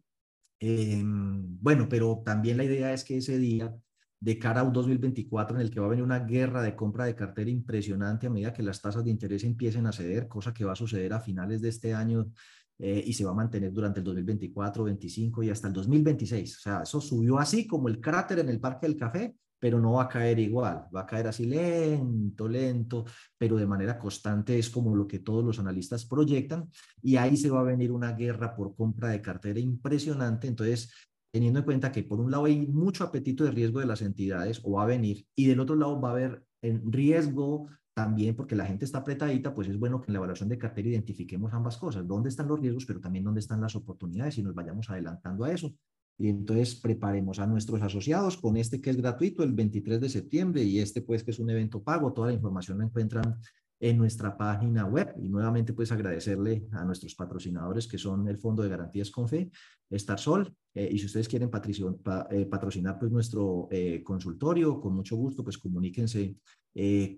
Eh, 0.60 1.02
bueno, 1.04 1.86
pero 1.88 2.22
también 2.22 2.58
la 2.58 2.64
idea 2.64 2.92
es 2.92 3.04
que 3.04 3.16
ese 3.16 3.38
día 3.38 3.74
de 4.20 4.38
cara 4.38 4.60
a 4.60 4.64
un 4.64 4.72
2024 4.72 5.56
en 5.56 5.62
el 5.62 5.70
que 5.70 5.80
va 5.80 5.86
a 5.86 5.90
venir 5.90 6.04
una 6.04 6.20
guerra 6.20 6.62
de 6.62 6.74
compra 6.74 7.04
de 7.04 7.14
cartera 7.14 7.50
impresionante 7.50 8.26
a 8.26 8.30
medida 8.30 8.52
que 8.52 8.62
las 8.62 8.80
tasas 8.80 9.04
de 9.04 9.10
interés 9.10 9.44
empiecen 9.44 9.86
a 9.86 9.92
ceder, 9.92 10.28
cosa 10.28 10.52
que 10.52 10.64
va 10.64 10.72
a 10.72 10.76
suceder 10.76 11.12
a 11.12 11.20
finales 11.20 11.60
de 11.60 11.68
este 11.68 11.94
año 11.94 12.30
eh, 12.78 13.02
y 13.06 13.12
se 13.12 13.24
va 13.24 13.30
a 13.30 13.34
mantener 13.34 13.72
durante 13.72 14.00
el 14.00 14.04
2024, 14.04 14.82
2025 14.82 15.42
y 15.42 15.50
hasta 15.50 15.68
el 15.68 15.74
2026. 15.74 16.56
O 16.56 16.60
sea, 16.60 16.82
eso 16.82 17.00
subió 17.00 17.38
así 17.38 17.66
como 17.66 17.88
el 17.88 18.00
cráter 18.00 18.40
en 18.40 18.48
el 18.48 18.60
Parque 18.60 18.86
del 18.86 18.96
Café 18.96 19.34
pero 19.58 19.80
no 19.80 19.92
va 19.92 20.04
a 20.04 20.08
caer 20.08 20.38
igual, 20.38 20.86
va 20.94 21.00
a 21.00 21.06
caer 21.06 21.26
así 21.26 21.44
lento, 21.44 22.48
lento, 22.48 23.04
pero 23.36 23.56
de 23.56 23.66
manera 23.66 23.98
constante 23.98 24.58
es 24.58 24.70
como 24.70 24.94
lo 24.94 25.06
que 25.06 25.18
todos 25.18 25.44
los 25.44 25.58
analistas 25.58 26.06
proyectan 26.06 26.70
y 27.02 27.16
ahí 27.16 27.36
se 27.36 27.50
va 27.50 27.60
a 27.60 27.64
venir 27.64 27.90
una 27.90 28.12
guerra 28.12 28.54
por 28.54 28.74
compra 28.76 29.08
de 29.08 29.20
cartera 29.20 29.58
impresionante. 29.58 30.46
Entonces, 30.46 30.92
teniendo 31.32 31.60
en 31.60 31.64
cuenta 31.64 31.92
que 31.92 32.02
por 32.02 32.20
un 32.20 32.30
lado 32.30 32.46
hay 32.46 32.66
mucho 32.66 33.04
apetito 33.04 33.44
de 33.44 33.50
riesgo 33.50 33.80
de 33.80 33.86
las 33.86 34.02
entidades 34.02 34.60
o 34.64 34.72
va 34.72 34.84
a 34.84 34.86
venir 34.86 35.26
y 35.34 35.46
del 35.46 35.60
otro 35.60 35.76
lado 35.76 36.00
va 36.00 36.10
a 36.10 36.12
haber 36.12 36.44
en 36.62 36.90
riesgo 36.90 37.68
también 37.94 38.36
porque 38.36 38.54
la 38.54 38.64
gente 38.64 38.84
está 38.84 38.98
apretadita, 38.98 39.52
pues 39.52 39.68
es 39.68 39.76
bueno 39.76 40.00
que 40.00 40.06
en 40.06 40.12
la 40.12 40.18
evaluación 40.18 40.48
de 40.48 40.56
cartera 40.56 40.88
identifiquemos 40.88 41.52
ambas 41.52 41.76
cosas, 41.76 42.06
dónde 42.06 42.28
están 42.28 42.46
los 42.46 42.60
riesgos, 42.60 42.86
pero 42.86 43.00
también 43.00 43.24
dónde 43.24 43.40
están 43.40 43.60
las 43.60 43.74
oportunidades 43.74 44.38
y 44.38 44.42
nos 44.44 44.54
vayamos 44.54 44.88
adelantando 44.88 45.44
a 45.44 45.52
eso. 45.52 45.74
Y 46.16 46.28
entonces 46.28 46.76
preparemos 46.76 47.40
a 47.40 47.46
nuestros 47.46 47.82
asociados 47.82 48.36
con 48.36 48.56
este 48.56 48.80
que 48.80 48.90
es 48.90 48.96
gratuito 48.96 49.42
el 49.42 49.52
23 49.52 50.00
de 50.00 50.08
septiembre 50.08 50.62
y 50.62 50.78
este 50.78 51.02
pues 51.02 51.24
que 51.24 51.32
es 51.32 51.40
un 51.40 51.50
evento 51.50 51.82
pago. 51.82 52.12
Toda 52.12 52.28
la 52.28 52.34
información 52.34 52.78
la 52.78 52.84
encuentran 52.84 53.36
en 53.80 53.96
nuestra 53.96 54.36
página 54.36 54.86
web 54.86 55.14
y 55.18 55.28
nuevamente 55.28 55.72
pues 55.72 55.92
agradecerle 55.92 56.66
a 56.72 56.84
nuestros 56.84 57.14
patrocinadores 57.14 57.86
que 57.86 57.98
son 57.98 58.26
el 58.28 58.36
Fondo 58.36 58.62
de 58.62 58.68
Garantías 58.68 59.10
Confe, 59.10 59.50
Starsol 59.92 60.52
eh, 60.74 60.88
y 60.90 60.98
si 60.98 61.06
ustedes 61.06 61.28
quieren 61.28 61.50
eh, 61.50 62.46
patrocinar 62.46 62.98
pues 62.98 63.12
nuestro 63.12 63.68
eh, 63.70 64.02
consultorio 64.02 64.80
con 64.80 64.94
mucho 64.94 65.16
gusto 65.16 65.44
pues 65.44 65.58
comuníquense 65.58 66.36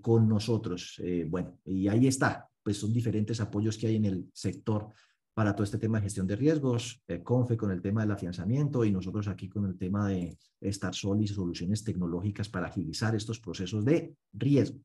con 0.01 0.27
nosotros. 0.27 0.99
bueno, 1.29 1.59
y 1.67 1.87
ahí 1.87 2.07
está, 2.07 2.49
pues 2.63 2.79
son 2.79 2.95
diferentes 2.95 3.43
apoyos 3.43 3.77
que 3.77 3.89
hay 3.89 3.97
en 3.97 4.07
el 4.07 4.31
sector 4.33 4.89
para 5.35 5.55
todo 5.55 5.65
este 5.65 5.77
tema 5.77 5.99
de 5.99 6.05
gestión 6.05 6.27
de 6.27 6.37
riesgos, 6.37 7.03
CONFE 7.23 7.59
con 7.59 7.71
el 7.71 7.83
tema 7.83 8.01
del 8.01 8.13
afianzamiento 8.13 8.87
y 8.87 8.91
nosotros 8.91 9.29
aquí 9.29 9.51
con 9.51 9.67
el 9.67 9.77
tema 9.77 10.09
de 10.09 10.39
estar 10.63 10.95
y 10.95 11.27
soluciones 11.27 11.85
tecnológicas 11.85 12.49
para 12.49 12.69
agilizar 12.69 13.15
estos 13.15 13.39
procesos 13.39 13.85
de 13.85 14.15
riesgo. 14.33 14.81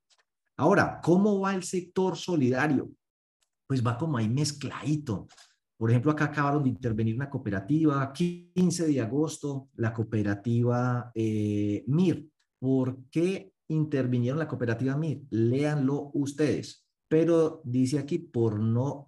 Ahora, 0.58 1.00
¿cómo 1.04 1.40
va 1.40 1.56
el 1.56 1.64
sector 1.64 2.16
solidario? 2.16 2.90
Pues 3.68 3.86
va 3.86 3.98
como 3.98 4.18
ahí 4.18 4.30
mezcladito. 4.30 5.28
Por 5.78 5.90
ejemplo, 5.90 6.12
acá 6.12 6.26
acabaron 6.26 6.64
de 6.64 6.70
intervenir 6.70 7.16
una 7.16 7.30
cooperativa, 7.30 8.14
15 8.14 8.88
de 8.88 9.02
agosto, 9.02 9.70
la 9.76 9.94
cooperativa 9.94 11.12
eh, 11.14 11.84
MIR. 11.88 12.28
¿Por 12.60 13.04
qué 13.12 13.52
intervinieron 13.68 14.40
la 14.40 14.48
cooperativa 14.48 14.96
MIR? 14.96 15.24
Léanlo 15.30 16.12
ustedes 16.14 16.86
pero 17.08 17.62
dice 17.64 18.00
aquí 18.00 18.18
por 18.20 18.60
no 18.60 19.06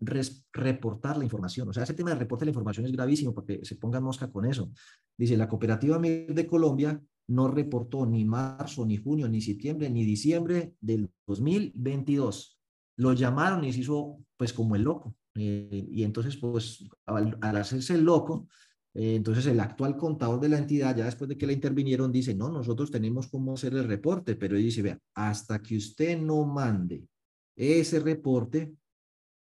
reportar 0.54 1.18
la 1.18 1.24
información. 1.24 1.68
O 1.70 1.74
sea, 1.74 1.84
ese 1.84 1.94
tema 1.94 2.12
de 2.12 2.18
reporte 2.18 2.46
la 2.46 2.52
información 2.52 2.86
es 2.86 2.92
gravísimo 2.92 3.34
porque 3.34 3.60
se 3.64 3.76
pongan 3.76 4.04
mosca 4.04 4.32
con 4.32 4.46
eso. 4.46 4.72
Dice, 5.18 5.36
la 5.36 5.50
cooperativa 5.50 5.98
de 5.98 6.48
Colombia 6.48 7.02
no 7.28 7.48
reportó 7.50 8.06
ni 8.06 8.26
marzo, 8.26 8.86
ni 8.86 8.98
junio, 8.98 9.28
ni 9.28 9.42
septiembre, 9.42 9.90
ni 9.90 10.06
diciembre 10.06 10.74
del 10.80 11.12
2022. 11.28 12.60
Lo 12.98 13.14
llamaron 13.14 13.64
y 13.64 13.74
se 13.74 13.82
hizo 13.82 14.20
pues 14.38 14.54
como 14.54 14.76
el 14.76 14.84
loco. 14.84 15.16
Eh, 15.36 15.88
y 15.92 16.04
entonces 16.04 16.38
pues 16.38 16.88
al, 17.06 17.38
hacerse 17.42 17.94
el 17.94 18.04
loco, 18.04 18.48
eh, 18.94 19.16
entonces 19.16 19.46
el 19.46 19.60
actual 19.60 19.96
contador 19.98 20.40
de 20.40 20.50
la 20.50 20.58
entidad, 20.58 20.96
ya 20.96 21.06
después 21.06 21.30
de 21.30 21.38
que 21.38 21.46
la 21.46 21.54
intervinieron, 21.54 22.12
dice, 22.12 22.34
no, 22.34 22.50
nosotros 22.50 22.90
tenemos 22.90 23.28
cómo 23.28 23.54
hacer 23.54 23.74
el 23.74 23.88
reporte, 23.88 24.36
pero 24.36 24.56
dice, 24.56 24.82
vea, 24.82 25.00
hasta 25.14 25.62
que 25.62 25.78
usted 25.78 26.20
no 26.20 26.44
mande 26.46 27.08
ese 27.56 28.00
reporte 28.00 28.74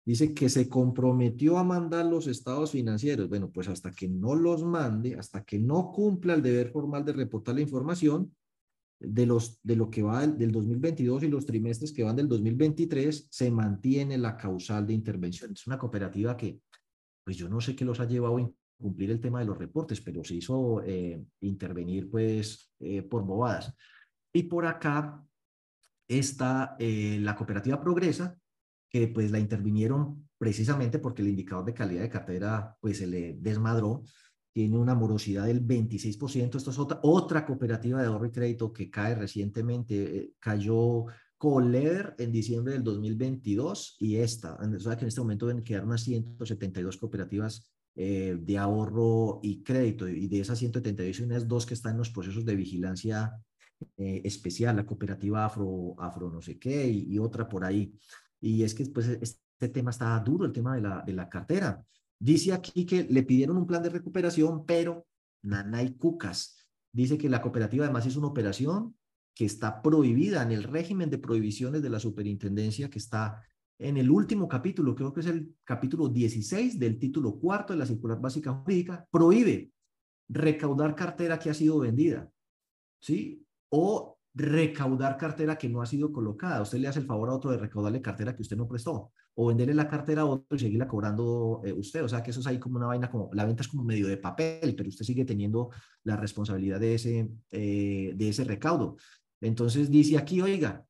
dice 0.06 0.32
que 0.32 0.48
se 0.48 0.68
comprometió 0.68 1.58
a 1.58 1.64
mandar 1.64 2.06
los 2.06 2.28
estados 2.28 2.70
financieros. 2.70 3.28
Bueno, 3.28 3.50
pues 3.50 3.68
hasta 3.68 3.90
que 3.90 4.08
no 4.08 4.36
los 4.36 4.64
mande, 4.64 5.16
hasta 5.16 5.44
que 5.44 5.58
no 5.58 5.90
cumpla 5.92 6.34
el 6.34 6.42
deber 6.42 6.70
formal 6.70 7.04
de 7.04 7.12
reportar 7.12 7.56
la 7.56 7.62
información 7.62 8.32
de, 9.00 9.26
los, 9.26 9.58
de 9.64 9.74
lo 9.76 9.90
que 9.90 10.02
va 10.02 10.20
del, 10.20 10.38
del 10.38 10.52
2022 10.52 11.24
y 11.24 11.28
los 11.28 11.44
trimestres 11.44 11.92
que 11.92 12.04
van 12.04 12.14
del 12.14 12.28
2023, 12.28 13.26
se 13.28 13.50
mantiene 13.50 14.16
la 14.16 14.36
causal 14.36 14.86
de 14.86 14.94
intervención. 14.94 15.52
Es 15.52 15.66
una 15.66 15.76
cooperativa 15.76 16.36
que, 16.36 16.60
pues 17.24 17.36
yo 17.36 17.48
no 17.48 17.60
sé 17.60 17.74
qué 17.74 17.84
los 17.84 17.98
ha 17.98 18.06
llevado 18.06 18.38
a 18.38 18.50
cumplir 18.78 19.10
el 19.10 19.20
tema 19.20 19.40
de 19.40 19.46
los 19.46 19.58
reportes, 19.58 20.00
pero 20.00 20.22
se 20.22 20.36
hizo 20.36 20.82
eh, 20.84 21.20
intervenir 21.40 22.08
pues 22.08 22.70
eh, 22.78 23.02
por 23.02 23.24
bobadas. 23.24 23.74
Y 24.32 24.44
por 24.44 24.66
acá 24.66 25.20
está 26.06 26.76
eh, 26.78 27.18
la 27.20 27.34
cooperativa 27.34 27.80
Progresa, 27.80 28.38
que 28.98 29.08
pues 29.08 29.30
la 29.30 29.38
intervinieron 29.38 30.28
precisamente 30.38 30.98
porque 30.98 31.22
el 31.22 31.28
indicador 31.28 31.64
de 31.64 31.74
calidad 31.74 32.02
de 32.02 32.08
cartera 32.10 32.76
pues 32.80 32.98
se 32.98 33.06
le 33.06 33.34
desmadró, 33.40 34.02
tiene 34.52 34.78
una 34.78 34.94
morosidad 34.94 35.46
del 35.46 35.66
26%, 35.66 36.56
esto 36.56 36.70
es 36.70 36.78
otra, 36.78 37.00
otra 37.02 37.44
cooperativa 37.44 38.00
de 38.00 38.06
ahorro 38.06 38.26
y 38.26 38.30
crédito 38.30 38.72
que 38.72 38.90
cae 38.90 39.14
recientemente, 39.14 40.16
eh, 40.16 40.32
cayó 40.38 41.06
Coleder 41.38 42.14
en 42.18 42.32
diciembre 42.32 42.72
del 42.72 42.82
2022 42.82 43.96
y 44.00 44.16
esta, 44.16 44.54
o 44.54 44.80
sea 44.80 44.96
que 44.96 45.02
en 45.02 45.08
este 45.08 45.20
momento 45.20 45.46
deben 45.46 45.62
quedar 45.62 45.84
unas 45.84 46.02
172 46.02 46.96
cooperativas 46.96 47.70
eh, 47.94 48.38
de 48.40 48.56
ahorro 48.56 49.40
y 49.42 49.62
crédito. 49.62 50.08
Y 50.08 50.28
de 50.28 50.40
esas 50.40 50.58
172 50.58 51.18
hay 51.18 51.26
unas 51.26 51.46
dos 51.46 51.66
que 51.66 51.74
están 51.74 51.92
en 51.92 51.98
los 51.98 52.08
procesos 52.08 52.46
de 52.46 52.56
vigilancia 52.56 53.32
eh, 53.98 54.22
especial, 54.24 54.76
la 54.76 54.86
cooperativa 54.86 55.44
Afro, 55.44 55.94
Afro 55.98 56.30
no 56.30 56.40
sé 56.40 56.58
qué 56.58 56.88
y, 56.88 57.18
otra 57.18 57.46
por 57.48 57.64
ahí. 57.64 57.94
Y 58.46 58.62
es 58.62 58.74
que 58.74 58.86
pues 58.86 59.08
este 59.08 59.68
tema 59.70 59.90
está 59.90 60.16
duro, 60.20 60.44
el 60.44 60.52
tema 60.52 60.76
de 60.76 60.80
la, 60.80 61.02
de 61.04 61.12
la 61.12 61.28
cartera. 61.28 61.84
Dice 62.16 62.52
aquí 62.52 62.86
que 62.86 63.02
le 63.02 63.24
pidieron 63.24 63.56
un 63.56 63.66
plan 63.66 63.82
de 63.82 63.88
recuperación, 63.88 64.64
pero 64.64 65.04
Nanay 65.42 65.96
Cucas 65.96 66.56
dice 66.92 67.18
que 67.18 67.28
la 67.28 67.42
cooperativa 67.42 67.84
además 67.84 68.06
hizo 68.06 68.20
una 68.20 68.28
operación 68.28 68.96
que 69.34 69.46
está 69.46 69.82
prohibida 69.82 70.42
en 70.42 70.52
el 70.52 70.62
régimen 70.62 71.10
de 71.10 71.18
prohibiciones 71.18 71.82
de 71.82 71.90
la 71.90 71.98
superintendencia 71.98 72.88
que 72.88 73.00
está 73.00 73.42
en 73.78 73.96
el 73.96 74.10
último 74.10 74.46
capítulo, 74.46 74.94
creo 74.94 75.12
que 75.12 75.20
es 75.20 75.26
el 75.26 75.52
capítulo 75.64 76.08
16 76.08 76.78
del 76.78 77.00
título 77.00 77.40
cuarto 77.40 77.72
de 77.72 77.80
la 77.80 77.86
circular 77.86 78.20
básica 78.20 78.54
jurídica, 78.54 79.06
prohíbe 79.10 79.72
recaudar 80.28 80.94
cartera 80.94 81.38
que 81.38 81.50
ha 81.50 81.54
sido 81.54 81.80
vendida. 81.80 82.30
¿Sí? 83.02 83.46
o 83.68 84.15
recaudar 84.36 85.16
cartera 85.16 85.56
que 85.56 85.68
no 85.68 85.80
ha 85.80 85.86
sido 85.86 86.12
colocada. 86.12 86.60
Usted 86.60 86.78
le 86.78 86.88
hace 86.88 87.00
el 87.00 87.06
favor 87.06 87.30
a 87.30 87.32
otro 87.32 87.50
de 87.50 87.56
recaudarle 87.56 88.02
cartera 88.02 88.36
que 88.36 88.42
usted 88.42 88.56
no 88.56 88.68
prestó 88.68 89.10
o 89.34 89.46
venderle 89.46 89.72
la 89.72 89.88
cartera 89.88 90.22
a 90.22 90.26
otro 90.26 90.56
y 90.56 90.58
seguirla 90.58 90.86
cobrando 90.86 91.62
eh, 91.64 91.72
usted. 91.72 92.04
O 92.04 92.08
sea 92.08 92.22
que 92.22 92.30
eso 92.30 92.40
es 92.40 92.46
ahí 92.46 92.58
como 92.58 92.76
una 92.76 92.86
vaina, 92.86 93.10
como 93.10 93.30
la 93.32 93.46
venta 93.46 93.62
es 93.62 93.68
como 93.68 93.82
medio 93.82 94.06
de 94.06 94.18
papel, 94.18 94.74
pero 94.76 94.90
usted 94.90 95.06
sigue 95.06 95.24
teniendo 95.24 95.70
la 96.04 96.16
responsabilidad 96.16 96.78
de 96.78 96.94
ese, 96.94 97.30
eh, 97.50 98.12
de 98.14 98.28
ese 98.28 98.44
recaudo. 98.44 98.96
Entonces 99.40 99.90
dice 99.90 100.18
aquí, 100.18 100.42
oiga, 100.42 100.84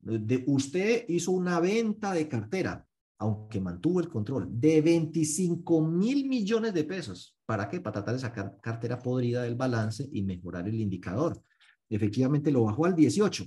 de, 0.00 0.44
usted 0.46 1.04
hizo 1.08 1.32
una 1.32 1.60
venta 1.60 2.14
de 2.14 2.28
cartera, 2.28 2.86
aunque 3.18 3.60
mantuvo 3.60 4.00
el 4.00 4.08
control, 4.08 4.48
de 4.50 4.80
25 4.80 5.82
mil 5.82 6.28
millones 6.28 6.72
de 6.72 6.84
pesos. 6.84 7.36
¿Para 7.44 7.68
qué? 7.68 7.80
Para 7.80 7.94
tratar 7.94 8.14
de 8.14 8.20
sacar 8.20 8.58
cartera 8.62 8.98
podrida 8.98 9.42
del 9.42 9.54
balance 9.54 10.08
y 10.10 10.22
mejorar 10.22 10.66
el 10.66 10.80
indicador 10.80 11.42
efectivamente 11.88 12.50
lo 12.50 12.64
bajó 12.64 12.86
al 12.86 12.94
18, 12.94 13.44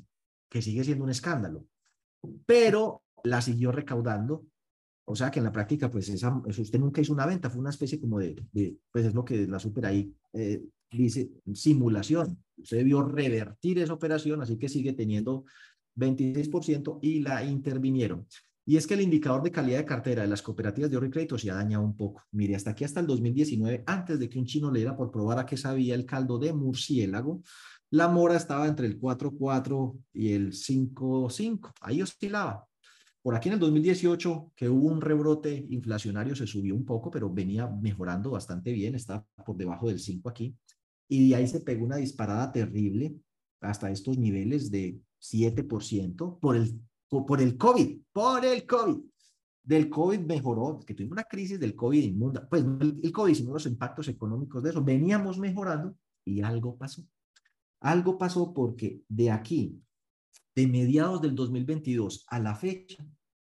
que 0.50 0.62
sigue 0.62 0.84
siendo 0.84 1.04
un 1.04 1.10
escándalo, 1.10 1.66
pero 2.46 3.04
la 3.24 3.42
siguió 3.42 3.72
recaudando. 3.72 4.46
O 5.06 5.16
sea 5.16 5.32
que 5.32 5.40
en 5.40 5.46
la 5.46 5.52
práctica, 5.52 5.90
pues 5.90 6.08
esa, 6.10 6.36
usted 6.46 6.80
nunca 6.80 7.02
hizo 7.02 7.14
una 7.14 7.26
venta, 7.26 7.50
fue 7.50 7.60
una 7.60 7.72
especie 7.72 8.00
como 8.00 8.20
de, 8.20 8.36
pues 8.92 9.06
es 9.06 9.14
lo 9.14 9.26
que 9.26 9.48
la 9.48 9.60
super 9.60 9.88
ahí 9.88 10.14
eh, 10.34 10.64
dice, 10.92 11.32
simulación. 11.54 12.44
Usted 12.58 12.78
debió 12.78 13.02
revertir 13.02 13.80
esa 13.80 13.94
operación, 13.94 14.42
así 14.42 14.58
que 14.58 14.70
sigue 14.70 14.94
teniendo 14.94 15.46
26% 15.96 17.00
y 17.02 17.22
la 17.22 17.44
intervinieron. 17.44 18.28
Y 18.66 18.78
es 18.78 18.86
que 18.86 18.94
el 18.94 19.02
indicador 19.02 19.42
de 19.42 19.52
calidad 19.52 19.80
de 19.80 19.86
cartera 19.86 20.22
de 20.22 20.28
las 20.28 20.44
cooperativas 20.44 20.92
de 20.92 20.96
ahorro 20.96 21.08
y 21.08 21.10
crédito 21.10 21.40
se 21.40 21.50
ha 21.50 21.56
dañado 21.56 21.84
un 21.84 21.98
poco. 21.98 22.22
Mire, 22.32 22.56
hasta 22.56 22.70
aquí, 22.70 22.84
hasta 22.84 23.00
el 23.00 23.08
2019, 23.08 23.84
antes 23.88 24.20
de 24.20 24.30
que 24.30 24.38
un 24.38 24.46
chino 24.46 24.70
le 24.70 24.82
diera 24.82 24.96
por 24.96 25.10
probar 25.10 25.40
a 25.40 25.46
qué 25.48 25.58
sabía 25.58 25.96
el 25.96 26.06
caldo 26.06 26.38
de 26.38 26.54
murciélago, 26.54 27.42
la 27.92 28.08
mora 28.08 28.36
estaba 28.36 28.68
entre 28.68 28.88
el 28.88 29.00
4.4 29.00 29.98
y 30.14 30.34
el 30.34 30.52
5.5. 30.52 31.74
Ahí 31.82 32.02
oscilaba. 32.02 32.68
Por 33.22 33.36
aquí 33.36 33.50
en 33.50 33.54
el 33.54 33.60
2018, 33.60 34.54
que 34.56 34.70
hubo 34.70 34.88
un 34.88 35.02
rebrote 35.02 35.66
inflacionario, 35.70 36.36
se 36.36 36.48
subió 36.48 36.76
un 36.76 36.86
poco, 36.86 37.12
pero 37.12 37.30
venía 37.30 37.68
mejorando 37.68 38.32
bastante 38.32 38.72
bien, 38.72 38.96
está 38.96 39.26
por 39.46 39.58
debajo 39.58 39.88
del 39.88 40.00
5 40.00 40.30
aquí. 40.30 40.56
Y 41.08 41.30
de 41.30 41.36
ahí 41.36 41.48
se 41.48 41.60
pegó 41.60 41.86
una 41.86 41.98
disparada 41.98 42.52
terrible 42.52 43.16
hasta 43.62 43.92
estos 43.92 44.18
niveles 44.18 44.72
de 44.72 45.02
7% 45.22 46.40
por 46.40 46.56
el, 46.56 46.80
por 47.10 47.42
el 47.42 47.58
COVID, 47.58 48.00
por 48.14 48.46
el 48.46 48.66
COVID. 48.66 48.98
Del 49.64 49.90
COVID 49.90 50.20
mejoró, 50.20 50.80
que 50.80 50.94
tuvimos 50.94 51.14
una 51.14 51.24
crisis 51.24 51.60
del 51.60 51.76
COVID 51.76 52.04
inmunda, 52.04 52.48
pues 52.48 52.64
el 52.64 53.12
COVID, 53.12 53.34
sino 53.34 53.54
los 53.54 53.66
impactos 53.66 54.08
económicos 54.08 54.64
de 54.64 54.70
eso, 54.70 54.84
veníamos 54.84 55.38
mejorando 55.38 55.96
y 56.24 56.42
algo 56.42 56.78
pasó. 56.78 57.04
Algo 57.82 58.18
pasó 58.18 58.54
porque 58.54 59.02
de 59.08 59.32
aquí, 59.32 59.82
de 60.56 60.68
mediados 60.68 61.22
del 61.22 61.36
2022 61.36 62.26
a 62.28 62.40
la 62.40 62.56
fecha, 62.56 63.06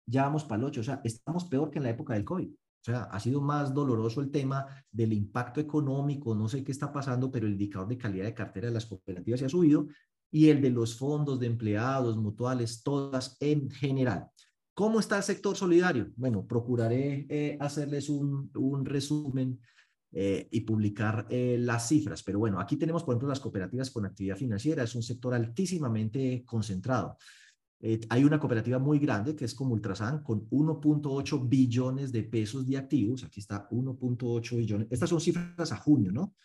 ya 0.06 0.24
vamos 0.24 0.44
para 0.44 0.60
el 0.60 0.66
8, 0.66 0.82
o 0.82 0.84
sea, 0.84 1.02
estamos 1.04 1.46
peor 1.46 1.72
que 1.72 1.80
en 1.80 1.84
la 1.84 1.90
época 1.90 2.14
del 2.14 2.26
COVID. 2.26 2.50
O 2.50 2.86
sea, 2.86 3.04
ha 3.04 3.20
sido 3.20 3.40
más 3.40 3.74
doloroso 3.74 4.20
el 4.20 4.30
tema 4.30 4.66
del 4.92 5.14
impacto 5.14 5.62
económico, 5.62 6.36
no 6.36 6.50
sé 6.50 6.64
qué 6.64 6.72
está 6.74 6.92
pasando, 6.92 7.32
pero 7.32 7.48
el 7.48 7.54
indicador 7.54 7.88
de 7.88 7.98
calidad 7.98 8.26
de 8.26 8.34
cartera 8.34 8.68
de 8.68 8.74
las 8.74 8.86
cooperativas 8.86 9.40
se 9.40 9.46
ha 9.46 9.50
subido 9.50 9.88
y 10.30 10.50
el 10.50 10.62
de 10.62 10.70
los 10.70 10.98
fondos 10.98 11.40
de 11.40 11.48
empleados, 11.48 12.18
mutuales, 12.18 12.84
todas 12.84 13.38
en 13.40 13.70
general. 13.70 14.28
¿Cómo 14.74 15.00
está 15.00 15.18
el 15.18 15.24
sector 15.24 15.56
solidario? 15.56 16.12
Bueno, 16.16 16.46
procuraré 16.46 17.26
eh, 17.30 17.58
hacerles 17.62 18.10
un, 18.10 18.50
un 18.56 18.84
resumen 18.84 19.60
eh, 20.14 20.48
y 20.52 20.62
publicar 20.62 21.26
eh, 21.30 21.58
las 21.60 21.88
cifras. 21.88 22.24
Pero 22.24 22.40
bueno, 22.40 22.60
aquí 22.60 22.78
tenemos, 22.78 23.04
por 23.04 23.14
ejemplo, 23.14 23.30
las 23.30 23.40
cooperativas 23.40 23.90
con 23.90 24.06
actividad 24.06 24.38
financiera. 24.38 24.84
Es 24.84 24.96
un 24.96 25.04
sector 25.04 25.34
altísimamente 25.34 26.44
concentrado. 26.46 27.18
hay 28.10 28.24
una 28.24 28.40
cooperativa 28.40 28.80
muy 28.80 28.98
grande 29.00 29.36
que 29.36 29.46
es 29.46 29.54
como 29.54 29.74
Ultrasan 29.74 30.24
con 30.24 30.48
1.8 30.50 31.50
billones 31.50 32.12
de 32.12 32.24
pesos 32.24 32.66
de 32.66 32.78
activos. 32.78 33.24
Aquí 33.24 33.40
está 33.40 33.68
1.8 33.70 34.56
billones. 34.56 34.88
Estas 34.90 35.10
son 35.10 35.20
cifras 35.20 35.72
a 35.72 35.78
junio, 35.78 36.12
¿no? 36.12 36.36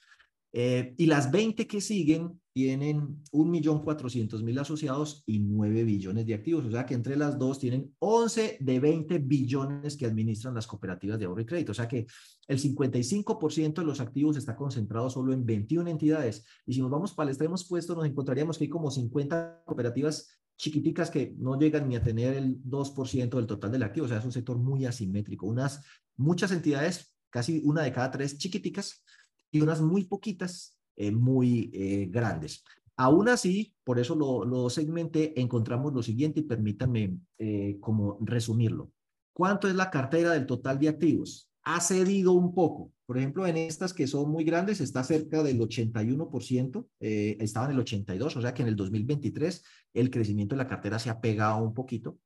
Eh, 0.52 0.94
y 0.96 1.06
las 1.06 1.30
20 1.30 1.66
que 1.66 1.80
siguen 1.80 2.40
tienen 2.52 3.22
1.400.000 3.32 4.60
asociados 4.60 5.22
y 5.26 5.38
9 5.38 5.84
billones 5.84 6.26
de 6.26 6.34
activos. 6.34 6.64
O 6.64 6.70
sea 6.70 6.84
que 6.86 6.94
entre 6.94 7.16
las 7.16 7.38
dos 7.38 7.60
tienen 7.60 7.94
11 8.00 8.56
de 8.58 8.80
20 8.80 9.18
billones 9.18 9.96
que 9.96 10.06
administran 10.06 10.54
las 10.54 10.66
cooperativas 10.66 11.18
de 11.18 11.26
ahorro 11.26 11.42
y 11.42 11.46
crédito. 11.46 11.72
O 11.72 11.74
sea 11.74 11.86
que 11.86 12.06
el 12.48 12.58
55% 12.58 13.74
de 13.74 13.84
los 13.84 14.00
activos 14.00 14.36
está 14.36 14.56
concentrado 14.56 15.08
solo 15.08 15.32
en 15.32 15.46
21 15.46 15.88
entidades. 15.88 16.44
Y 16.66 16.74
si 16.74 16.80
nos 16.80 16.90
vamos 16.90 17.14
para 17.14 17.28
el 17.28 17.34
extremo 17.34 17.54
puesto, 17.68 17.94
nos 17.94 18.06
encontraríamos 18.06 18.58
que 18.58 18.64
hay 18.64 18.70
como 18.70 18.90
50 18.90 19.62
cooperativas 19.64 20.28
chiquiticas 20.56 21.10
que 21.10 21.36
no 21.38 21.56
llegan 21.56 21.88
ni 21.88 21.94
a 21.94 22.02
tener 22.02 22.34
el 22.34 22.60
2% 22.64 23.36
del 23.36 23.46
total 23.46 23.70
del 23.70 23.84
activo. 23.84 24.06
O 24.06 24.08
sea, 24.08 24.18
es 24.18 24.24
un 24.24 24.32
sector 24.32 24.58
muy 24.58 24.84
asimétrico. 24.84 25.46
Unas, 25.46 25.84
muchas 26.16 26.50
entidades, 26.50 27.14
casi 27.30 27.62
una 27.64 27.82
de 27.82 27.92
cada 27.92 28.10
tres 28.10 28.36
chiquiticas, 28.36 29.04
y 29.50 29.60
unas 29.60 29.80
muy 29.80 30.04
poquitas 30.04 30.78
eh, 31.00 31.12
muy 31.12 31.70
eh, 31.72 32.08
grandes. 32.10 32.64
Aún 32.96 33.28
así, 33.28 33.72
por 33.84 34.00
eso 34.00 34.16
lo, 34.16 34.44
lo, 34.44 34.68
segmenté, 34.68 35.40
encontramos 35.40 35.92
lo 35.92 36.02
siguiente 36.02 36.40
y 36.40 36.42
permítanme 36.42 37.16
eh, 37.38 37.76
como 37.78 38.18
resumirlo. 38.20 38.90
¿Cuánto 39.32 39.68
es 39.68 39.76
la 39.76 39.92
cartera 39.92 40.32
del 40.32 40.44
total 40.44 40.80
de 40.80 40.88
activos? 40.88 41.48
Ha 41.62 41.80
cedido 41.80 42.32
un 42.32 42.52
poco. 42.52 42.90
Por 43.06 43.16
ejemplo, 43.16 43.46
en 43.46 43.56
estas 43.56 43.94
que 43.94 44.08
son 44.08 44.28
muy 44.28 44.42
grandes 44.42 44.80
está 44.80 45.04
cerca 45.04 45.44
del 45.44 45.60
81%, 45.60 46.86
estaba 46.98 47.66
en 47.66 47.72
el 47.72 47.78
82, 47.78 48.36
o 48.36 48.42
sea 48.42 48.52
que 48.52 48.62
en 48.62 48.68
el 48.68 48.76
2023 48.76 49.64
el 49.94 50.10
crecimiento 50.10 50.56
de 50.56 50.62
la 50.62 50.68
cartera 50.68 50.98
se 50.98 51.10
ha 51.10 51.20
pegado 51.20 51.62
un 51.62 51.74
poquito. 51.74 52.18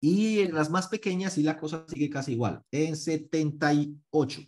Y 0.00 0.40
en 0.40 0.54
las 0.54 0.68
más 0.68 0.88
pequeñas 0.88 1.34
sí 1.34 1.44
la 1.44 1.56
cosa 1.56 1.84
sigue 1.86 2.10
casi 2.10 2.32
igual, 2.32 2.64
en 2.72 2.96
78. 2.96 4.42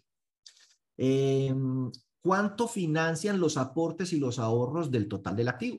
Em, 0.96 1.90
¿Cuánto 2.22 2.68
financian 2.68 3.38
los 3.38 3.56
aportes 3.58 4.12
y 4.12 4.18
los 4.18 4.38
ahorros 4.38 4.90
del 4.90 5.08
total 5.08 5.36
del 5.36 5.48
activo? 5.48 5.78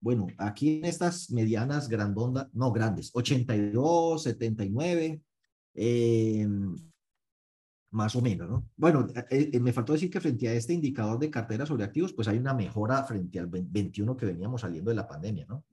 Bueno, 0.00 0.26
aquí 0.38 0.78
en 0.78 0.84
estas 0.84 1.30
medianas 1.30 1.88
grandondas, 1.88 2.48
no 2.52 2.70
grandes, 2.70 3.10
82, 3.12 4.22
79, 4.22 5.20
eh, 5.74 6.46
más 7.94 8.14
o 8.16 8.20
menos, 8.20 8.50
¿no? 8.50 8.68
Bueno, 8.76 9.06
eh, 9.30 9.50
eh, 9.52 9.60
me 9.60 9.72
faltó 9.72 9.92
decir 9.92 10.10
que 10.10 10.20
frente 10.20 10.48
a 10.48 10.52
este 10.52 10.74
indicador 10.74 11.18
de 11.18 11.30
cartera 11.30 11.64
sobre 11.64 11.84
activos, 11.84 12.12
pues 12.12 12.28
hay 12.28 12.36
una 12.38 12.52
mejora 12.52 13.02
frente 13.04 13.38
al 13.38 13.46
21 13.46 14.16
que 14.16 14.26
veníamos 14.26 14.60
saliendo 14.60 14.90
de 14.90 14.96
la 14.96 15.06
pandemia, 15.06 15.46
¿no? 15.48 15.64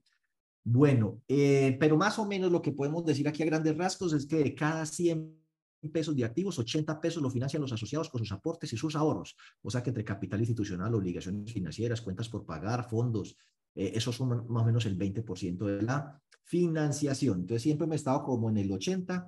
Bueno, 0.64 1.20
eh, 1.26 1.76
pero 1.80 1.96
más 1.96 2.18
o 2.20 2.26
menos 2.26 2.52
lo 2.52 2.62
que 2.62 2.70
podemos 2.70 3.04
decir 3.04 3.26
aquí 3.26 3.42
a 3.42 3.46
grandes 3.46 3.76
rasgos 3.76 4.12
es 4.12 4.26
que 4.26 4.36
de 4.36 4.54
cada 4.54 4.86
100 4.86 5.41
pesos 5.90 6.14
de 6.14 6.24
activos, 6.24 6.58
80 6.58 7.00
pesos 7.00 7.22
lo 7.22 7.30
financian 7.30 7.62
los 7.62 7.72
asociados 7.72 8.08
con 8.08 8.20
sus 8.20 8.32
aportes 8.32 8.72
y 8.72 8.76
sus 8.76 8.94
ahorros. 8.96 9.36
O 9.62 9.70
sea 9.70 9.82
que 9.82 9.90
entre 9.90 10.04
capital 10.04 10.40
institucional, 10.40 10.94
obligaciones 10.94 11.52
financieras, 11.52 12.00
cuentas 12.00 12.28
por 12.28 12.44
pagar, 12.44 12.88
fondos, 12.88 13.36
eh, 13.74 13.92
esos 13.94 14.16
son 14.16 14.46
más 14.48 14.62
o 14.62 14.66
menos 14.66 14.86
el 14.86 14.98
20% 14.98 15.66
de 15.66 15.82
la 15.82 16.20
financiación. 16.44 17.40
Entonces 17.40 17.62
siempre 17.62 17.86
me 17.86 17.94
he 17.94 17.96
estado 17.96 18.22
como 18.22 18.50
en 18.50 18.58
el 18.58 18.70
80 18.70 19.26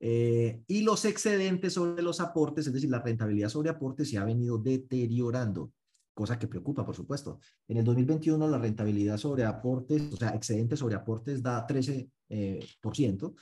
eh, 0.00 0.62
y 0.66 0.82
los 0.82 1.04
excedentes 1.04 1.74
sobre 1.74 2.02
los 2.02 2.20
aportes, 2.20 2.66
es 2.66 2.72
decir, 2.72 2.90
la 2.90 3.02
rentabilidad 3.02 3.48
sobre 3.48 3.70
aportes 3.70 4.08
se 4.08 4.16
ha 4.16 4.24
venido 4.24 4.56
deteriorando, 4.56 5.72
cosa 6.14 6.38
que 6.38 6.48
preocupa, 6.48 6.86
por 6.86 6.96
supuesto. 6.96 7.40
En 7.68 7.76
el 7.76 7.84
2021 7.84 8.48
la 8.48 8.58
rentabilidad 8.58 9.18
sobre 9.18 9.44
aportes, 9.44 10.12
o 10.12 10.16
sea, 10.16 10.30
excedentes 10.30 10.78
sobre 10.78 10.94
aportes 10.94 11.42
da 11.42 11.66
13%. 11.66 12.10
Eh, 12.32 12.64
por 12.80 12.94
ciento. 12.94 13.34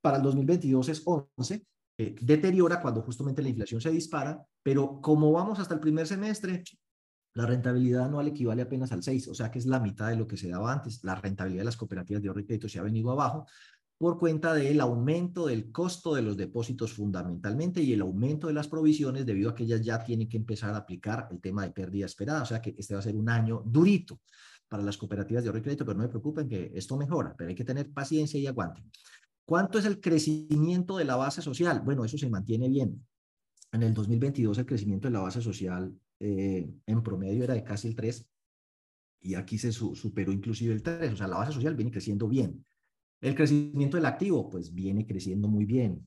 Para 0.00 0.18
el 0.18 0.22
2022 0.22 0.88
es 0.88 1.02
11 1.04 1.66
eh, 1.96 2.16
deteriora 2.20 2.80
cuando 2.80 3.02
justamente 3.02 3.42
la 3.42 3.48
inflación 3.48 3.80
se 3.80 3.90
dispara, 3.90 4.44
pero 4.62 5.00
como 5.00 5.32
vamos 5.32 5.58
hasta 5.58 5.74
el 5.74 5.80
primer 5.80 6.06
semestre, 6.06 6.64
la 7.34 7.46
rentabilidad 7.46 8.04
anual 8.04 8.28
equivale 8.28 8.62
apenas 8.62 8.92
al 8.92 9.02
6, 9.02 9.28
o 9.28 9.34
sea 9.34 9.50
que 9.50 9.58
es 9.58 9.66
la 9.66 9.80
mitad 9.80 10.08
de 10.08 10.16
lo 10.16 10.26
que 10.26 10.36
se 10.36 10.48
daba 10.48 10.72
antes. 10.72 11.02
La 11.02 11.16
rentabilidad 11.16 11.62
de 11.62 11.66
las 11.66 11.76
cooperativas 11.76 12.22
de 12.22 12.28
ahorro 12.28 12.40
y 12.40 12.46
crédito 12.46 12.68
se 12.68 12.78
ha 12.78 12.82
venido 12.82 13.10
abajo 13.10 13.46
por 13.98 14.18
cuenta 14.18 14.54
del 14.54 14.80
aumento 14.80 15.46
del 15.46 15.70
costo 15.70 16.14
de 16.14 16.22
los 16.22 16.36
depósitos 16.36 16.92
fundamentalmente 16.92 17.80
y 17.80 17.92
el 17.92 18.00
aumento 18.00 18.48
de 18.48 18.52
las 18.52 18.68
provisiones 18.68 19.24
debido 19.24 19.50
a 19.50 19.54
que 19.54 19.64
ellas 19.64 19.82
ya 19.82 20.02
tienen 20.02 20.28
que 20.28 20.36
empezar 20.36 20.74
a 20.74 20.78
aplicar 20.78 21.28
el 21.30 21.40
tema 21.40 21.62
de 21.62 21.70
pérdida 21.70 22.06
esperada, 22.06 22.42
o 22.42 22.46
sea 22.46 22.60
que 22.60 22.74
este 22.76 22.94
va 22.94 23.00
a 23.00 23.04
ser 23.04 23.16
un 23.16 23.28
año 23.28 23.62
durito 23.64 24.20
para 24.68 24.82
las 24.82 24.96
cooperativas 24.96 25.44
de 25.44 25.48
ahorro 25.48 25.60
y 25.60 25.62
crédito, 25.62 25.84
pero 25.84 25.96
no 25.96 26.04
me 26.04 26.08
preocupen 26.08 26.48
que 26.48 26.72
esto 26.74 26.96
mejora, 26.96 27.34
pero 27.36 27.50
hay 27.50 27.54
que 27.54 27.64
tener 27.64 27.92
paciencia 27.92 28.38
y 28.40 28.46
aguante. 28.46 28.82
¿Cuánto 29.44 29.78
es 29.78 29.84
el 29.84 30.00
crecimiento 30.00 30.96
de 30.96 31.04
la 31.04 31.16
base 31.16 31.42
social? 31.42 31.82
Bueno, 31.84 32.04
eso 32.04 32.16
se 32.16 32.30
mantiene 32.30 32.68
bien. 32.68 33.06
En 33.72 33.82
el 33.82 33.92
2022 33.92 34.58
el 34.58 34.66
crecimiento 34.66 35.08
de 35.08 35.12
la 35.12 35.20
base 35.20 35.42
social 35.42 35.94
eh, 36.20 36.70
en 36.86 37.02
promedio 37.02 37.44
era 37.44 37.54
de 37.54 37.64
casi 37.64 37.88
el 37.88 37.94
3 37.94 38.26
y 39.20 39.34
aquí 39.34 39.58
se 39.58 39.72
superó 39.72 40.32
inclusive 40.32 40.72
el 40.72 40.82
3, 40.82 41.12
o 41.14 41.16
sea, 41.16 41.26
la 41.26 41.38
base 41.38 41.52
social 41.52 41.74
viene 41.74 41.90
creciendo 41.90 42.28
bien. 42.28 42.64
El 43.20 43.34
crecimiento 43.34 43.96
del 43.96 44.06
activo, 44.06 44.50
pues 44.50 44.72
viene 44.72 45.06
creciendo 45.06 45.48
muy 45.48 45.64
bien, 45.64 46.06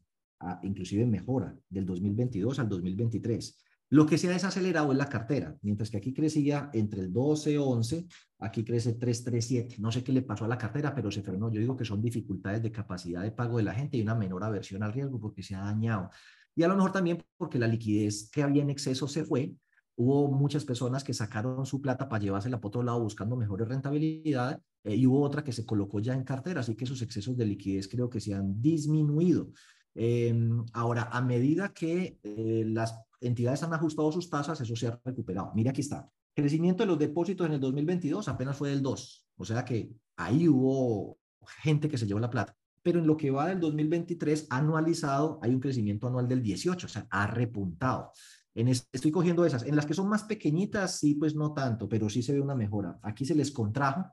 inclusive 0.62 1.06
mejora 1.06 1.58
del 1.68 1.86
2022 1.86 2.60
al 2.60 2.70
2023. 2.70 3.58
Lo 3.90 4.06
que 4.06 4.18
se 4.18 4.28
ha 4.28 4.32
desacelerado 4.32 4.92
es 4.92 4.98
la 4.98 5.08
cartera, 5.08 5.56
mientras 5.62 5.90
que 5.90 5.98
aquí 5.98 6.14
crecía 6.14 6.70
entre 6.74 7.02
el 7.02 7.14
12 7.14 7.58
11, 7.58 8.06
aquí 8.40 8.66
crece 8.66 8.94
337. 8.94 9.76
No 9.80 9.92
sé 9.92 10.04
qué 10.04 10.12
le 10.12 10.24
pasó 10.24 10.44
a 10.44 10.50
la 10.50 10.58
cartera, 10.58 10.94
pero 10.94 11.10
se 11.10 11.22
frenó. 11.22 11.50
Yo 11.50 11.62
digo 11.62 11.78
que 11.78 11.86
son 11.86 12.02
dificultades 12.02 12.62
de 12.62 12.72
capacidad 12.72 13.22
de 13.22 13.32
pago 13.32 13.58
de 13.58 13.64
la 13.64 13.74
gente 13.74 13.96
y 13.96 14.02
una 14.02 14.14
menor 14.16 14.44
aversión 14.44 14.84
al 14.84 14.92
riesgo 14.92 15.22
porque 15.22 15.42
se 15.42 15.56
ha 15.56 15.62
dañado. 15.62 16.10
Y 16.54 16.64
a 16.64 16.68
lo 16.68 16.76
mejor 16.76 16.92
también 16.92 17.24
porque 17.38 17.60
la 17.60 17.68
liquidez 17.68 18.30
que 18.30 18.44
había 18.44 18.62
en 18.62 18.72
exceso 18.72 19.08
se 19.08 19.24
fue. 19.24 19.54
Hubo 19.96 20.32
muchas 20.32 20.66
personas 20.66 21.04
que 21.04 21.14
sacaron 21.14 21.66
su 21.66 21.82
plata 21.82 22.10
para 22.10 22.22
llevársela 22.22 22.60
por 22.60 22.70
otro 22.70 22.84
lado 22.84 23.00
buscando 23.00 23.38
mejores 23.38 23.68
rentabilidades 23.68 24.60
eh, 24.84 24.96
y 24.96 25.08
hubo 25.08 25.22
otra 25.22 25.44
que 25.44 25.54
se 25.54 25.66
colocó 25.66 26.00
ya 26.00 26.14
en 26.14 26.24
cartera, 26.24 26.60
así 26.60 26.76
que 26.76 26.84
esos 26.84 27.02
excesos 27.02 27.38
de 27.38 27.46
liquidez 27.46 27.88
creo 27.88 28.10
que 28.10 28.20
se 28.20 28.34
han 28.34 28.62
disminuido. 28.62 29.52
Em, 29.96 30.64
ahora, 30.74 31.10
a 31.12 31.22
medida 31.22 31.74
que 31.74 32.20
eh, 32.22 32.64
las 32.68 32.94
entidades 33.22 33.64
han 33.64 33.74
ajustado 33.74 34.12
sus 34.12 34.30
tasas, 34.30 34.60
eso 34.62 34.76
se 34.76 34.88
ha 34.88 35.00
recuperado. 35.04 35.52
Mira, 35.56 35.72
aquí 35.72 35.82
está. 35.82 36.10
Crecimiento 36.34 36.84
de 36.84 36.88
los 36.88 37.00
depósitos 37.00 37.48
en 37.48 37.54
el 37.54 37.60
2022 37.60 38.28
apenas 38.28 38.58
fue 38.58 38.70
del 38.70 38.82
2. 38.82 39.28
O 39.38 39.46
sea 39.46 39.66
que 39.66 39.92
ahí 40.16 40.48
hubo 40.48 41.18
gente 41.62 41.90
que 41.90 41.98
se 41.98 42.06
llevó 42.06 42.20
la 42.20 42.30
plata. 42.30 42.56
Pero 42.84 43.00
en 43.00 43.08
lo 43.08 43.18
que 43.18 43.32
va 43.32 43.48
del 43.48 43.60
2023 43.60 44.48
anualizado, 44.50 45.40
hay 45.42 45.54
un 45.54 45.60
crecimiento 45.60 46.08
anual 46.08 46.28
del 46.28 46.42
18, 46.42 46.86
o 46.86 46.90
sea, 46.90 47.08
ha 47.10 47.28
repuntado. 47.28 48.12
Estoy 48.54 49.12
cogiendo 49.12 49.46
esas. 49.46 49.64
En 49.64 49.76
las 49.76 49.86
que 49.86 49.94
son 49.94 50.10
más 50.10 50.24
pequeñitas, 50.24 51.00
sí, 51.00 51.16
pues 51.16 51.36
no 51.36 51.54
tanto, 51.54 51.88
pero 51.88 52.10
sí 52.10 52.24
se 52.24 52.34
ve 52.34 52.42
una 52.42 52.56
mejora. 52.56 52.98
Aquí 53.04 53.26
se 53.26 53.36
les 53.36 53.52
contrajo, 53.52 54.06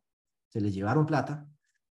se 0.49 0.61
les 0.61 0.75
llevaron 0.75 1.07
plata, 1.07 1.47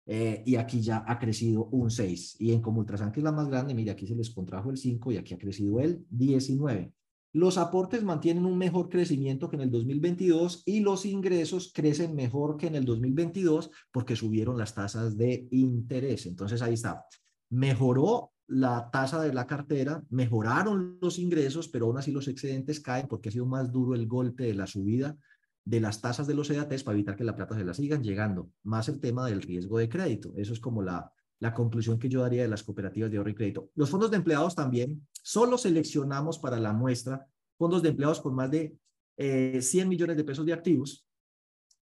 eh, 0.06 0.44
y 0.46 0.56
aquí 0.56 0.82
ya 0.82 1.04
ha 1.08 1.18
crecido 1.18 1.66
un 1.66 1.90
6. 1.90 2.36
Y 2.40 2.52
en 2.52 2.62
Comultrasan, 2.62 3.12
que 3.12 3.22
es 3.22 3.24
la 3.24 3.32
más 3.32 3.48
grande, 3.48 3.74
mira, 3.74 3.94
aquí 3.94 4.06
se 4.06 4.16
les 4.16 4.30
contrajo 4.30 4.70
el 4.70 4.78
5 4.78 5.12
y 5.12 5.18
aquí 5.18 5.34
ha 5.34 5.38
crecido 5.38 5.80
el 5.80 6.06
19. 6.10 6.94
Los 7.34 7.58
aportes 7.58 8.04
mantienen 8.04 8.46
un 8.46 8.60
mejor 8.60 8.90
crecimiento 8.90 9.50
que 9.50 9.56
en 9.56 9.64
el 9.64 9.72
2022 9.72 10.62
y 10.68 10.82
los 10.82 11.04
ingresos 11.06 11.72
crecen 11.74 12.16
mejor 12.16 12.58
que 12.58 12.68
en 12.68 12.76
el 12.76 12.86
2022 12.86 13.72
porque 13.92 14.16
subieron 14.16 14.56
las 14.56 14.76
tasas 14.76 15.18
de 15.18 15.48
interés. 15.50 16.28
Entonces 16.28 16.62
ahí 16.62 16.76
está. 16.76 17.06
Mejoró 17.50 18.34
la 18.46 18.90
tasa 18.92 19.22
de 19.22 19.34
la 19.34 19.48
cartera, 19.48 20.04
mejoraron 20.10 21.00
los 21.02 21.18
ingresos, 21.18 21.70
pero 21.70 21.88
aún 21.88 21.98
así 21.98 22.12
los 22.12 22.28
excedentes 22.28 22.80
caen 22.80 23.08
porque 23.08 23.30
ha 23.30 23.32
sido 23.32 23.48
más 23.48 23.72
duro 23.72 23.96
el 23.96 24.06
golpe 24.06 24.44
de 24.44 24.54
la 24.54 24.68
subida 24.68 25.18
de 25.66 25.80
las 25.80 26.02
tasas 26.02 26.28
de 26.28 26.34
los 26.34 26.50
EATs 26.50 26.84
para 26.84 26.98
evitar 26.98 27.16
que 27.16 27.24
la 27.24 27.36
plata 27.36 27.56
se 27.56 27.64
la 27.64 27.74
sigan 27.74 28.04
llegando. 28.04 28.52
Más 28.64 28.90
el 28.90 29.00
tema 29.00 29.26
del 29.26 29.42
riesgo 29.42 29.80
de 29.80 29.90
crédito. 29.90 30.34
Eso 30.36 30.54
es 30.54 30.60
como 30.60 30.82
la, 30.82 31.13
la 31.44 31.54
conclusión 31.54 32.00
que 32.00 32.08
yo 32.08 32.22
daría 32.22 32.44
de 32.44 32.48
las 32.48 32.64
cooperativas 32.64 33.12
de 33.12 33.18
ahorro 33.18 33.32
y 33.32 33.36
crédito. 33.36 33.70
Los 33.76 33.90
fondos 33.90 34.10
de 34.10 34.16
empleados 34.16 34.56
también, 34.56 35.06
solo 35.22 35.58
seleccionamos 35.58 36.40
para 36.40 36.58
la 36.58 36.72
muestra 36.72 37.28
fondos 37.58 37.84
de 37.84 37.90
empleados 37.90 38.22
con 38.22 38.34
más 38.34 38.50
de 38.50 38.78
100 39.18 39.60
eh, 39.62 39.86
millones 39.86 40.16
de 40.16 40.24
pesos 40.24 40.46
de 40.46 40.54
activos 40.54 41.06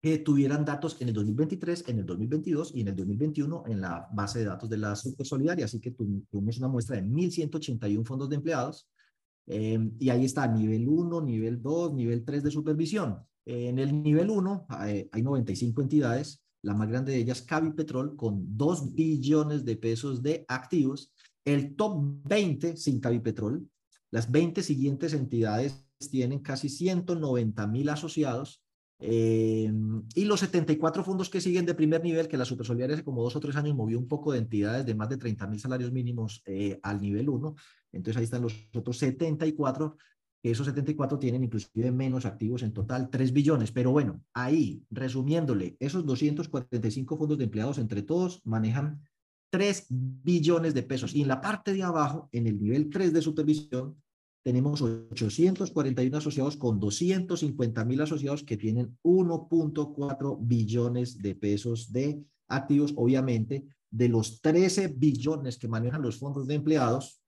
que 0.00 0.16
tuvieran 0.18 0.64
datos 0.64 0.96
en 0.98 1.08
el 1.08 1.14
2023, 1.14 1.88
en 1.88 1.98
el 1.98 2.06
2022 2.06 2.74
y 2.74 2.80
en 2.80 2.88
el 2.88 2.96
2021 2.96 3.64
en 3.66 3.82
la 3.82 4.08
base 4.14 4.38
de 4.38 4.46
datos 4.46 4.70
de 4.70 4.78
la 4.78 4.96
Super 4.96 5.26
Solidaria. 5.26 5.66
Así 5.66 5.78
que 5.78 5.90
tuvimos 5.90 6.56
una 6.56 6.68
muestra 6.68 6.96
de 6.96 7.02
1.181 7.02 8.02
fondos 8.06 8.30
de 8.30 8.36
empleados 8.36 8.88
eh, 9.46 9.78
y 9.98 10.08
ahí 10.08 10.24
está 10.24 10.46
nivel 10.46 10.88
1, 10.88 11.20
nivel 11.20 11.60
2, 11.60 11.92
nivel 11.92 12.24
3 12.24 12.44
de 12.44 12.50
supervisión. 12.50 13.18
En 13.44 13.78
el 13.78 14.02
nivel 14.02 14.30
1 14.30 14.66
hay, 14.70 15.06
hay 15.12 15.22
95 15.22 15.82
entidades, 15.82 16.43
la 16.64 16.74
más 16.74 16.88
grande 16.88 17.12
de 17.12 17.18
ellas, 17.18 17.42
Cavi 17.42 17.72
Petrol, 17.72 18.16
con 18.16 18.56
2 18.56 18.94
billones 18.94 19.64
de 19.64 19.76
pesos 19.76 20.22
de 20.22 20.44
activos. 20.48 21.12
El 21.44 21.76
top 21.76 22.22
20 22.24 22.76
sin 22.76 23.00
Cavi 23.00 23.20
Petrol, 23.20 23.68
las 24.10 24.30
20 24.30 24.62
siguientes 24.62 25.12
entidades 25.12 25.84
tienen 26.10 26.40
casi 26.40 26.68
190 26.68 27.66
mil 27.66 27.88
asociados 27.88 28.62
eh, 29.00 29.70
y 30.14 30.24
los 30.24 30.40
74 30.40 31.04
fondos 31.04 31.28
que 31.28 31.40
siguen 31.40 31.66
de 31.66 31.74
primer 31.74 32.02
nivel, 32.02 32.28
que 32.28 32.38
la 32.38 32.44
Supersolidaria 32.44 32.94
hace 32.94 33.04
como 33.04 33.22
dos 33.22 33.36
o 33.36 33.40
tres 33.40 33.56
años 33.56 33.74
movió 33.74 33.98
un 33.98 34.08
poco 34.08 34.32
de 34.32 34.38
entidades 34.38 34.86
de 34.86 34.94
más 34.94 35.08
de 35.10 35.18
30 35.18 35.46
mil 35.46 35.60
salarios 35.60 35.92
mínimos 35.92 36.42
eh, 36.46 36.78
al 36.82 37.00
nivel 37.00 37.28
1. 37.28 37.54
Entonces 37.92 38.16
ahí 38.16 38.24
están 38.24 38.42
los 38.42 38.54
otros 38.74 38.96
74 38.98 39.96
esos 40.50 40.66
74 40.66 41.18
tienen 41.18 41.44
inclusive 41.44 41.90
menos 41.90 42.26
activos 42.26 42.62
en 42.62 42.72
total, 42.72 43.08
3 43.08 43.32
billones. 43.32 43.72
Pero 43.72 43.92
bueno, 43.92 44.22
ahí, 44.34 44.84
resumiéndole, 44.90 45.76
esos 45.80 46.04
245 46.04 47.16
fondos 47.16 47.38
de 47.38 47.44
empleados 47.44 47.78
entre 47.78 48.02
todos 48.02 48.42
manejan 48.44 49.00
3 49.50 49.86
billones 49.88 50.74
de 50.74 50.82
pesos. 50.82 51.14
Y 51.14 51.22
en 51.22 51.28
la 51.28 51.40
parte 51.40 51.72
de 51.72 51.82
abajo, 51.82 52.28
en 52.32 52.46
el 52.46 52.60
nivel 52.60 52.90
3 52.90 53.12
de 53.12 53.22
supervisión, 53.22 53.96
tenemos 54.44 54.82
841 54.82 56.18
asociados 56.18 56.58
con 56.58 56.78
250 56.78 57.84
mil 57.86 58.02
asociados 58.02 58.42
que 58.42 58.58
tienen 58.58 58.98
1.4 59.02 60.36
billones 60.40 61.16
de 61.16 61.34
pesos 61.34 61.90
de 61.90 62.22
activos. 62.48 62.92
Obviamente, 62.96 63.64
de 63.90 64.08
los 64.10 64.42
13 64.42 64.88
billones 64.88 65.56
que 65.56 65.68
manejan 65.68 66.02
los 66.02 66.18
fondos 66.18 66.46
de 66.46 66.56
empleados, 66.56 67.23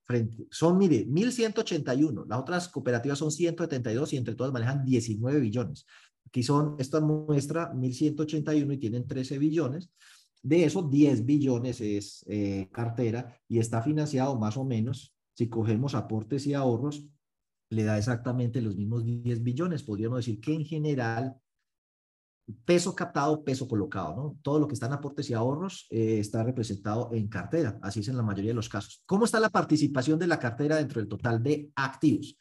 son, 0.50 0.78
mire, 0.78 1.06
1.181, 1.06 2.26
las 2.28 2.38
otras 2.38 2.68
cooperativas 2.68 3.18
son 3.18 3.30
172 3.30 4.12
y 4.12 4.16
entre 4.16 4.34
todas 4.34 4.52
manejan 4.52 4.84
19 4.84 5.40
billones. 5.40 5.86
Aquí 6.26 6.42
son, 6.42 6.76
esta 6.78 7.00
muestra 7.00 7.72
1.181 7.72 8.74
y 8.74 8.78
tienen 8.78 9.06
13 9.06 9.38
billones. 9.38 9.90
De 10.42 10.64
eso, 10.64 10.82
10 10.82 11.24
billones 11.24 11.80
es 11.80 12.24
eh, 12.28 12.68
cartera 12.72 13.36
y 13.48 13.58
está 13.58 13.82
financiado 13.82 14.38
más 14.38 14.56
o 14.56 14.64
menos, 14.64 15.14
si 15.34 15.48
cogemos 15.48 15.94
aportes 15.94 16.46
y 16.46 16.54
ahorros, 16.54 17.06
le 17.70 17.84
da 17.84 17.98
exactamente 17.98 18.60
los 18.60 18.76
mismos 18.76 19.04
10 19.04 19.42
billones. 19.42 19.82
Podríamos 19.82 20.18
decir 20.18 20.40
que 20.40 20.54
en 20.54 20.64
general 20.64 21.36
peso 22.64 22.94
captado, 22.94 23.42
peso 23.42 23.66
colocado, 23.66 24.16
¿no? 24.16 24.38
Todo 24.42 24.60
lo 24.60 24.68
que 24.68 24.74
está 24.74 24.86
en 24.86 24.92
aportes 24.92 25.28
y 25.30 25.34
ahorros 25.34 25.86
eh, 25.90 26.18
está 26.20 26.42
representado 26.42 27.10
en 27.12 27.28
cartera, 27.28 27.78
así 27.82 28.00
es 28.00 28.08
en 28.08 28.16
la 28.16 28.22
mayoría 28.22 28.50
de 28.50 28.56
los 28.56 28.68
casos. 28.68 29.02
¿Cómo 29.06 29.24
está 29.24 29.40
la 29.40 29.50
participación 29.50 30.18
de 30.18 30.26
la 30.26 30.38
cartera 30.38 30.76
dentro 30.76 31.00
del 31.00 31.08
total 31.08 31.42
de 31.42 31.70
activos? 31.74 32.38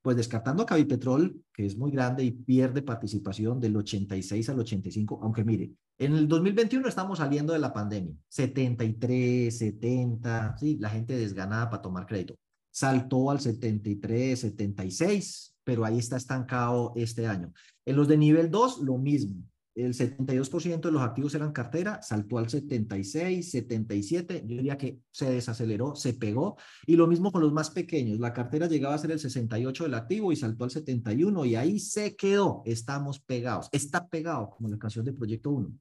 Pues 0.00 0.16
descartando 0.16 0.62
a 0.62 0.66
Cavipetrol, 0.66 1.42
que 1.52 1.66
es 1.66 1.76
muy 1.76 1.90
grande 1.90 2.24
y 2.24 2.30
pierde 2.30 2.82
participación 2.82 3.58
del 3.58 3.76
86 3.76 4.48
al 4.48 4.60
85, 4.60 5.20
aunque 5.22 5.44
mire, 5.44 5.72
en 5.98 6.14
el 6.14 6.28
2021 6.28 6.86
estamos 6.88 7.18
saliendo 7.18 7.52
de 7.52 7.58
la 7.58 7.72
pandemia, 7.72 8.14
73, 8.28 9.58
70, 9.58 10.56
sí, 10.56 10.78
la 10.78 10.90
gente 10.90 11.16
desganada 11.16 11.68
para 11.68 11.82
tomar 11.82 12.06
crédito. 12.06 12.36
Saltó 12.70 13.32
al 13.32 13.40
73, 13.40 14.38
76, 14.38 15.56
pero 15.64 15.84
ahí 15.84 15.98
está 15.98 16.16
estancado 16.16 16.92
este 16.94 17.26
año. 17.26 17.52
En 17.88 17.96
los 17.96 18.06
de 18.06 18.18
nivel 18.18 18.50
2, 18.50 18.82
lo 18.82 18.98
mismo. 18.98 19.42
El 19.74 19.94
72% 19.94 20.80
de 20.80 20.92
los 20.92 21.00
activos 21.00 21.34
eran 21.34 21.52
cartera, 21.52 22.02
saltó 22.02 22.36
al 22.36 22.50
76, 22.50 23.50
77, 23.50 24.44
yo 24.46 24.56
diría 24.56 24.76
que 24.76 25.00
se 25.10 25.30
desaceleró, 25.30 25.94
se 25.94 26.12
pegó, 26.12 26.58
y 26.86 26.96
lo 26.96 27.06
mismo 27.06 27.32
con 27.32 27.40
los 27.40 27.50
más 27.50 27.70
pequeños, 27.70 28.20
la 28.20 28.34
cartera 28.34 28.66
llegaba 28.66 28.94
a 28.94 28.98
ser 28.98 29.12
el 29.12 29.18
68 29.18 29.84
del 29.84 29.94
activo 29.94 30.32
y 30.32 30.36
saltó 30.36 30.64
al 30.64 30.70
71 30.70 31.46
y 31.46 31.54
ahí 31.54 31.78
se 31.78 32.14
quedó, 32.14 32.60
estamos 32.66 33.20
pegados, 33.20 33.70
está 33.72 34.06
pegado 34.06 34.50
como 34.50 34.68
la 34.68 34.78
canción 34.78 35.06
de 35.06 35.14
Proyecto 35.14 35.48
1. 35.48 35.72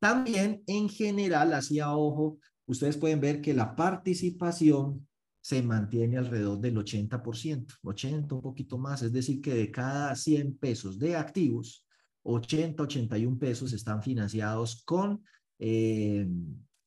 También 0.00 0.62
en 0.66 0.90
general, 0.90 1.54
hacía 1.54 1.96
ojo, 1.96 2.36
ustedes 2.66 2.98
pueden 2.98 3.22
ver 3.22 3.40
que 3.40 3.54
la 3.54 3.74
participación 3.74 5.06
se 5.44 5.62
mantiene 5.62 6.16
alrededor 6.16 6.58
del 6.58 6.74
80%, 6.78 7.66
80, 7.82 8.34
un 8.34 8.40
poquito 8.40 8.78
más, 8.78 9.02
es 9.02 9.12
decir, 9.12 9.42
que 9.42 9.52
de 9.52 9.70
cada 9.70 10.16
100 10.16 10.56
pesos 10.56 10.98
de 10.98 11.16
activos, 11.16 11.86
80, 12.22 12.82
81 12.82 13.38
pesos 13.38 13.74
están 13.74 14.02
financiados 14.02 14.82
con 14.86 15.22
eh, 15.58 16.26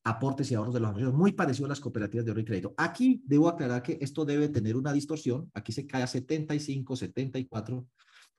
aportes 0.02 0.50
y 0.50 0.56
ahorros 0.56 0.74
de 0.74 0.80
los 0.80 0.90
ahorros, 0.90 1.14
muy 1.14 1.30
parecido 1.30 1.66
a 1.66 1.68
las 1.68 1.78
cooperativas 1.78 2.24
de 2.24 2.32
ahorro 2.32 2.40
y 2.40 2.46
crédito. 2.46 2.74
Aquí 2.76 3.22
debo 3.24 3.48
aclarar 3.48 3.80
que 3.80 3.96
esto 4.00 4.24
debe 4.24 4.48
tener 4.48 4.76
una 4.76 4.92
distorsión, 4.92 5.48
aquí 5.54 5.70
se 5.70 5.86
cae 5.86 6.02
a 6.02 6.08
75, 6.08 6.96
74, 6.96 7.86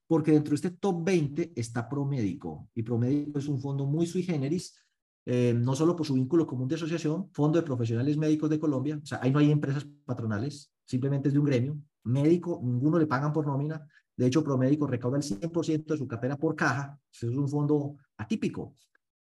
porque 0.06 0.34
dentro 0.34 0.50
de 0.50 0.56
este 0.56 0.72
top 0.72 1.02
20 1.02 1.54
está 1.56 1.88
Promédico, 1.88 2.68
y 2.76 2.84
Promédico 2.84 3.40
es 3.40 3.48
un 3.48 3.62
fondo 3.62 3.86
muy 3.86 4.06
sui 4.06 4.24
generis, 4.24 4.84
eh, 5.26 5.54
no 5.54 5.76
solo 5.76 5.96
por 5.96 6.06
su 6.06 6.14
vínculo 6.14 6.48
común 6.48 6.68
de 6.68 6.76
asociación, 6.76 7.30
Fondo 7.32 7.60
de 7.60 7.66
Profesionales 7.66 8.18
Médicos 8.18 8.50
de 8.50 8.60
Colombia, 8.60 9.00
o 9.02 9.06
sea, 9.06 9.20
ahí 9.22 9.32
no 9.32 9.40
hay 9.40 9.52
empresas 9.52 9.88
patronales, 10.06 10.72
simplemente 10.86 11.28
es 11.28 11.34
de 11.34 11.40
un 11.40 11.46
gremio, 11.46 11.78
médico, 12.04 12.60
ninguno 12.64 12.98
le 12.98 13.08
pagan 13.08 13.34
por 13.34 13.46
nómina, 13.46 13.86
de 14.16 14.26
hecho, 14.26 14.44
Promédico 14.44 14.86
recauda 14.86 15.18
el 15.18 15.24
100% 15.24 15.86
de 15.86 15.98
su 15.98 16.08
cartera 16.08 16.36
por 16.36 16.56
caja, 16.56 17.00
es 17.12 17.24
un 17.24 17.48
fondo 17.48 17.96
atípico, 18.18 18.76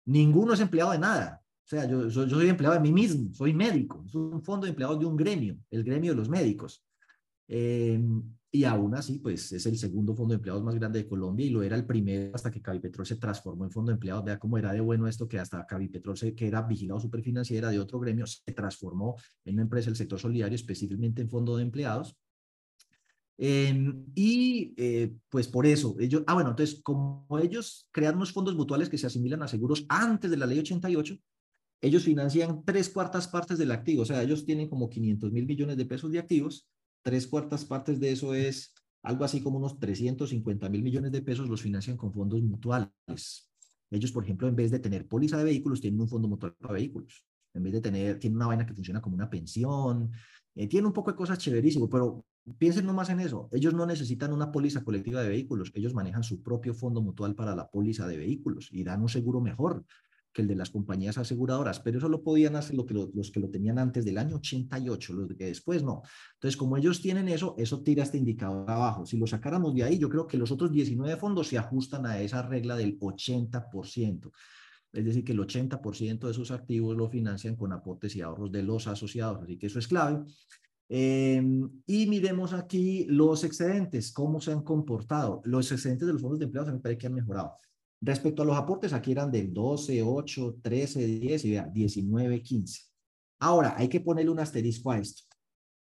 ninguno 0.07 0.55
es 0.55 0.61
empleado 0.61 0.93
de 0.93 0.99
nada, 0.99 1.43
o 1.67 1.69
sea, 1.69 1.85
yo, 1.85 2.07
yo, 2.09 2.29
soy 2.29 2.49
empleado 2.49 2.75
de 2.77 2.81
mí 2.81 2.93
mismo, 2.93 3.35
soy 3.35 3.53
médico, 3.53 4.05
es 4.07 4.15
un 4.15 4.41
fondo 4.41 4.67
de 4.67 4.71
empleados 4.71 5.01
de 5.01 5.07
un 5.07 5.17
gremio, 5.17 5.59
el 5.71 5.83
gremio 5.83 6.13
de 6.13 6.17
los 6.17 6.29
médicos. 6.29 6.86
Eh, 7.49 8.01
y 8.57 8.65
aún 8.65 8.95
así, 8.95 9.19
pues 9.19 9.53
es 9.53 9.67
el 9.67 9.77
segundo 9.77 10.15
fondo 10.15 10.33
de 10.33 10.37
empleados 10.37 10.63
más 10.63 10.75
grande 10.77 11.01
de 11.01 11.07
Colombia 11.07 11.45
y 11.45 11.51
lo 11.51 11.63
era 11.63 11.77
el 11.77 11.85
primero 11.85 12.35
hasta 12.35 12.51
que 12.51 12.63
Cavipetrol 12.63 13.05
se 13.07 13.17
transformó 13.17 13.65
en 13.65 13.71
fondo 13.71 13.91
de 13.91 13.95
empleados. 13.95 14.25
Vea 14.25 14.39
cómo 14.39 14.57
era 14.57 14.73
de 14.73 14.81
bueno 14.81 15.07
esto 15.07 15.29
que 15.29 15.39
hasta 15.39 15.67
Cavipetrol, 15.67 16.17
se, 16.17 16.35
que 16.35 16.49
era 16.49 16.63
vigilado 16.63 16.99
superfinanciera 16.99 17.69
de 17.69 17.79
otro 17.79 18.01
gremio, 18.01 18.27
se 18.27 18.53
transformó 18.53 19.17
en 19.45 19.55
una 19.55 19.63
empresa 19.65 19.91
del 19.91 19.97
sector 19.97 20.19
solidario, 20.19 20.55
específicamente 20.55 21.21
en 21.21 21.29
fondo 21.29 21.57
de 21.57 21.65
empleados. 21.65 22.17
Em, 23.39 24.07
y 24.15 24.73
eh, 24.79 25.15
pues 25.29 25.49
por 25.49 25.67
eso, 25.67 25.95
ellos, 26.01 26.23
ah 26.27 26.33
bueno, 26.33 26.51
entonces 26.51 26.81
como 26.83 27.27
ellos 27.39 27.87
crean 27.93 28.17
unos 28.17 28.33
fondos 28.33 28.57
mutuales 28.57 28.89
que 28.89 28.97
se 28.97 29.07
asimilan 29.07 29.43
a 29.43 29.49
seguros 29.49 29.85
antes 29.91 30.31
de 30.31 30.39
la 30.39 30.47
ley 30.47 30.61
88, 30.61 31.15
ellos 31.83 32.05
financian 32.05 32.65
tres 32.65 32.89
cuartas 32.89 33.29
partes 33.29 33.59
del 33.59 33.73
activo, 33.73 34.03
o 34.03 34.07
sea, 34.07 34.23
ellos 34.23 34.47
tienen 34.47 34.71
como 34.71 34.89
500 34.89 35.31
mil 35.31 35.45
millones 35.45 35.77
de 35.77 35.85
pesos 35.85 36.11
de 36.11 36.19
activos 36.19 36.67
tres 37.07 37.29
cuartas 37.29 37.65
partes 37.65 38.01
de 38.01 38.11
eso 38.11 38.35
es 38.35 38.75
algo 39.05 39.25
así 39.25 39.41
como 39.41 39.59
unos 39.59 39.79
350 39.79 40.69
mil 40.69 40.83
millones 40.83 41.13
de 41.13 41.23
pesos 41.23 41.49
los 41.49 41.63
financian 41.63 41.97
con 41.97 42.13
fondos 42.13 42.43
mutuales. 42.43 43.49
Ellos, 43.93 44.11
por 44.11 44.25
ejemplo, 44.25 44.49
en 44.49 44.57
vez 44.57 44.73
de 44.73 44.81
tener 44.81 45.07
póliza 45.07 45.39
de 45.39 45.45
vehículos, 45.45 45.81
tienen 45.81 46.01
un 46.01 46.09
fondo 46.09 46.27
mutual 46.27 46.57
para 46.59 46.75
vehículos. 46.75 47.25
En 47.55 47.63
vez 47.63 47.75
de 47.75 47.81
tener, 47.81 48.19
tienen 48.19 48.39
una 48.39 48.49
vaina 48.49 48.67
que 48.67 48.75
funciona 48.75 49.01
como 49.01 49.15
una 49.15 49.31
pensión, 49.31 50.11
eh, 50.57 50.67
tiene 50.67 50.89
un 50.89 50.93
poco 50.93 51.13
de 51.13 51.17
cosas 51.17 51.39
chéverísimo, 51.39 51.89
pero 51.89 52.27
piensen 52.59 52.85
nomás 52.85 53.09
en 53.11 53.21
eso. 53.21 53.49
Ellos 53.53 53.73
no 53.73 53.87
necesitan 53.87 54.33
una 54.33 54.51
póliza 54.51 54.83
colectiva 54.83 55.23
de 55.23 55.29
vehículos, 55.29 55.71
ellos 55.77 55.95
manejan 55.95 56.25
su 56.25 56.43
propio 56.43 56.75
fondo 56.75 57.01
mutual 57.03 57.37
para 57.37 57.55
la 57.55 57.71
póliza 57.71 58.09
de 58.09 58.17
vehículos 58.17 58.69
y 58.73 58.83
dan 58.83 59.01
un 59.01 59.09
seguro 59.09 59.41
mejor 59.41 59.85
que 60.37 60.43
el 60.43 60.49
de 60.49 60.55
las 60.55 60.69
compañías 60.69 61.17
aseguradoras, 61.17 61.81
pero 61.81 61.97
eso 61.97 62.11
lo 62.11 62.23
podían 62.23 62.57
hacer 62.57 62.77
lo 62.77 62.85
que 62.85 62.93
los 62.93 63.31
que 63.31 63.41
lo 63.41 63.49
tenían 63.49 63.79
antes 63.79 64.05
del 64.05 64.19
año 64.19 64.37
88, 64.37 65.15
los 65.15 65.29
que 65.35 65.47
después 65.47 65.83
no. 65.83 66.03
Entonces, 66.35 66.59
como 66.59 66.77
ellos 66.77 67.01
tienen 67.01 67.29
eso, 67.29 67.55
eso 67.57 67.83
tira 67.83 68.03
este 68.03 68.19
indicador 68.19 68.71
abajo. 68.71 69.07
Si 69.07 69.17
lo 69.17 69.27
sacáramos 69.27 69.75
de 69.75 69.85
ahí, 69.85 69.99
yo 69.99 70.11
creo 70.11 70.27
que 70.27 70.37
los 70.37 70.51
otros 70.51 70.71
19 70.71 71.17
fondos 71.17 71.49
se 71.49 71.57
ajustan 71.57 72.05
a 72.05 72.21
esa 72.21 72.43
regla 72.43 72.77
del 72.77 72.99
80%. 72.99 74.31
Es 74.93 75.05
decir, 75.07 75.25
que 75.25 75.33
el 75.33 75.39
80% 75.41 76.27
de 76.27 76.35
sus 76.35 76.51
activos 76.51 76.95
lo 76.95 77.09
financian 77.09 77.57
con 77.57 77.73
aportes 77.73 78.15
y 78.15 78.21
ahorros 78.21 78.53
de 78.53 78.63
los 78.63 78.87
asociados. 78.89 79.43
Así 79.43 79.57
que 79.57 79.69
eso 79.69 79.79
es 79.79 79.89
clave. 79.89 80.23
Em, 80.91 81.67
y 81.87 82.07
miremos 82.09 82.53
aquí 82.53 83.07
los 83.09 83.43
excedentes, 83.43 84.13
cómo 84.13 84.39
se 84.43 84.53
han 84.53 84.63
comportado. 84.63 85.41
Los 85.45 85.73
excedentes 85.73 86.07
de 86.07 86.13
los 86.13 86.21
fondos 86.21 86.39
de 86.39 86.45
empleados 86.45 86.75
me 86.75 86.81
parece 86.81 86.99
que 86.99 87.07
han 87.07 87.15
mejorado. 87.15 87.55
Respecto 88.01 88.43
a 88.43 88.45
los 88.45 88.57
aportes, 88.57 88.93
aquí 88.93 89.13
eran 89.13 89.31
del 89.31 89.53
12, 89.53 90.03
8, 90.03 90.59
13, 90.63 91.07
10 91.07 91.45
y 91.45 91.51
vea, 91.51 91.67
19, 91.67 92.43
15. 92.43 92.83
Ahora, 93.41 93.75
hay 93.77 93.89
que 93.89 94.01
ponerle 94.01 94.31
un 94.31 94.41
asterisco 94.41 94.91
a 94.91 94.99
esto. 94.99 95.23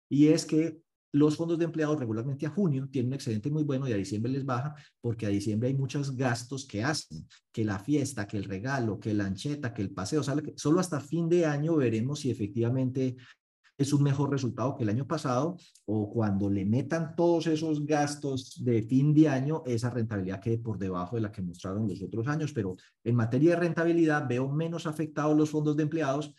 Y 0.10 0.28
es 0.28 0.46
que 0.46 0.82
los 1.14 1.36
fondos 1.36 1.60
de 1.60 1.66
empleados 1.66 2.00
regularmente 2.00 2.46
a 2.46 2.50
junio 2.50 2.88
tienen 2.90 3.10
un 3.10 3.16
excedente 3.16 3.50
muy 3.50 3.64
bueno 3.64 3.88
y 3.88 3.92
a 3.94 3.98
diciembre 3.98 4.32
les 4.32 4.46
baja 4.46 4.76
porque 5.02 5.26
a 5.26 5.30
diciembre 5.30 5.70
hay 5.70 5.76
muchos 5.76 6.16
gastos 6.16 6.66
que 6.66 6.84
hacen, 6.84 7.28
que 7.52 7.66
la 7.66 7.80
fiesta, 7.80 8.28
que 8.28 8.38
el 8.38 8.46
regalo, 8.46 9.00
que 9.00 9.14
la 9.14 9.26
ancheta, 9.26 9.74
que 9.74 9.82
el 9.82 9.92
paseo. 9.92 10.24
Solo 10.24 10.80
hasta 10.80 11.02
fin 11.02 11.28
de 11.28 11.46
año 11.46 11.76
veremos 11.76 12.22
si 12.22 12.32
efectivamente 12.32 13.18
es 13.82 13.94
un 13.94 14.04
mejor 14.04 14.30
resultado 14.30 14.76
que 14.76 14.84
el 14.84 14.90
año 14.90 15.08
pasado 15.08 15.58
o 15.86 16.12
cuando 16.12 16.50
le 16.50 16.66
metan 16.66 17.16
todos 17.16 17.48
esos 17.48 17.86
gastos 17.86 18.64
de 18.64 18.84
fin 18.84 19.14
de 19.14 19.28
año, 19.28 19.64
esa 19.66 19.90
rentabilidad 19.90 20.40
quede 20.40 20.60
por 20.60 20.78
debajo 20.78 21.16
de 21.16 21.24
la 21.24 21.32
que 21.32 21.42
mostraron 21.42 21.88
los 21.88 22.02
otros 22.02 22.28
años. 22.28 22.54
Pero 22.54 22.76
en 23.04 23.16
materia 23.16 23.52
de 23.52 23.62
rentabilidad 23.62 24.28
veo 24.28 24.50
menos 24.50 24.88
afectados 24.88 25.36
los 25.36 25.50
fondos 25.50 25.76
de 25.76 25.84
empleados 25.84 26.34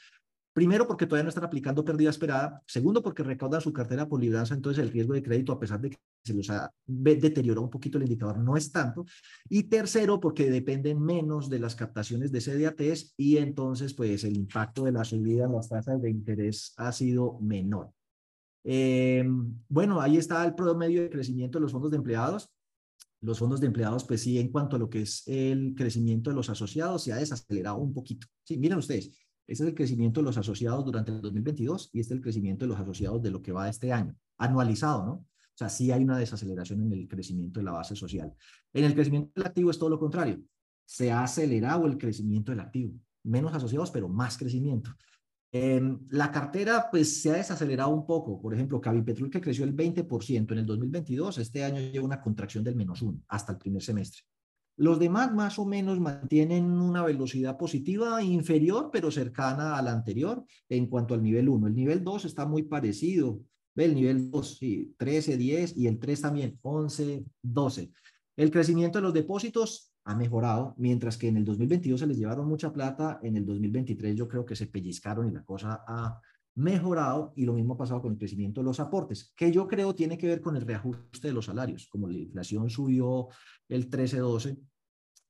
Primero, 0.52 0.86
porque 0.86 1.06
todavía 1.06 1.24
no 1.24 1.28
están 1.30 1.44
aplicando 1.44 1.84
pérdida 1.84 2.10
esperada. 2.10 2.62
Segundo, 2.66 3.02
porque 3.02 3.22
recaudan 3.22 3.62
su 3.62 3.72
cartera 3.72 4.06
por 4.06 4.20
libranza, 4.20 4.54
entonces 4.54 4.82
el 4.82 4.90
riesgo 4.90 5.14
de 5.14 5.22
crédito, 5.22 5.52
a 5.52 5.58
pesar 5.58 5.80
de 5.80 5.90
que 5.90 5.98
se 6.22 6.34
los 6.34 6.50
ha 6.50 6.70
deteriorado 6.86 7.64
un 7.64 7.70
poquito 7.70 7.96
el 7.96 8.04
indicador, 8.04 8.38
no 8.38 8.56
es 8.56 8.70
tanto. 8.70 9.06
Y 9.48 9.64
tercero, 9.64 10.20
porque 10.20 10.50
dependen 10.50 11.00
menos 11.00 11.48
de 11.48 11.58
las 11.58 11.74
captaciones 11.74 12.32
de 12.32 12.40
CDATs 12.40 13.14
y 13.16 13.38
entonces, 13.38 13.94
pues, 13.94 14.24
el 14.24 14.36
impacto 14.36 14.84
de 14.84 14.92
la 14.92 15.04
subida 15.04 15.46
en 15.46 15.52
las 15.52 15.70
tasas 15.70 16.02
de 16.02 16.10
interés 16.10 16.74
ha 16.76 16.92
sido 16.92 17.38
menor. 17.40 17.90
Eh, 18.64 19.24
bueno, 19.68 20.00
ahí 20.00 20.18
está 20.18 20.44
el 20.44 20.54
promedio 20.54 21.02
de 21.02 21.10
crecimiento 21.10 21.58
de 21.58 21.62
los 21.62 21.72
fondos 21.72 21.90
de 21.90 21.96
empleados. 21.96 22.50
Los 23.22 23.38
fondos 23.38 23.60
de 23.60 23.68
empleados, 23.68 24.04
pues 24.04 24.20
sí, 24.20 24.38
en 24.38 24.50
cuanto 24.50 24.76
a 24.76 24.78
lo 24.80 24.90
que 24.90 25.02
es 25.02 25.22
el 25.26 25.74
crecimiento 25.76 26.30
de 26.30 26.36
los 26.36 26.50
asociados, 26.50 27.04
se 27.04 27.12
ha 27.12 27.16
desacelerado 27.16 27.78
un 27.78 27.94
poquito. 27.94 28.26
Sí, 28.42 28.58
miren 28.58 28.78
ustedes, 28.78 29.16
ese 29.46 29.64
es 29.64 29.68
el 29.68 29.74
crecimiento 29.74 30.20
de 30.20 30.24
los 30.24 30.38
asociados 30.38 30.84
durante 30.84 31.10
el 31.12 31.20
2022 31.20 31.90
y 31.92 32.00
este 32.00 32.14
es 32.14 32.18
el 32.18 32.22
crecimiento 32.22 32.64
de 32.64 32.70
los 32.70 32.80
asociados 32.80 33.22
de 33.22 33.30
lo 33.30 33.42
que 33.42 33.52
va 33.52 33.68
este 33.68 33.92
año, 33.92 34.16
anualizado, 34.38 35.04
¿no? 35.04 35.12
O 35.12 35.54
sea, 35.54 35.68
sí 35.68 35.90
hay 35.90 36.02
una 36.02 36.16
desaceleración 36.16 36.80
en 36.82 36.92
el 36.92 37.08
crecimiento 37.08 37.60
de 37.60 37.64
la 37.64 37.72
base 37.72 37.94
social. 37.94 38.32
En 38.72 38.84
el 38.84 38.94
crecimiento 38.94 39.32
del 39.34 39.46
activo 39.46 39.70
es 39.70 39.78
todo 39.78 39.90
lo 39.90 39.98
contrario. 39.98 40.40
Se 40.86 41.12
ha 41.12 41.22
acelerado 41.22 41.86
el 41.86 41.98
crecimiento 41.98 42.52
del 42.52 42.60
activo. 42.60 42.94
Menos 43.24 43.52
asociados, 43.52 43.90
pero 43.90 44.08
más 44.08 44.38
crecimiento. 44.38 44.90
Eh, 45.52 45.82
la 46.08 46.32
cartera, 46.32 46.88
pues, 46.90 47.20
se 47.20 47.30
ha 47.30 47.34
desacelerado 47.34 47.90
un 47.90 48.06
poco. 48.06 48.40
Por 48.40 48.54
ejemplo, 48.54 48.80
Cavipetrol, 48.80 49.28
que 49.28 49.42
creció 49.42 49.64
el 49.64 49.76
20% 49.76 50.52
en 50.52 50.58
el 50.58 50.66
2022, 50.66 51.36
este 51.36 51.62
año 51.62 51.78
lleva 51.78 52.06
una 52.06 52.22
contracción 52.22 52.64
del 52.64 52.74
menos 52.74 53.02
1 53.02 53.24
hasta 53.28 53.52
el 53.52 53.58
primer 53.58 53.82
semestre. 53.82 54.22
Los 54.82 54.98
demás 54.98 55.32
más 55.32 55.60
o 55.60 55.64
menos 55.64 56.00
mantienen 56.00 56.64
una 56.64 57.04
velocidad 57.04 57.56
positiva 57.56 58.20
inferior, 58.20 58.90
pero 58.92 59.12
cercana 59.12 59.76
a 59.76 59.82
la 59.82 59.92
anterior 59.92 60.44
en 60.68 60.88
cuanto 60.88 61.14
al 61.14 61.22
nivel 61.22 61.48
1. 61.48 61.68
El 61.68 61.74
nivel 61.76 62.02
2 62.02 62.24
está 62.24 62.46
muy 62.46 62.64
parecido. 62.64 63.38
Ve 63.76 63.84
el 63.84 63.94
nivel 63.94 64.28
2, 64.28 64.58
sí, 64.58 64.92
13, 64.98 65.36
10 65.36 65.76
y 65.76 65.86
el 65.86 66.00
3 66.00 66.20
también, 66.20 66.58
11, 66.62 67.24
12. 67.42 67.92
El 68.36 68.50
crecimiento 68.50 68.98
de 68.98 69.02
los 69.02 69.14
depósitos 69.14 69.92
ha 70.02 70.16
mejorado, 70.16 70.74
mientras 70.78 71.16
que 71.16 71.28
en 71.28 71.36
el 71.36 71.44
2022 71.44 72.00
se 72.00 72.08
les 72.08 72.18
llevaron 72.18 72.48
mucha 72.48 72.72
plata, 72.72 73.20
en 73.22 73.36
el 73.36 73.46
2023 73.46 74.16
yo 74.16 74.26
creo 74.26 74.44
que 74.44 74.56
se 74.56 74.66
pellizcaron 74.66 75.28
y 75.28 75.30
la 75.30 75.44
cosa 75.44 75.84
ha 75.86 76.20
mejorado 76.56 77.32
y 77.36 77.44
lo 77.44 77.52
mismo 77.52 77.74
ha 77.74 77.78
pasado 77.78 78.02
con 78.02 78.14
el 78.14 78.18
crecimiento 78.18 78.60
de 78.60 78.64
los 78.64 78.80
aportes, 78.80 79.32
que 79.36 79.52
yo 79.52 79.68
creo 79.68 79.94
tiene 79.94 80.18
que 80.18 80.26
ver 80.26 80.40
con 80.40 80.56
el 80.56 80.66
reajuste 80.66 81.28
de 81.28 81.34
los 81.34 81.44
salarios. 81.46 81.86
Como 81.86 82.08
la 82.08 82.18
inflación 82.18 82.68
subió 82.68 83.28
el 83.68 83.88
13-12 83.88 84.58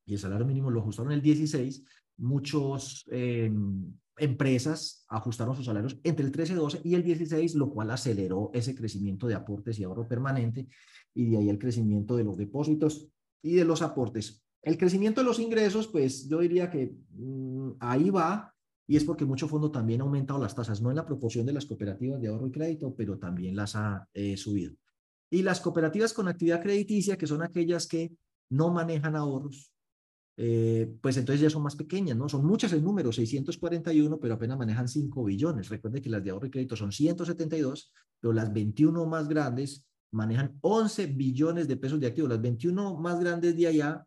y 0.05 0.14
el 0.14 0.18
salario 0.18 0.46
mínimo 0.46 0.70
lo 0.70 0.80
ajustaron 0.80 1.12
el 1.12 1.22
16, 1.22 1.84
muchos 2.18 3.05
em, 3.11 3.92
empresas 4.18 5.05
ajustaron 5.09 5.57
sus 5.57 5.66
salarios 5.66 5.98
entre 6.05 6.26
el 6.26 6.32
13-12 6.32 6.80
y 6.84 6.94
el 6.94 7.03
16, 7.03 7.55
lo 7.55 7.70
cual 7.70 7.90
aceleró 7.90 8.50
ese 8.53 8.74
crecimiento 8.74 9.26
de 9.26 9.34
aportes 9.34 9.78
y 9.78 9.84
ahorro 9.84 10.07
permanente 10.07 10.68
y 11.14 11.30
de 11.30 11.38
ahí 11.38 11.48
el 11.48 11.59
crecimiento 11.59 12.16
de 12.16 12.24
los 12.24 12.36
depósitos 12.36 13.09
y 13.42 13.55
de 13.55 13.64
los 13.64 13.82
aportes. 13.82 14.44
El 14.62 14.78
crecimiento 14.78 15.20
de 15.20 15.26
los 15.26 15.40
ingresos, 15.40 15.88
pues 15.88 16.28
yo 16.28 16.38
diría 16.38 16.70
que 16.70 16.94
mm, 17.11 17.72
ahí 17.80 18.11
va, 18.11 18.55
y 18.86 18.96
es 18.96 19.05
porque 19.05 19.24
mucho 19.24 19.48
fondo 19.48 19.70
también 19.70 20.00
ha 20.00 20.05
aumentado 20.05 20.40
las 20.40 20.55
tasas, 20.55 20.80
no 20.80 20.90
en 20.90 20.96
la 20.96 21.07
proporción 21.07 21.46
de 21.46 21.53
las 21.53 21.66
cooperativas 21.66 22.20
de 22.20 22.28
ahorro 22.28 22.46
y 22.46 22.53
crédito, 22.53 22.94
pero 22.94 23.18
también 23.18 23.57
las 23.57 23.74
ha 23.74 24.09
eh, 24.14 24.36
subido. 24.36 24.74
Y 25.30 25.42
las 25.42 25.61
cooperativas 25.61 26.12
con 26.12 26.28
actividad 26.28 26.62
crediticia, 26.62 27.16
que 27.16 27.26
son 27.26 27.42
aquellas 27.42 27.86
que 27.86 28.12
no 28.50 28.70
manejan 28.70 29.16
ahorros, 29.16 29.72
eh, 30.37 30.91
pues 31.01 31.16
entonces 31.16 31.41
ya 31.41 31.51
son 31.51 31.62
más 31.62 31.76
pequeñas, 31.76 32.16
¿no? 32.16 32.28
Son 32.28 32.45
muchas 32.45 32.72
el 32.72 32.83
número, 32.83 33.12
641, 33.12 34.18
pero 34.18 34.35
apenas 34.35 34.59
manejan 34.59 34.89
5 34.89 35.24
billones. 35.24 35.68
Recuerden 35.68 36.03
que 36.03 36.11
las 36.11 36.24
de 36.24 36.30
ahorro 36.30 36.47
y 36.47 36.51
crédito 36.51 36.76
son 36.76 36.91
172, 36.93 37.93
pero 38.20 38.33
las 38.33 38.53
21 38.53 39.07
más 39.07 39.28
grandes 39.28 39.85
manejan 40.12 40.59
11 40.61 41.07
billones 41.07 41.68
de 41.68 41.76
pesos 41.76 42.01
de 42.01 42.07
activos. 42.07 42.30
Las 42.30 42.41
21 42.41 42.97
más 42.97 43.20
grandes 43.20 43.57
de 43.57 43.66
allá 43.66 44.07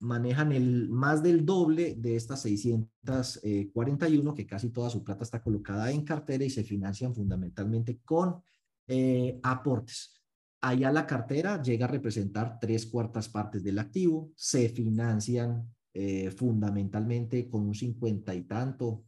manejan 0.00 0.52
el 0.52 0.88
más 0.88 1.22
del 1.22 1.44
doble 1.44 1.94
de 1.96 2.16
estas 2.16 2.42
641, 2.42 4.34
que 4.34 4.46
casi 4.46 4.70
toda 4.70 4.90
su 4.90 5.04
plata 5.04 5.24
está 5.24 5.42
colocada 5.42 5.90
en 5.92 6.04
cartera 6.04 6.44
y 6.44 6.50
se 6.50 6.64
financian 6.64 7.14
fundamentalmente 7.14 8.00
con 8.04 8.42
eh, 8.88 9.38
aportes. 9.42 10.19
Allá 10.62 10.92
la 10.92 11.06
cartera 11.06 11.62
llega 11.62 11.86
a 11.86 11.88
representar 11.88 12.58
tres 12.60 12.86
cuartas 12.86 13.28
partes 13.28 13.62
del 13.62 13.78
activo, 13.78 14.30
se 14.36 14.68
financian 14.68 15.74
eh, 15.94 16.30
fundamentalmente 16.30 17.48
con 17.48 17.66
un 17.66 17.74
cincuenta 17.74 18.34
y 18.34 18.42
tanto, 18.42 19.04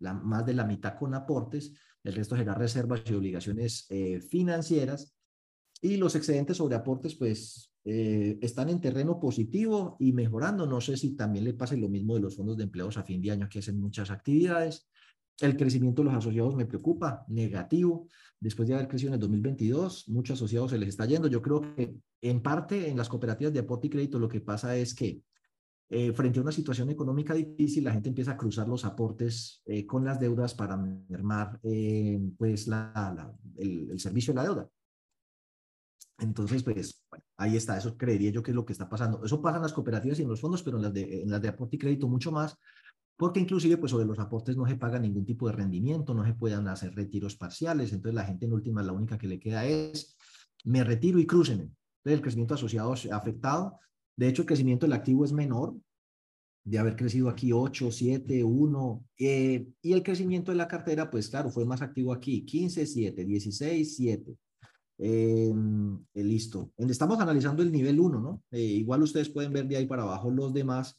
la, 0.00 0.14
más 0.14 0.44
de 0.44 0.54
la 0.54 0.64
mitad 0.64 0.98
con 0.98 1.14
aportes, 1.14 1.72
el 2.02 2.14
resto 2.14 2.36
será 2.36 2.54
reservas 2.54 3.02
y 3.06 3.14
obligaciones 3.14 3.86
eh, 3.88 4.20
financieras, 4.20 5.16
y 5.80 5.96
los 5.96 6.14
excedentes 6.14 6.56
sobre 6.56 6.74
aportes, 6.74 7.14
pues 7.14 7.72
eh, 7.84 8.38
están 8.40 8.68
en 8.68 8.80
terreno 8.80 9.20
positivo 9.20 9.96
y 10.00 10.12
mejorando. 10.12 10.66
No 10.66 10.80
sé 10.80 10.96
si 10.96 11.14
también 11.14 11.44
le 11.44 11.54
pasa 11.54 11.76
lo 11.76 11.88
mismo 11.88 12.14
de 12.14 12.20
los 12.20 12.36
fondos 12.36 12.56
de 12.56 12.64
empleados 12.64 12.96
a 12.96 13.04
fin 13.04 13.20
de 13.20 13.30
año 13.30 13.48
que 13.48 13.58
hacen 13.58 13.78
muchas 13.78 14.10
actividades. 14.10 14.88
El 15.40 15.56
crecimiento 15.56 16.02
de 16.02 16.06
los 16.06 16.14
asociados 16.14 16.56
me 16.56 16.66
preocupa, 16.66 17.24
negativo. 17.28 18.08
Después 18.40 18.68
de 18.68 18.74
haber 18.74 18.88
crecido 18.88 19.10
en 19.10 19.14
el 19.14 19.20
2022, 19.20 20.08
muchos 20.08 20.38
asociados 20.38 20.70
se 20.70 20.78
les 20.78 20.90
está 20.90 21.04
yendo. 21.06 21.28
Yo 21.28 21.42
creo 21.42 21.60
que 21.74 21.94
en 22.22 22.42
parte 22.42 22.88
en 22.88 22.96
las 22.96 23.08
cooperativas 23.08 23.52
de 23.52 23.60
aporte 23.60 23.86
y 23.86 23.90
crédito 23.90 24.18
lo 24.18 24.28
que 24.28 24.40
pasa 24.40 24.76
es 24.76 24.94
que 24.94 25.22
eh, 25.88 26.12
frente 26.12 26.38
a 26.38 26.42
una 26.42 26.52
situación 26.52 26.90
económica 26.90 27.34
difícil, 27.34 27.84
la 27.84 27.92
gente 27.92 28.08
empieza 28.08 28.32
a 28.32 28.36
cruzar 28.36 28.66
los 28.66 28.84
aportes 28.84 29.62
eh, 29.66 29.86
con 29.86 30.04
las 30.04 30.18
deudas 30.18 30.54
para 30.54 30.76
mermar 30.76 31.60
pues 32.36 32.66
la, 32.66 33.32
el, 33.56 33.90
el 33.90 34.00
servicio 34.00 34.32
de 34.32 34.36
la 34.36 34.44
deuda. 34.44 34.70
Entonces, 36.18 36.62
pues, 36.62 37.04
bueno, 37.10 37.24
ahí 37.36 37.56
está, 37.56 37.76
eso 37.76 37.96
creería 37.96 38.30
yo 38.30 38.42
que 38.42 38.50
es 38.50 38.54
lo 38.54 38.64
que 38.64 38.72
está 38.72 38.88
pasando. 38.88 39.22
Eso 39.24 39.42
pasa 39.42 39.56
en 39.56 39.62
las 39.62 39.72
cooperativas 39.72 40.18
y 40.18 40.22
en 40.22 40.28
los 40.28 40.40
fondos, 40.40 40.62
pero 40.62 40.78
en 40.78 40.84
las 40.84 40.94
de, 40.94 41.22
en 41.22 41.30
las 41.30 41.42
de 41.42 41.48
aporte 41.48 41.76
y 41.76 41.78
crédito 41.78 42.08
mucho 42.08 42.32
más, 42.32 42.56
porque 43.16 43.40
inclusive, 43.40 43.78
pues, 43.78 43.90
sobre 43.90 44.04
los 44.04 44.18
aportes 44.18 44.56
no 44.56 44.66
se 44.66 44.76
paga 44.76 44.98
ningún 44.98 45.24
tipo 45.24 45.46
de 45.46 45.54
rendimiento, 45.54 46.14
no 46.14 46.24
se 46.24 46.34
puedan 46.34 46.68
hacer 46.68 46.94
retiros 46.94 47.36
parciales, 47.36 47.92
entonces 47.92 48.14
la 48.14 48.24
gente 48.24 48.46
en 48.46 48.52
última, 48.52 48.82
la 48.82 48.92
única 48.92 49.16
que 49.16 49.26
le 49.26 49.40
queda 49.40 49.64
es, 49.66 50.16
me 50.64 50.84
retiro 50.84 51.18
y 51.18 51.26
crúcenme. 51.26 51.64
Entonces, 51.64 52.18
el 52.18 52.20
crecimiento 52.20 52.54
asociado 52.54 52.94
se 52.96 53.10
ha 53.10 53.16
afectado. 53.16 53.78
De 54.16 54.28
hecho, 54.28 54.42
el 54.42 54.46
crecimiento 54.46 54.86
del 54.86 54.92
activo 54.92 55.24
es 55.24 55.32
menor, 55.32 55.74
de 56.64 56.78
haber 56.78 56.96
crecido 56.96 57.28
aquí 57.28 57.52
8, 57.52 57.90
7, 57.92 58.42
1, 58.42 59.04
y 59.16 59.92
el 59.92 60.02
crecimiento 60.02 60.50
de 60.50 60.58
la 60.58 60.66
cartera, 60.66 61.08
pues 61.08 61.28
claro, 61.28 61.48
fue 61.48 61.64
más 61.64 61.80
activo 61.80 62.12
aquí, 62.12 62.44
15, 62.44 62.84
7, 62.86 63.24
16, 63.24 63.96
7. 63.96 64.36
Eh, 64.98 65.54
listo. 66.14 66.72
Estamos 66.76 67.20
analizando 67.20 67.62
el 67.62 67.70
nivel 67.70 68.00
1, 68.00 68.20
¿no? 68.20 68.42
Eh, 68.50 68.62
igual 68.62 69.02
ustedes 69.02 69.28
pueden 69.28 69.52
ver 69.52 69.68
de 69.68 69.76
ahí 69.76 69.86
para 69.86 70.02
abajo 70.02 70.30
los 70.30 70.52
demás. 70.52 70.98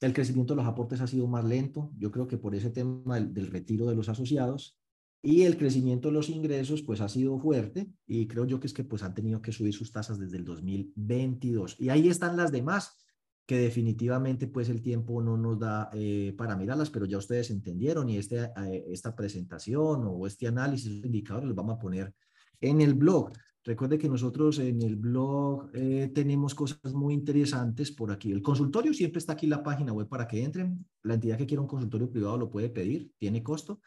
El 0.00 0.12
crecimiento 0.12 0.54
de 0.54 0.58
los 0.58 0.66
aportes 0.66 1.00
ha 1.00 1.06
sido 1.06 1.26
más 1.26 1.44
lento, 1.44 1.90
yo 1.98 2.10
creo 2.10 2.28
que 2.28 2.38
por 2.38 2.54
ese 2.54 2.70
tema 2.70 3.18
del, 3.18 3.48
retiro 3.48 3.86
de 3.86 3.96
los 3.96 4.08
asociados. 4.08 4.78
Y 5.20 5.42
el 5.42 5.56
crecimiento 5.56 6.08
de 6.08 6.14
los 6.14 6.28
ingresos, 6.28 6.82
pues 6.82 7.00
ha 7.00 7.08
sido 7.08 7.40
fuerte 7.40 7.90
y 8.06 8.28
creo 8.28 8.44
yo 8.44 8.60
que 8.60 8.68
es 8.68 8.72
que 8.72 8.84
pues 8.84 9.02
han 9.02 9.14
tenido 9.14 9.42
que 9.42 9.50
subir 9.50 9.74
sus 9.74 9.90
tasas 9.90 10.20
desde 10.20 10.36
el 10.36 10.44
2022. 10.44 11.74
Y 11.80 11.88
ahí 11.88 12.08
están 12.08 12.36
las 12.36 12.52
demás, 12.52 12.96
que 13.44 13.58
definitivamente 13.58 14.46
pues 14.46 14.68
el 14.68 14.80
tiempo 14.80 15.20
no 15.20 15.36
nos 15.36 15.58
da 15.58 15.90
eh, 15.92 16.34
para 16.38 16.54
mirarlas, 16.54 16.90
pero 16.90 17.04
ya 17.06 17.18
ustedes 17.18 17.50
entendieron 17.50 18.08
y 18.08 18.18
este, 18.18 18.44
eh, 18.44 18.84
esta 18.90 19.16
presentación 19.16 20.04
o 20.06 20.26
este 20.26 20.46
análisis, 20.46 21.04
indicadores 21.04 21.48
los 21.48 21.56
vamos 21.56 21.76
a 21.76 21.80
poner 21.80 22.14
en 22.60 22.80
el 22.80 22.94
blog. 22.94 23.32
Recuerde 23.64 23.98
que 23.98 24.08
nosotros 24.08 24.58
en 24.60 24.80
el 24.82 24.96
blog 24.96 25.70
eh, 25.74 26.10
tenemos 26.14 26.54
cosas 26.54 26.94
muy 26.94 27.12
interesantes 27.12 27.90
por 27.90 28.10
aquí. 28.10 28.30
El 28.30 28.42
consultorio 28.42 28.94
siempre 28.94 29.18
está 29.18 29.32
aquí 29.32 29.46
en 29.46 29.50
la 29.50 29.62
página 29.62 29.92
web 29.92 30.08
para 30.08 30.26
que 30.26 30.42
entren. 30.42 30.86
La 31.02 31.14
entidad 31.14 31.36
que 31.36 31.46
quiera 31.46 31.60
un 31.60 31.68
consultorio 31.68 32.10
privado 32.10 32.38
lo 32.38 32.50
puede 32.50 32.70
pedir, 32.70 33.12
tiene 33.18 33.42
costo. 33.42 33.80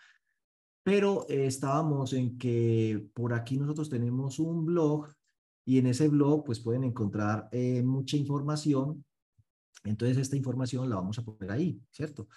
Pero 0.83 1.25
eh, 1.29 1.45
estábamos 1.45 2.13
en 2.13 2.37
que 2.37 3.07
por 3.13 3.33
aquí 3.33 3.57
nosotros 3.57 3.89
tenemos 3.89 4.39
un 4.39 4.65
blog 4.65 5.07
y 5.65 5.77
en 5.77 5.87
ese 5.87 6.09
blog 6.09 6.43
pues 6.43 6.59
pueden 6.59 6.83
encontrar 6.83 7.47
eh, 7.51 7.81
mucha 7.81 8.17
información. 8.17 9.03
Entonces 9.83 10.17
esta 10.17 10.35
información 10.35 10.89
la 10.89 10.97
vamos 10.97 11.17
a 11.17 11.23
poner 11.23 11.51
ahí, 11.51 11.81
¿cierto? 11.89 12.27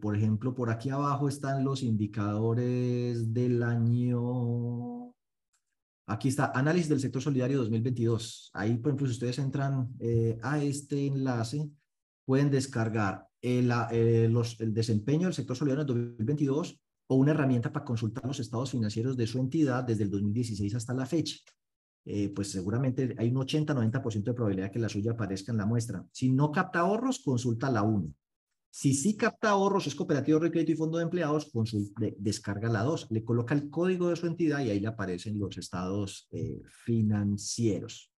por 0.00 0.16
ejemplo, 0.16 0.56
por 0.56 0.70
aquí 0.70 0.90
abajo 0.90 1.28
están 1.28 1.62
los 1.62 1.84
indicadores 1.84 3.32
del 3.32 3.62
año 3.62 5.01
Aquí 6.06 6.28
está, 6.28 6.52
análisis 6.54 6.88
del 6.88 7.00
sector 7.00 7.22
solidario 7.22 7.58
2022. 7.58 8.50
Ahí, 8.54 8.76
por 8.76 8.90
ejemplo, 8.90 9.06
si 9.06 9.12
ustedes 9.12 9.38
entran 9.38 9.88
eh, 10.00 10.38
a 10.42 10.62
este 10.62 11.06
enlace, 11.06 11.70
pueden 12.24 12.50
descargar 12.50 13.26
el, 13.40 13.72
eh, 13.90 14.28
los, 14.28 14.60
el 14.60 14.74
desempeño 14.74 15.26
del 15.26 15.34
sector 15.34 15.56
solidario 15.56 15.82
en 15.82 15.86
2022 15.86 16.80
o 17.08 17.14
una 17.14 17.32
herramienta 17.32 17.72
para 17.72 17.84
consultar 17.84 18.26
los 18.26 18.40
estados 18.40 18.70
financieros 18.70 19.16
de 19.16 19.26
su 19.26 19.38
entidad 19.38 19.84
desde 19.84 20.04
el 20.04 20.10
2016 20.10 20.74
hasta 20.74 20.94
la 20.94 21.06
fecha. 21.06 21.36
Eh, 22.04 22.30
pues 22.34 22.50
seguramente 22.50 23.14
hay 23.16 23.28
un 23.28 23.36
80-90% 23.36 24.24
de 24.24 24.34
probabilidad 24.34 24.72
que 24.72 24.80
la 24.80 24.88
suya 24.88 25.12
aparezca 25.12 25.52
en 25.52 25.58
la 25.58 25.66
muestra. 25.66 26.04
Si 26.10 26.30
no 26.30 26.50
capta 26.50 26.80
ahorros, 26.80 27.20
consulta 27.20 27.70
la 27.70 27.82
1. 27.82 28.12
Si 28.74 28.94
sí 28.94 29.18
capta 29.18 29.50
ahorros, 29.50 29.86
es 29.86 29.94
cooperativo 29.94 30.40
de 30.40 30.50
crédito 30.50 30.72
y 30.72 30.76
fondo 30.76 30.96
de 30.96 31.04
empleados, 31.04 31.50
con 31.52 31.66
su, 31.66 31.92
descarga 32.16 32.70
la 32.70 32.82
2, 32.82 33.08
le 33.10 33.22
coloca 33.22 33.54
el 33.54 33.68
código 33.68 34.08
de 34.08 34.16
su 34.16 34.26
entidad 34.26 34.60
y 34.60 34.70
ahí 34.70 34.80
le 34.80 34.88
aparecen 34.88 35.38
los 35.38 35.58
estados 35.58 36.26
eh, 36.30 36.62
financieros. 36.64 38.10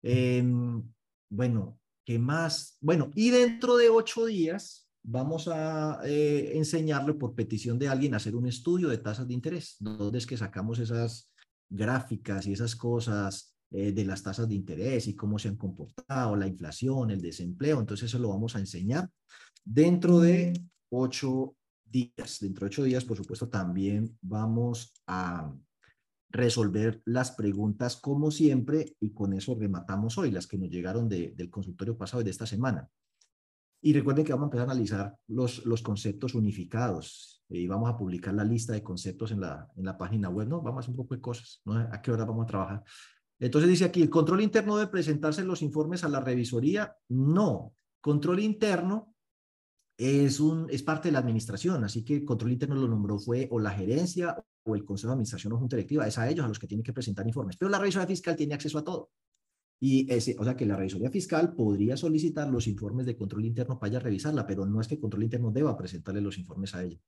Em, 0.00 0.84
bueno, 1.28 1.80
¿qué 2.04 2.16
más? 2.16 2.78
Bueno, 2.80 3.10
y 3.16 3.30
dentro 3.30 3.76
de 3.76 3.88
ocho 3.88 4.26
días 4.26 4.88
vamos 5.02 5.48
a 5.48 6.00
eh, 6.04 6.52
enseñarle 6.54 7.14
por 7.14 7.34
petición 7.34 7.76
de 7.76 7.88
alguien 7.88 8.14
a 8.14 8.18
hacer 8.18 8.36
un 8.36 8.46
estudio 8.46 8.86
de 8.88 8.98
tasas 8.98 9.26
de 9.26 9.34
interés, 9.34 9.78
donde 9.80 10.18
es 10.18 10.26
que 10.28 10.36
sacamos 10.36 10.78
esas 10.78 11.32
gráficas 11.68 12.46
y 12.46 12.52
esas 12.52 12.76
cosas 12.76 13.57
eh, 13.70 13.92
de 13.92 14.04
las 14.04 14.22
tasas 14.22 14.48
de 14.48 14.54
interés 14.54 15.06
y 15.08 15.14
cómo 15.14 15.38
se 15.38 15.48
han 15.48 15.56
comportado, 15.56 16.36
la 16.36 16.46
inflación, 16.46 17.10
el 17.10 17.20
desempleo. 17.20 17.80
Entonces 17.80 18.08
eso 18.08 18.18
lo 18.18 18.30
vamos 18.30 18.56
a 18.56 18.60
enseñar 18.60 19.10
dentro 19.64 20.20
de 20.20 20.52
ocho 20.90 21.54
días. 21.84 22.38
Dentro 22.40 22.64
de 22.64 22.68
ocho 22.68 22.84
días, 22.84 23.04
por 23.04 23.16
supuesto, 23.16 23.48
también 23.48 24.16
vamos 24.22 24.94
a 25.06 25.52
resolver 26.30 27.02
las 27.04 27.32
preguntas 27.32 27.96
como 27.96 28.30
siempre 28.30 28.96
y 29.00 29.12
con 29.12 29.32
eso 29.32 29.54
rematamos 29.54 30.18
hoy, 30.18 30.30
las 30.30 30.46
que 30.46 30.58
nos 30.58 30.70
llegaron 30.70 31.08
del 31.08 31.50
consultorio 31.50 31.96
pasado 31.96 32.20
y 32.20 32.24
de 32.24 32.30
esta 32.30 32.46
semana. 32.46 32.88
Y 33.80 33.92
recuerden 33.92 34.24
que 34.24 34.32
vamos 34.32 34.46
a 34.46 34.48
empezar 34.48 34.68
a 34.68 34.72
analizar 34.72 35.16
los, 35.28 35.64
los 35.64 35.82
conceptos 35.82 36.34
unificados 36.34 37.44
y 37.48 37.66
vamos 37.66 37.88
a 37.88 37.96
publicar 37.96 38.34
la 38.34 38.44
lista 38.44 38.72
de 38.72 38.82
conceptos 38.82 39.30
en 39.30 39.40
la, 39.40 39.68
en 39.76 39.84
la 39.84 39.96
página 39.96 40.28
web, 40.28 40.48
¿no? 40.48 40.60
Vamos 40.60 40.78
a 40.78 40.80
hacer 40.80 40.90
un 40.90 40.96
poco 40.96 41.14
de 41.14 41.20
cosas, 41.20 41.62
¿no? 41.64 41.74
¿A 41.74 42.02
qué 42.02 42.10
hora 42.10 42.24
vamos 42.24 42.44
a 42.44 42.48
trabajar? 42.48 42.84
Entonces 43.38 43.70
dice 43.70 43.84
aquí, 43.84 44.02
¿el 44.02 44.10
control 44.10 44.42
interno 44.42 44.76
debe 44.76 44.90
presentarse 44.90 45.44
los 45.44 45.62
informes 45.62 46.02
a 46.04 46.08
la 46.08 46.20
revisoría? 46.20 46.96
No. 47.08 47.74
Control 48.00 48.40
interno 48.40 49.14
es, 49.96 50.40
un, 50.40 50.68
es 50.70 50.82
parte 50.82 51.08
de 51.08 51.12
la 51.12 51.18
administración, 51.18 51.84
así 51.84 52.04
que 52.04 52.16
el 52.16 52.24
control 52.24 52.52
interno 52.52 52.76
lo 52.76 52.88
nombró 52.88 53.18
fue 53.18 53.48
o 53.50 53.58
la 53.58 53.70
gerencia 53.70 54.36
o 54.64 54.74
el 54.74 54.84
consejo 54.84 55.08
de 55.10 55.14
administración 55.14 55.52
o 55.52 55.58
junta 55.58 55.76
directiva, 55.76 56.06
es 56.06 56.18
a 56.18 56.28
ellos 56.28 56.44
a 56.44 56.48
los 56.48 56.58
que 56.58 56.66
tienen 56.66 56.84
que 56.84 56.92
presentar 56.92 57.26
informes, 57.26 57.56
pero 57.56 57.70
la 57.70 57.78
revisoría 57.78 58.06
fiscal 58.06 58.36
tiene 58.36 58.54
acceso 58.54 58.78
a 58.78 58.84
todo. 58.84 59.10
Y 59.80 60.12
o 60.12 60.44
sea 60.44 60.56
que 60.56 60.66
la 60.66 60.76
revisoría 60.76 61.10
fiscal 61.10 61.54
podría 61.54 61.96
solicitar 61.96 62.48
los 62.48 62.66
informes 62.66 63.06
de 63.06 63.16
control 63.16 63.44
interno 63.44 63.78
para 63.78 64.00
revisarla, 64.00 64.46
pero 64.46 64.66
no 64.66 64.80
es 64.80 64.88
que 64.88 64.98
control 64.98 65.24
interno 65.24 65.52
deba 65.52 65.76
presentarle 65.76 66.20
los 66.20 66.36
informes 66.38 66.74
a 66.74 66.82
ella. 66.82 66.98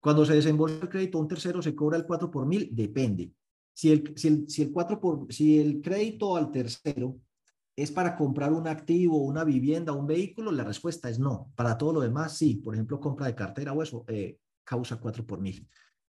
Cuando 0.00 0.26
se 0.26 0.34
desembolsa 0.34 0.80
el 0.82 0.88
crédito 0.88 1.18
un 1.18 1.28
tercero, 1.28 1.62
se 1.62 1.74
cobra 1.74 1.96
el 1.96 2.04
4 2.04 2.30
por 2.30 2.44
mil, 2.44 2.68
depende. 2.72 3.32
Si 3.74 3.90
el, 3.90 4.12
si 4.16 4.28
el, 4.28 4.48
si 4.48 4.62
el, 4.62 4.72
4 4.72 5.00
por, 5.00 5.32
si 5.32 5.58
el 5.58 5.80
crédito 5.80 6.36
al 6.36 6.50
tercero 6.50 7.18
es 7.74 7.90
para 7.90 8.16
comprar 8.16 8.52
un 8.52 8.68
activo, 8.68 9.18
una 9.18 9.44
vivienda, 9.44 9.92
un 9.92 10.06
vehículo, 10.06 10.52
la 10.52 10.64
respuesta 10.64 11.08
es 11.08 11.18
no. 11.18 11.52
Para 11.56 11.78
todo 11.78 11.94
lo 11.94 12.00
demás, 12.00 12.36
sí. 12.36 12.56
Por 12.56 12.74
ejemplo, 12.74 13.00
compra 13.00 13.26
de 13.26 13.34
cartera 13.34 13.72
o 13.72 13.82
eso, 13.82 14.04
eh, 14.08 14.38
causa 14.64 15.00
4 15.00 15.26
por 15.26 15.40
mil. 15.40 15.66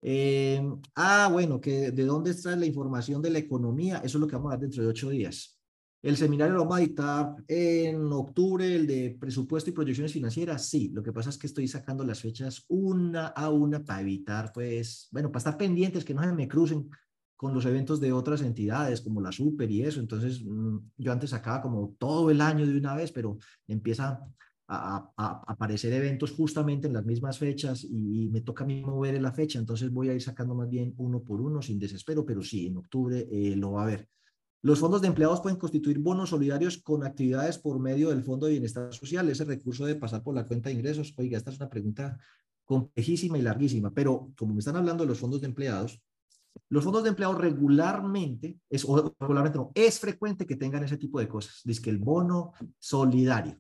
Eh, 0.02 0.62
ah, 0.96 1.30
bueno, 1.32 1.60
que 1.60 1.92
de 1.92 2.06
dónde 2.06 2.32
está 2.32 2.56
la 2.56 2.66
información 2.66 3.22
de 3.22 3.32
la 3.32 3.40
economía, 3.40 3.98
eso 3.98 4.18
es 4.18 4.22
lo 4.22 4.28
que 4.28 4.36
vamos 4.36 4.52
a 4.52 4.56
ver 4.56 4.62
dentro 4.62 4.84
de 4.84 4.90
ocho 4.90 5.10
días. 5.10 5.60
El 6.04 6.18
seminario 6.18 6.54
lo 6.54 6.60
vamos 6.60 6.78
a 6.78 6.82
dictar 6.82 7.36
en 7.48 8.12
octubre, 8.12 8.76
el 8.76 8.86
de 8.86 9.18
presupuesto 9.20 9.72
y 9.72 9.74
proyecciones 9.74 10.14
financieras, 10.14 10.70
sí. 10.70 10.92
Lo 10.94 11.02
que 11.02 11.12
pasa 11.12 11.32
es 11.32 11.38
que 11.40 11.48
estoy 11.48 11.68
sacando 11.68 12.04
las 12.04 12.22
fechas 12.22 12.64
una 12.68 13.30
a 13.30 13.50
una 13.50 13.84
para 13.84 14.02
evitar, 14.02 14.52
pues, 14.54 15.08
bueno, 15.12 15.32
para 15.32 15.40
estar 15.40 15.58
pendientes, 15.58 16.06
que 16.06 16.14
no 16.14 16.22
se 16.22 16.32
me 16.34 16.48
crucen 16.48 16.88
con 17.36 17.54
los 17.54 17.66
eventos 17.66 18.00
de 18.00 18.14
otras 18.14 18.42
entidades 18.42 19.02
como 19.02 19.22
la 19.22 19.32
Super 19.32 19.70
y 19.70 19.84
eso. 19.84 20.00
Entonces, 20.00 20.44
mm, 20.44 20.78
yo 20.98 21.12
antes 21.12 21.32
sacaba 21.32 21.62
como 21.62 21.96
todo 21.98 22.30
el 22.32 22.42
año 22.42 22.66
de 22.66 22.78
una 22.78 22.96
vez, 22.96 23.12
pero 23.12 23.38
empieza 23.68 24.22
a, 24.68 25.12
aparecer 25.48 25.94
eventos 25.94 26.32
justamente 26.32 26.88
en 26.88 26.94
las 26.94 27.06
mismas 27.06 27.38
fechas 27.38 27.84
y, 27.84 28.30
me 28.32 28.42
toca 28.42 28.64
a 28.64 28.68
mí 28.68 28.82
mover 28.82 29.22
la 29.22 29.32
fecha. 29.32 29.60
Entonces, 29.60 29.92
voy 29.92 30.10
a 30.10 30.14
ir 30.14 30.22
sacando 30.22 30.56
más 30.56 30.70
bien 30.70 30.94
uno 30.98 31.22
por 31.22 31.42
uno 31.42 31.62
sin 31.62 31.80
desespero, 31.80 32.26
pero 32.26 32.42
sí, 32.42 32.68
en 32.68 32.78
octubre 32.78 33.28
eh, 33.32 33.56
lo 33.56 33.74
va 33.74 33.82
a 33.82 33.84
haber. 33.86 34.10
Los 34.62 34.80
fondos 34.80 35.02
de 35.02 35.08
empleados 35.08 35.42
pueden 35.42 35.60
constituir 35.60 36.00
bonos 36.00 36.30
solidarios 36.32 36.80
con 36.80 37.04
actividades 37.04 37.60
por 37.60 37.80
medio 37.80 38.10
del 38.10 38.24
Fondo 38.24 38.48
de 38.48 38.54
Bienestar 38.54 38.92
Social. 38.92 39.30
Ese 39.30 39.46
recurso 39.46 39.86
de 39.86 39.96
pasar 39.96 40.24
por 40.24 40.34
la 40.34 40.48
cuenta 40.48 40.70
de 40.70 40.76
ingresos. 40.76 41.14
Oiga, 41.18 41.38
esta 41.38 41.52
es 41.52 41.58
una 41.58 41.70
pregunta 41.70 42.18
complejísima 42.66 43.38
y 43.38 43.44
larguísima, 43.44 43.94
pero 43.94 44.32
como 44.36 44.54
me 44.54 44.60
están 44.60 44.76
hablando 44.76 45.04
de 45.04 45.10
los 45.10 45.20
fondos 45.20 45.42
de 45.42 45.48
empleados, 45.48 46.02
los 46.70 46.84
fondos 46.84 47.04
de 47.04 47.10
empleados 47.10 47.38
regularmente, 47.38 48.60
es, 48.70 48.86
frecuente 50.00 50.46
que 50.46 50.56
tengan 50.56 50.84
ese 50.84 50.98
tipo 50.98 51.20
de 51.20 51.28
cosas. 51.28 51.62
Dice 51.64 51.82
que 51.82 51.90
el 51.90 52.00
bono 52.00 52.54
solidario. 52.80 53.60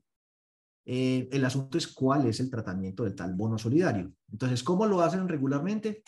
Eh, 0.87 1.27
el 1.31 1.43
asunto 1.43 1.77
es 1.77 1.87
cuál 1.87 2.27
es 2.27 2.39
el 2.39 2.49
tratamiento 2.49 3.03
del 3.03 3.15
tal 3.15 3.33
bono 3.33 3.57
solidario. 3.57 4.13
Entonces, 4.31 4.63
¿cómo 4.63 4.85
lo 4.85 5.01
hacen 5.01 5.27
regularmente? 5.27 6.03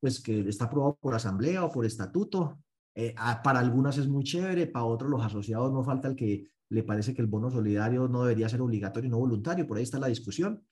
Pues 0.00 0.22
que 0.22 0.40
está 0.48 0.66
aprobado 0.66 0.96
por 1.00 1.14
asamblea 1.14 1.64
o 1.64 1.72
por 1.72 1.84
estatuto 1.84 2.58
eh, 2.94 3.14
ah, 3.16 3.40
para 3.42 3.60
algunas 3.60 3.98
es 3.98 4.08
muy 4.08 4.24
chévere, 4.24 4.66
para 4.66 4.84
otros 4.84 5.10
los 5.10 5.24
asociados 5.24 5.72
no 5.72 5.84
falta 5.84 6.08
el 6.08 6.16
que 6.16 6.48
le 6.70 6.82
parece 6.82 7.14
que 7.14 7.22
el 7.22 7.28
bono 7.28 7.50
solidario 7.50 8.08
no 8.08 8.22
debería 8.22 8.48
ser 8.48 8.60
obligatorio 8.60 9.10
no 9.10 9.18
voluntario, 9.18 9.66
por 9.66 9.76
ahí 9.76 9.82
está 9.82 9.98
la 9.98 10.08
discusión. 10.08 10.64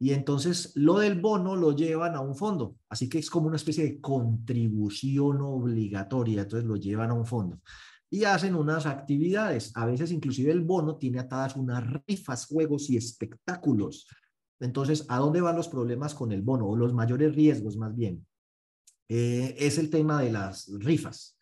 Y 0.00 0.12
entonces 0.12 0.72
lo 0.76 0.98
del 0.98 1.20
bono 1.20 1.56
lo 1.56 1.74
llevan 1.74 2.14
a 2.14 2.20
un 2.20 2.36
fondo, 2.36 2.76
así 2.88 3.08
que 3.08 3.18
es 3.18 3.28
como 3.30 3.48
una 3.48 3.56
especie 3.56 3.84
de 3.84 4.00
contribución 4.00 5.40
obligatoria, 5.40 6.42
entonces 6.42 6.68
lo 6.68 6.76
llevan 6.76 7.10
a 7.10 7.14
un 7.14 7.26
fondo 7.26 7.60
y 8.10 8.24
hacen 8.24 8.54
unas 8.54 8.86
actividades. 8.86 9.72
A 9.74 9.86
veces 9.86 10.12
inclusive 10.12 10.52
el 10.52 10.62
bono 10.62 10.96
tiene 10.96 11.18
atadas 11.18 11.56
unas 11.56 11.84
rifas, 12.06 12.46
juegos 12.46 12.88
y 12.90 12.96
espectáculos. 12.96 14.06
Entonces, 14.60 15.04
¿a 15.08 15.18
dónde 15.18 15.40
van 15.40 15.56
los 15.56 15.68
problemas 15.68 16.14
con 16.14 16.32
el 16.32 16.42
bono 16.42 16.66
o 16.66 16.76
los 16.76 16.92
mayores 16.92 17.34
riesgos 17.34 17.76
más 17.76 17.94
bien? 17.94 18.26
Eh, 19.08 19.54
es 19.58 19.78
el 19.78 19.90
tema 19.90 20.22
de 20.22 20.32
las 20.32 20.68
rifas. 20.78 21.34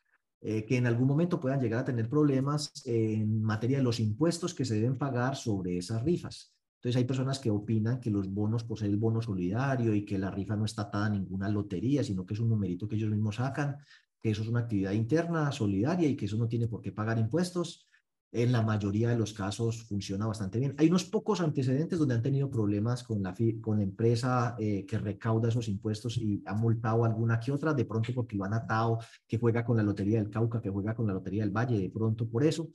Eh, 0.43 0.65
que 0.67 0.77
en 0.77 0.87
algún 0.87 1.09
momento 1.09 1.41
puedan 1.41 1.61
llegar 1.61 1.81
a 1.81 1.85
tener 1.85 2.11
problemas 2.11 2.71
en 2.85 3.43
materia 3.43 3.79
de 3.79 3.83
los 3.83 3.99
impuestos 3.99 4.55
que 4.55 4.67
se 4.67 4.75
deben 4.75 4.99
pagar 4.99 5.35
sobre 5.35 5.79
esas 5.79 6.03
rifas. 6.05 6.55
Entonces 6.87 7.01
hay 7.01 7.05
personas 7.05 7.41
que 7.41 7.51
opinan 7.51 7.99
que 7.99 8.13
los 8.13 8.33
bonos, 8.33 8.63
por 8.63 8.79
ser 8.79 8.91
el 8.91 8.97
bono 8.97 9.21
solidario 9.21 9.93
y 9.93 10.05
que 10.05 10.19
la 10.19 10.31
rifa 10.31 10.55
no 10.55 10.65
está 10.65 10.83
atada 10.83 11.07
a 11.07 11.11
ninguna 11.11 11.49
lotería, 11.49 12.05
sino 12.05 12.25
que 12.25 12.35
es 12.35 12.39
un 12.39 12.49
numerito 12.49 12.87
que 12.87 12.95
ellos 12.95 13.11
mismos 13.11 13.35
sacan, 13.35 13.77
que 14.23 14.31
eso 14.31 14.43
es 14.43 14.49
una 14.49 14.61
actividad 14.61 14.93
interna, 14.93 15.51
solidaria 15.51 16.09
y 16.09 16.15
que 16.15 16.27
eso 16.27 16.37
no 16.37 16.47
tiene 16.47 16.69
por 16.69 16.81
qué 16.81 16.93
pagar 16.93 17.19
impuestos 17.19 17.89
en 18.31 18.53
la 18.53 18.63
mayoría 18.63 19.09
de 19.09 19.19
los 19.19 19.33
casos 19.33 19.83
funciona 19.83 20.29
bastante 20.29 20.61
bien. 20.61 20.77
Hay 20.79 20.87
unos 20.87 21.03
pocos 21.03 21.41
antecedentes 21.41 21.99
donde 21.99 22.15
han 22.15 22.23
tenido 22.23 22.49
problemas 22.49 23.03
con 23.03 23.21
la, 23.21 23.35
con 23.61 23.79
la 23.79 23.83
empresa 23.83 24.55
eh, 24.57 24.87
que 24.87 24.99
recauda 24.99 25.49
esos 25.49 25.67
impuestos 25.67 26.17
y 26.19 26.41
ha 26.47 26.55
multado 26.55 27.05
alguna 27.05 27.41
que 27.41 27.51
otra, 27.51 27.75
de 27.75 27.85
pronto 27.85 28.13
porque 28.15 28.37
lo 28.37 28.45
han 28.45 28.55
atado, 28.55 29.01
que 29.27 29.39
juega 29.39 29.65
con 29.65 29.77
la 29.77 29.83
Lotería 29.83 30.21
del 30.21 30.31
Cauca, 30.31 30.61
que 30.61 30.71
juega 30.71 30.95
con 30.95 31.09
la 31.09 31.15
Lotería 31.15 31.43
del 31.43 31.51
Valle, 31.51 31.81
de 31.81 31.91
pronto 31.91 32.29
por 32.29 32.45
eso. 32.45 32.69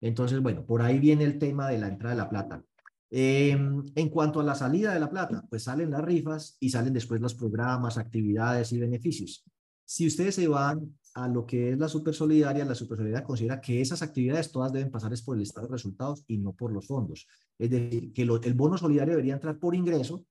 Entonces, 0.00 0.38
bueno, 0.38 0.64
por 0.64 0.80
ahí 0.80 1.00
viene 1.00 1.24
el 1.24 1.40
tema 1.40 1.68
de 1.68 1.78
la 1.78 1.88
entrada 1.88 2.14
de 2.14 2.22
la 2.22 2.30
plata. 2.30 2.64
Em, 3.10 3.82
en 3.94 4.08
cuanto 4.10 4.40
a 4.40 4.44
la 4.44 4.54
salida 4.54 4.92
de 4.92 5.00
la 5.00 5.08
plata, 5.08 5.44
pues 5.48 5.62
salen 5.62 5.90
las 5.90 6.02
rifas 6.02 6.56
y 6.60 6.68
salen 6.68 6.92
después 6.92 7.20
los 7.20 7.34
programas, 7.34 7.96
actividades 7.96 8.72
y 8.72 8.78
beneficios. 8.78 9.44
Si 9.84 10.06
ustedes 10.06 10.34
se 10.34 10.46
van 10.46 10.98
a 11.14 11.26
lo 11.26 11.46
que 11.46 11.72
es 11.72 11.78
la 11.78 11.88
super 11.88 12.14
solidaria, 12.14 12.64
la 12.64 12.74
super 12.74 12.98
solidaria 12.98 13.26
considera 13.26 13.60
que 13.60 13.80
esas 13.80 14.02
actividades 14.02 14.52
todas 14.52 14.72
deben 14.72 14.90
pasar 14.90 15.12
por 15.24 15.36
el 15.36 15.42
estado 15.42 15.66
de 15.66 15.72
resultados 15.72 16.22
y 16.26 16.36
no 16.36 16.52
por 16.52 16.72
los 16.72 16.86
fondos. 16.86 17.26
Es 17.58 17.70
decir, 17.70 18.12
que 18.12 18.22
el 18.22 18.54
bono 18.54 18.76
solidario 18.76 19.12
debería 19.12 19.34
entrar 19.34 19.58
por 19.58 19.74
ingreso 19.74 20.24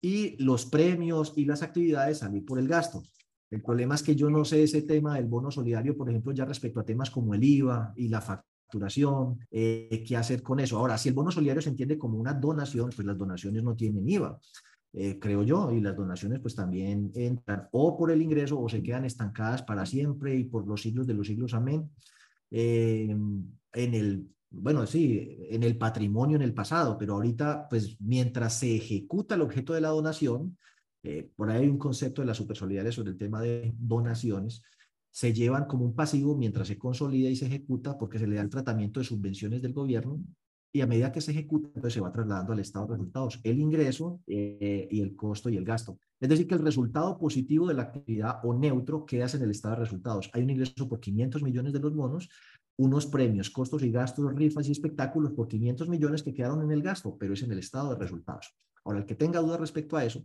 y 0.00 0.42
los 0.42 0.66
premios 0.66 1.32
y 1.36 1.44
las 1.44 1.62
actividades 1.62 2.18
salir 2.18 2.44
por 2.44 2.58
el 2.58 2.68
gasto. 2.68 3.02
El 3.50 3.62
problema 3.62 3.96
es 3.96 4.02
que 4.02 4.16
yo 4.16 4.30
no 4.30 4.44
sé 4.44 4.62
ese 4.62 4.82
tema 4.82 5.16
del 5.16 5.26
bono 5.26 5.50
solidario, 5.50 5.96
por 5.96 6.08
ejemplo, 6.08 6.32
ya 6.32 6.44
respecto 6.44 6.80
a 6.80 6.84
temas 6.84 7.10
como 7.10 7.34
el 7.34 7.44
IVA 7.44 7.92
y 7.96 8.08
la 8.08 8.20
facturación, 8.72 9.38
eh, 9.50 10.02
qué 10.06 10.16
hacer 10.16 10.42
con 10.42 10.58
eso. 10.60 10.78
Ahora, 10.78 10.96
si 10.96 11.10
el 11.10 11.14
bono 11.14 11.30
solidario 11.30 11.60
se 11.60 11.68
entiende 11.68 11.98
como 11.98 12.18
una 12.18 12.32
donación, 12.32 12.90
pues 12.94 13.06
las 13.06 13.18
donaciones 13.18 13.62
no 13.62 13.76
tienen 13.76 14.08
IVA. 14.08 14.38
Eh, 14.94 15.18
creo 15.18 15.42
yo, 15.42 15.70
y 15.72 15.80
las 15.80 15.96
donaciones 15.96 16.40
pues 16.40 16.54
también 16.54 17.10
entran 17.14 17.68
o 17.72 17.96
por 17.96 18.10
el 18.10 18.20
ingreso 18.20 18.60
o 18.60 18.68
se 18.68 18.82
quedan 18.82 19.06
estancadas 19.06 19.62
para 19.62 19.86
siempre 19.86 20.36
y 20.36 20.44
por 20.44 20.66
los 20.66 20.82
siglos 20.82 21.06
de 21.06 21.14
los 21.14 21.26
siglos, 21.26 21.54
amén. 21.54 21.90
Eh, 22.50 23.08
en 23.08 23.94
el, 23.94 24.26
bueno, 24.50 24.86
sí, 24.86 25.38
en 25.50 25.62
el 25.62 25.78
patrimonio 25.78 26.36
en 26.36 26.42
el 26.42 26.52
pasado, 26.52 26.98
pero 26.98 27.14
ahorita 27.14 27.68
pues 27.70 27.96
mientras 28.00 28.58
se 28.58 28.76
ejecuta 28.76 29.34
el 29.34 29.40
objeto 29.42 29.72
de 29.72 29.80
la 29.80 29.88
donación, 29.88 30.58
eh, 31.02 31.30
por 31.34 31.50
ahí 31.50 31.62
hay 31.62 31.68
un 31.68 31.78
concepto 31.78 32.20
de 32.20 32.26
la 32.26 32.34
supersolidaria 32.34 32.92
sobre 32.92 33.12
el 33.12 33.16
tema 33.16 33.40
de 33.40 33.72
donaciones, 33.78 34.62
se 35.12 35.32
llevan 35.32 35.66
como 35.66 35.84
un 35.84 35.94
pasivo 35.94 36.36
mientras 36.36 36.68
se 36.68 36.78
consolida 36.78 37.28
y 37.28 37.36
se 37.36 37.46
ejecuta 37.46 37.98
porque 37.98 38.18
se 38.18 38.26
le 38.26 38.36
da 38.36 38.42
el 38.42 38.50
tratamiento 38.50 38.98
de 38.98 39.04
subvenciones 39.04 39.62
del 39.62 39.74
gobierno 39.74 40.18
y 40.74 40.80
a 40.80 40.86
medida 40.86 41.12
que 41.12 41.20
se 41.20 41.32
ejecuta, 41.32 41.68
pues 41.78 41.92
se 41.92 42.00
va 42.00 42.10
trasladando 42.10 42.54
al 42.54 42.58
estado 42.58 42.86
de 42.86 42.92
resultados, 42.94 43.38
el 43.44 43.60
ingreso 43.60 44.22
eh, 44.26 44.88
y 44.90 45.02
el 45.02 45.14
costo 45.14 45.50
y 45.50 45.58
el 45.58 45.66
gasto. 45.66 45.98
Es 46.18 46.30
decir, 46.30 46.46
que 46.46 46.54
el 46.54 46.62
resultado 46.62 47.18
positivo 47.18 47.68
de 47.68 47.74
la 47.74 47.82
actividad 47.82 48.40
o 48.42 48.54
neutro 48.54 49.04
queda 49.04 49.26
en 49.34 49.42
el 49.42 49.50
estado 49.50 49.74
de 49.74 49.80
resultados. 49.82 50.30
Hay 50.32 50.42
un 50.42 50.50
ingreso 50.50 50.88
por 50.88 50.98
500 50.98 51.42
millones 51.42 51.74
de 51.74 51.80
los 51.80 51.94
bonos, 51.94 52.30
unos 52.78 53.04
premios, 53.04 53.50
costos 53.50 53.82
y 53.82 53.90
gastos, 53.90 54.34
rifas 54.34 54.66
y 54.66 54.72
espectáculos 54.72 55.32
por 55.32 55.46
500 55.46 55.90
millones 55.90 56.22
que 56.22 56.32
quedaron 56.32 56.62
en 56.62 56.72
el 56.72 56.82
gasto, 56.82 57.18
pero 57.18 57.34
es 57.34 57.42
en 57.42 57.52
el 57.52 57.58
estado 57.58 57.90
de 57.90 57.96
resultados. 57.96 58.54
Ahora, 58.84 59.00
el 59.00 59.06
que 59.06 59.14
tenga 59.14 59.40
dudas 59.40 59.60
respecto 59.60 59.98
a 59.98 60.04
eso, 60.06 60.24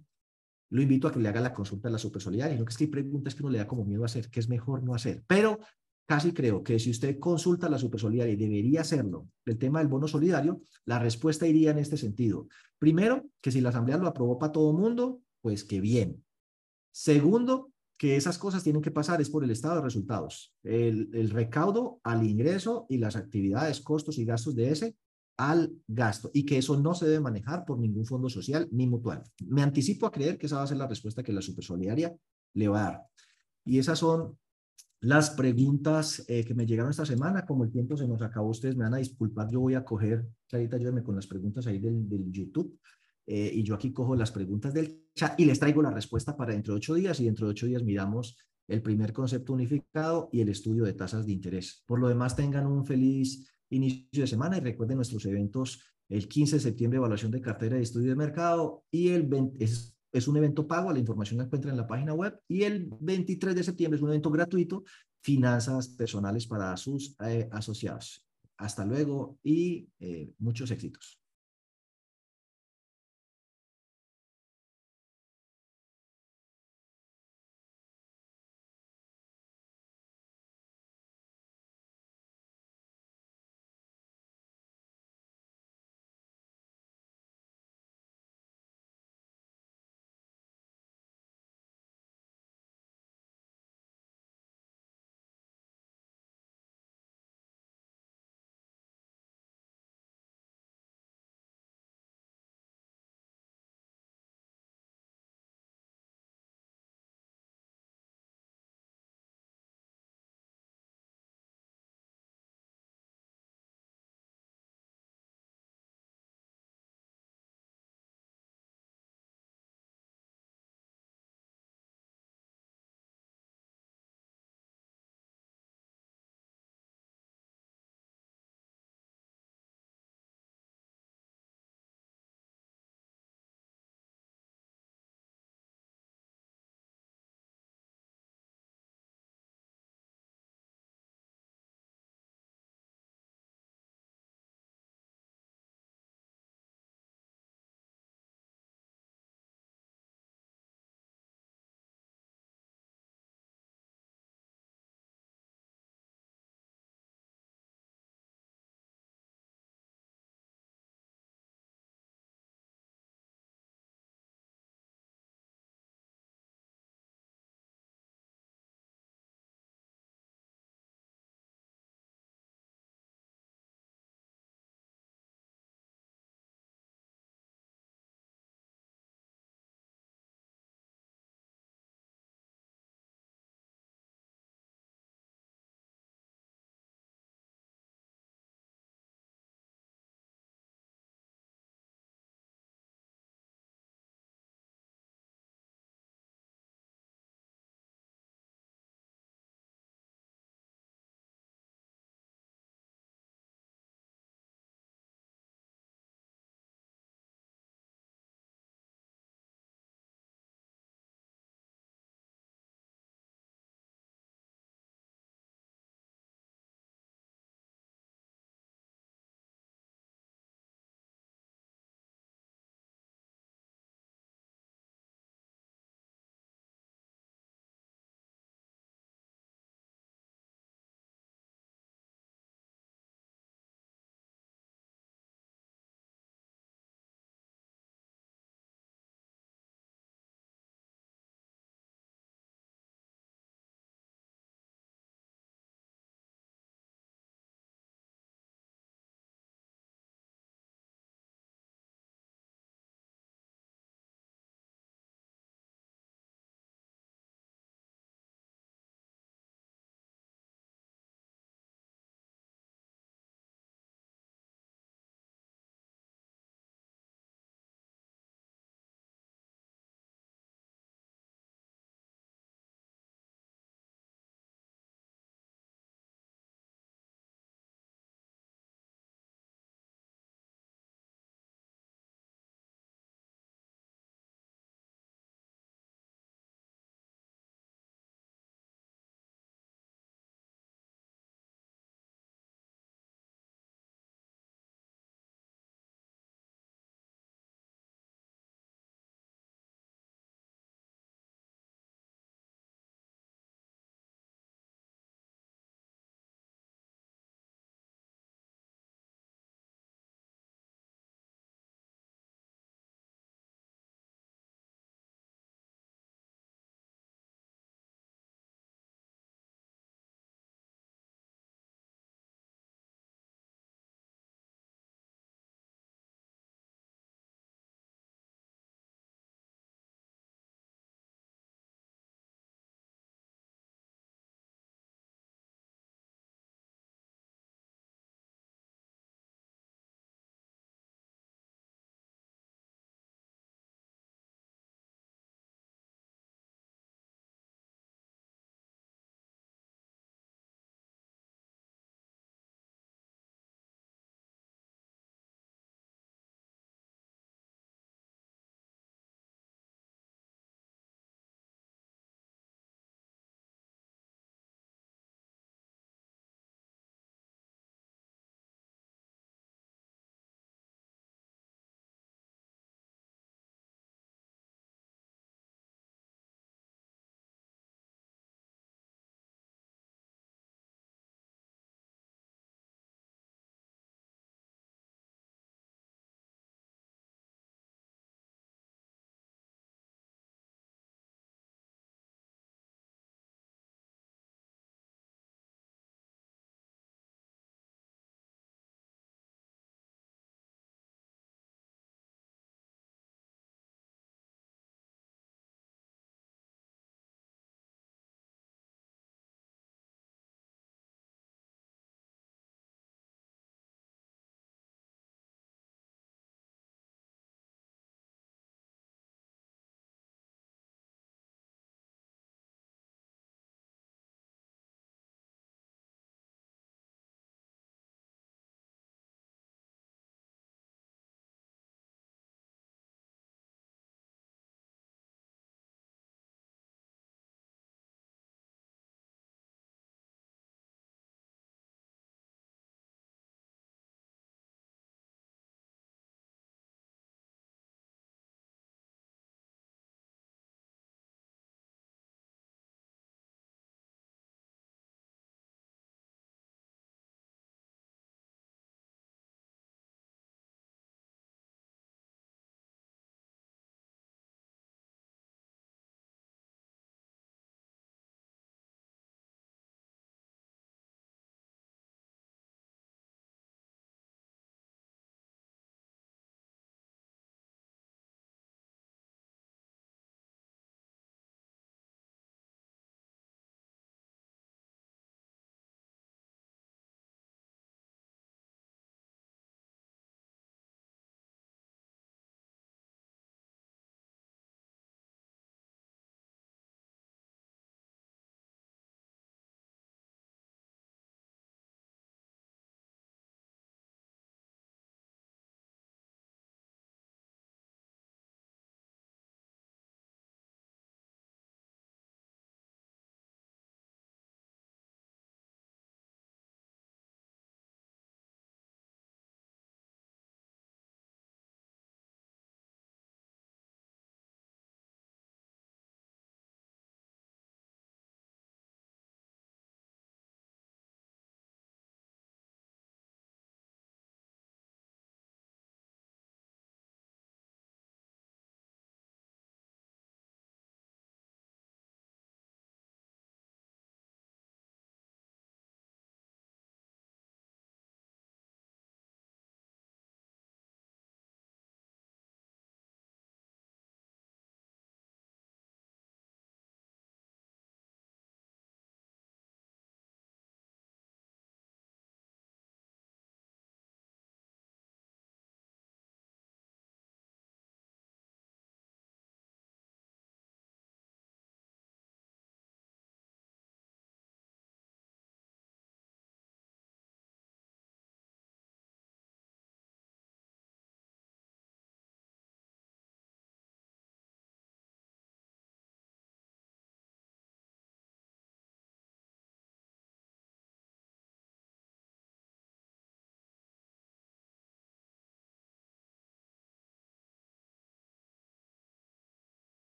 lo 0.69 0.81
invito 0.81 1.07
a 1.07 1.11
que 1.11 1.19
le 1.19 1.29
haga 1.29 1.41
la 1.41 1.53
consulta 1.53 1.87
a 1.87 1.91
la 1.91 1.97
supersolidaria. 1.97 2.57
Lo 2.57 2.65
que 2.65 2.71
es 2.71 2.77
que 2.77 2.85
hay 2.85 2.89
preguntas 2.89 3.35
que 3.35 3.43
uno 3.43 3.51
le 3.51 3.59
da 3.59 3.67
como 3.67 3.85
miedo 3.85 4.03
a 4.03 4.07
hacer, 4.07 4.29
que 4.29 4.39
es 4.39 4.49
mejor 4.49 4.83
no 4.83 4.93
hacer. 4.93 5.23
Pero 5.27 5.59
casi 6.05 6.33
creo 6.33 6.63
que 6.63 6.79
si 6.79 6.91
usted 6.91 7.19
consulta 7.19 7.67
a 7.67 7.69
la 7.69 7.77
supersolidaria 7.77 8.33
y 8.33 8.37
debería 8.37 8.81
hacerlo, 8.81 9.27
el 9.45 9.57
tema 9.57 9.79
del 9.79 9.87
bono 9.87 10.07
solidario, 10.07 10.61
la 10.85 10.99
respuesta 10.99 11.47
iría 11.47 11.71
en 11.71 11.79
este 11.79 11.97
sentido. 11.97 12.47
Primero, 12.79 13.25
que 13.41 13.51
si 13.51 13.61
la 13.61 13.69
asamblea 13.69 13.97
lo 13.97 14.07
aprobó 14.07 14.37
para 14.37 14.51
todo 14.51 14.73
mundo, 14.73 15.21
pues 15.41 15.63
que 15.63 15.79
bien. 15.81 16.23
Segundo, 16.91 17.71
que 17.97 18.15
esas 18.15 18.37
cosas 18.37 18.63
tienen 18.63 18.81
que 18.81 18.91
pasar 18.91 19.21
es 19.21 19.29
por 19.29 19.43
el 19.43 19.51
estado 19.51 19.75
de 19.75 19.81
resultados. 19.81 20.53
El, 20.63 21.09
el 21.13 21.29
recaudo 21.29 21.99
al 22.03 22.25
ingreso 22.27 22.85
y 22.89 22.97
las 22.97 23.15
actividades, 23.15 23.81
costos 23.81 24.17
y 24.17 24.25
gastos 24.25 24.55
de 24.55 24.71
ese 24.71 24.95
al 25.37 25.71
gasto 25.87 26.31
y 26.33 26.45
que 26.45 26.57
eso 26.57 26.77
no 26.79 26.93
se 26.95 27.05
debe 27.05 27.19
manejar 27.19 27.63
por 27.63 27.79
ningún 27.79 28.05
fondo 28.05 28.29
social 28.29 28.67
ni 28.71 28.87
mutual. 28.87 29.23
Me 29.45 29.61
anticipo 29.61 30.07
a 30.07 30.11
creer 30.11 30.37
que 30.37 30.47
esa 30.47 30.57
va 30.57 30.63
a 30.63 30.67
ser 30.67 30.77
la 30.77 30.87
respuesta 30.87 31.23
que 31.23 31.31
la 31.31 31.41
Supersolidaria 31.41 32.15
le 32.53 32.67
va 32.67 32.79
a 32.79 32.91
dar. 32.91 33.01
Y 33.63 33.77
esas 33.77 33.99
son 33.99 34.37
las 34.99 35.29
preguntas 35.29 36.25
eh, 36.27 36.43
que 36.43 36.55
me 36.55 36.65
llegaron 36.65 36.89
esta 36.89 37.05
semana. 37.05 37.45
Como 37.45 37.63
el 37.63 37.71
tiempo 37.71 37.95
se 37.95 38.07
nos 38.07 38.21
acabó, 38.21 38.49
ustedes 38.49 38.75
me 38.75 38.83
van 38.83 38.95
a 38.95 38.97
disculpar. 38.97 39.49
Yo 39.49 39.59
voy 39.59 39.75
a 39.75 39.85
coger, 39.85 40.25
Clarita, 40.47 40.77
ayúdame 40.77 41.03
con 41.03 41.15
las 41.15 41.27
preguntas 41.27 41.67
ahí 41.67 41.77
del, 41.77 42.09
del 42.09 42.31
YouTube. 42.31 42.79
Eh, 43.27 43.51
y 43.53 43.63
yo 43.63 43.75
aquí 43.75 43.91
cojo 43.91 44.15
las 44.15 44.31
preguntas 44.31 44.73
del 44.73 45.03
chat 45.13 45.37
y 45.39 45.45
les 45.45 45.59
traigo 45.59 45.81
la 45.81 45.91
respuesta 45.91 46.35
para 46.35 46.53
dentro 46.53 46.73
de 46.73 46.77
ocho 46.77 46.95
días. 46.95 47.19
Y 47.19 47.25
dentro 47.25 47.45
de 47.45 47.51
ocho 47.51 47.67
días 47.67 47.83
miramos 47.83 48.37
el 48.67 48.81
primer 48.81 49.13
concepto 49.13 49.53
unificado 49.53 50.29
y 50.31 50.41
el 50.41 50.49
estudio 50.49 50.83
de 50.83 50.93
tasas 50.93 51.25
de 51.25 51.33
interés. 51.33 51.83
Por 51.85 51.99
lo 51.99 52.07
demás, 52.07 52.35
tengan 52.35 52.65
un 52.65 52.85
feliz 52.85 53.47
inicio 53.69 54.21
de 54.21 54.27
semana 54.27 54.57
y 54.57 54.61
recuerden 54.61 54.97
nuestros 54.97 55.25
eventos 55.25 55.81
el 56.09 56.27
15 56.27 56.57
de 56.57 56.61
septiembre, 56.61 56.97
evaluación 56.97 57.31
de 57.31 57.41
cartera 57.41 57.77
y 57.77 57.83
estudio 57.83 58.09
de 58.09 58.15
mercado 58.15 58.85
y 58.89 59.09
el 59.09 59.23
20, 59.23 59.63
es, 59.63 59.95
es 60.11 60.27
un 60.27 60.37
evento 60.37 60.67
pago, 60.67 60.91
la 60.91 60.99
información 60.99 61.37
la 61.37 61.45
encuentran 61.45 61.73
en 61.73 61.77
la 61.77 61.87
página 61.87 62.13
web 62.13 62.39
y 62.47 62.63
el 62.63 62.89
23 62.99 63.55
de 63.55 63.63
septiembre 63.63 63.97
es 63.97 64.01
un 64.03 64.09
evento 64.09 64.31
gratuito, 64.31 64.83
finanzas 65.21 65.89
personales 65.89 66.47
para 66.47 66.75
sus 66.77 67.15
eh, 67.25 67.49
asociados. 67.51 68.25
Hasta 68.57 68.85
luego 68.85 69.37
y 69.43 69.87
eh, 69.99 70.31
muchos 70.39 70.71
éxitos. 70.71 71.16